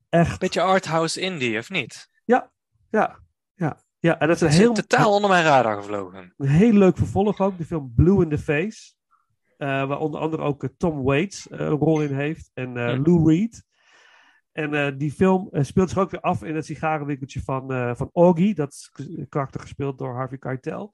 [0.09, 0.39] echt.
[0.39, 2.09] Beetje arthouse indie, of niet?
[2.25, 2.51] Ja,
[2.98, 3.20] ja,
[3.56, 3.82] ja.
[3.99, 6.34] Ja, en dat is een heel, totaal onder mijn radar gevlogen.
[6.38, 7.57] een heel leuk vervolg ook.
[7.57, 8.94] De film Blue in the Face.
[9.57, 12.52] eh, waar onder andere ook eh, Tom Waits eh, een rol in heeft.
[12.53, 12.98] En Ja.
[12.98, 13.64] Lou Reed.
[14.52, 18.56] En die film speelt zich ook weer af in het sigarenwinkeltje van, van Augie.
[18.56, 18.91] Dat is
[19.30, 20.94] karakter gespeeld door Harvey Keitel.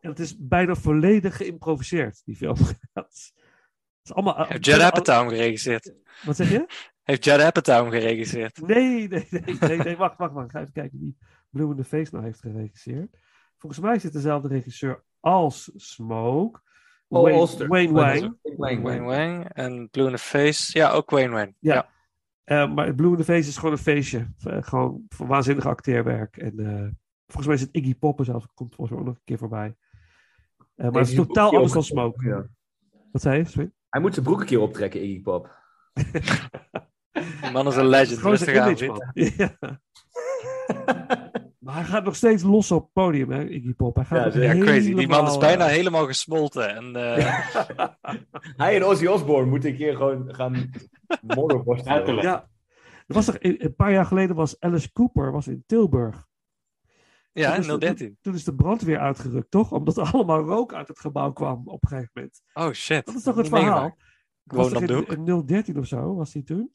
[0.00, 2.56] En het is bijna volledig geïmproviseerd, die film.
[2.92, 3.06] dat
[4.02, 4.52] is, allemaal...
[4.58, 5.94] Judd Apatow geregisseerd?
[6.24, 6.66] Wat zeg je?
[7.08, 8.60] Heeft Judd Apatow hem geregisseerd?
[8.66, 10.46] Nee, nee, nee, nee, nee, wacht, wacht, wacht.
[10.46, 11.16] Ik ga even kijken wie
[11.50, 13.16] Blue in the Face nou heeft geregisseerd.
[13.56, 16.60] Volgens mij is het dezelfde regisseur als Smoke.
[17.08, 17.68] Paul Wayne, Auster.
[17.68, 18.38] Wayne Oh, Wang.
[18.56, 20.78] Wayne Wayne Wang en Blue in the Face.
[20.78, 21.54] Ja, ook Wayne Wang.
[21.58, 21.88] Ja.
[22.44, 24.28] Eh, maar Blue in the Face is gewoon een feestje.
[24.38, 26.36] Eh, gewoon waanzinnig acteerwerk.
[26.36, 26.88] En eh,
[27.26, 28.46] volgens mij is het Iggy Pop zelfs.
[28.54, 29.76] Komt volgens mij ook nog een keer voorbij.
[30.74, 32.06] Eh, maar het is hij totaal anders dan Smoke.
[32.16, 32.56] opgetrokken?
[33.12, 33.44] Wat zei je?
[33.44, 33.74] Sven?
[33.88, 35.56] Hij moet zijn broek een keer optrekken, Iggy Pop.
[37.12, 38.20] Die man is een legend.
[38.20, 38.98] Rustig aan, image, vriend.
[38.98, 39.30] man.
[39.36, 39.80] Ja.
[41.58, 43.94] maar hij gaat nog steeds los op het podium, hè, Iggy Pop.
[43.96, 44.40] Hij gaat Ja.
[44.52, 44.94] Ja, crazy.
[44.94, 46.74] Die man is bijna eh, helemaal gesmolten.
[46.76, 47.48] En, eh,
[48.56, 50.70] Hij en Ozzy Osbourne moeten een keer gewoon gaan.
[51.26, 52.22] Letterlijk.
[52.22, 52.48] Ja.
[53.06, 56.26] Er was toch, een paar jaar geleden was Alice Cooper was in Tilburg.
[57.32, 58.18] ja, Toen is de- 013.
[58.20, 59.72] Toen is de brandweer uitgerukt, toch?
[59.72, 62.42] Omdat er allemaal rook uit het gebouw kwam op een gegeven moment.
[62.54, 63.06] Oh shit.
[63.06, 63.96] Dat is toch het verhaal?
[64.46, 66.72] Gewoon was in, in 013 of zo, was hij toen?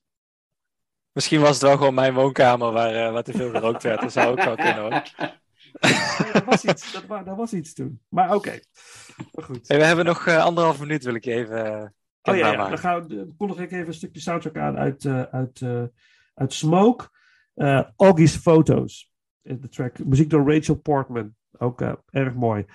[1.14, 4.02] Misschien was het wel gewoon mijn woonkamer waar, waar te veel gerookt werd.
[4.02, 5.04] Dat zou ook wel kunnen hoor.
[6.34, 8.02] Dat, was iets, dat, wa- dat was iets toen.
[8.10, 8.60] Maar oké.
[9.44, 9.68] Goed.
[9.68, 11.88] Hey, we hebben nog eh, anderhalf minuut, wil ik je even eh,
[12.22, 15.62] Oh ja, dan gaan we, kondig ik even een stukje soundtrack aan uit, uit
[16.34, 17.10] Uit Smoke,
[17.98, 19.12] Augie's Photos.
[19.42, 21.36] Eh, De track, muziek door Rachel Portman.
[21.58, 22.66] Ook erg mooi.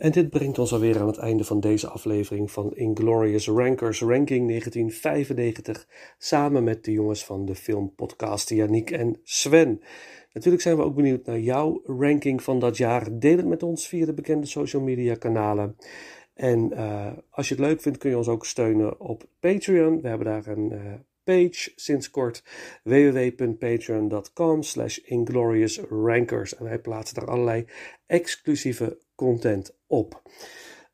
[0.00, 4.48] En dit brengt ons alweer aan het einde van deze aflevering van Inglorious Rankers Ranking
[4.48, 5.86] 1995.
[6.18, 9.80] Samen met de jongens van de filmpodcast Yannick en Sven.
[10.32, 13.18] Natuurlijk zijn we ook benieuwd naar jouw ranking van dat jaar.
[13.18, 15.76] Deel het met ons via de bekende social media kanalen.
[16.34, 20.00] En uh, als je het leuk vindt kun je ons ook steunen op Patreon.
[20.00, 20.92] We hebben daar een uh,
[21.24, 22.44] page sinds kort.
[22.82, 26.56] www.patreon.com slash ingloriousrankers.
[26.56, 27.66] En wij plaatsen daar allerlei
[28.06, 30.22] exclusieve content op.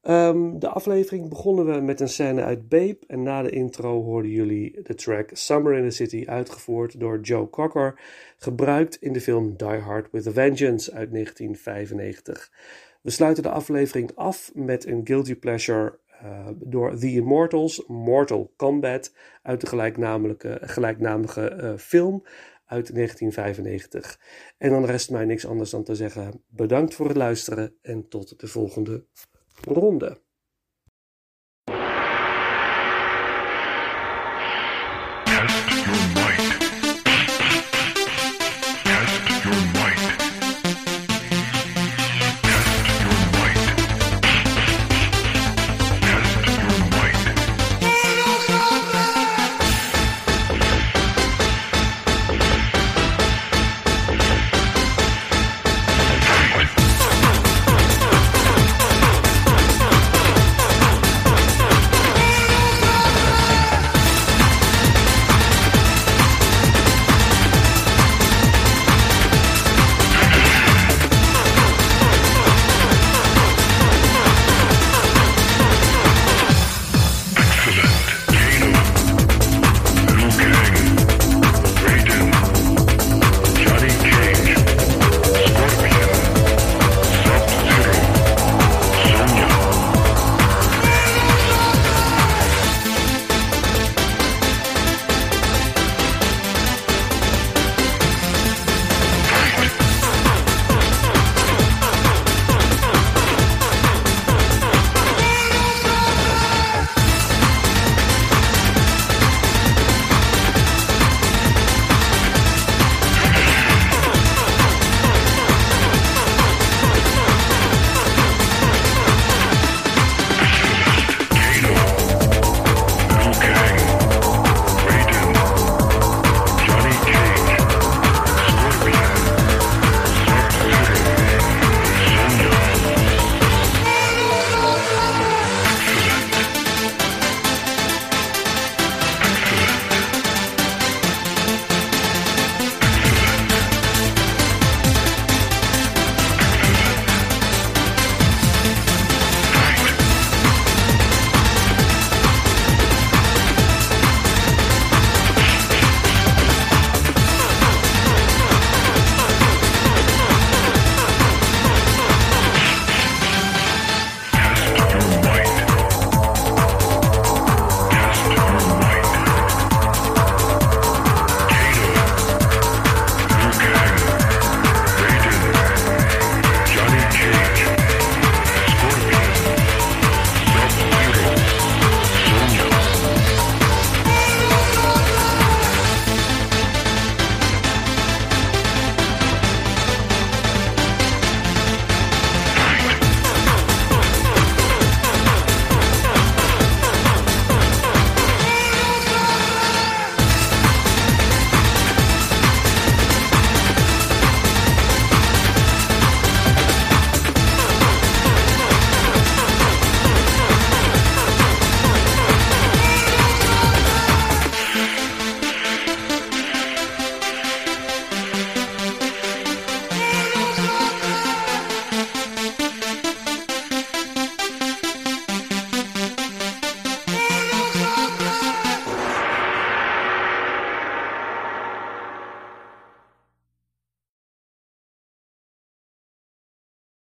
[0.08, 4.30] Um, de aflevering begonnen we met een scène uit Babe en na de intro hoorden
[4.30, 8.00] jullie de track Summer in the City uitgevoerd door Joe Cocker,
[8.38, 12.50] gebruikt in de film Die Hard with a Vengeance uit 1995.
[13.02, 19.14] We sluiten de aflevering af met een guilty pleasure uh, door The Immortals, Mortal Kombat,
[19.42, 19.66] uit de
[20.60, 22.22] gelijknamige, uh, film
[22.66, 24.20] uit 1995.
[24.58, 28.40] En dan rest mij niks anders dan te zeggen: bedankt voor het luisteren en tot
[28.40, 29.06] de volgende
[29.64, 30.24] ronde.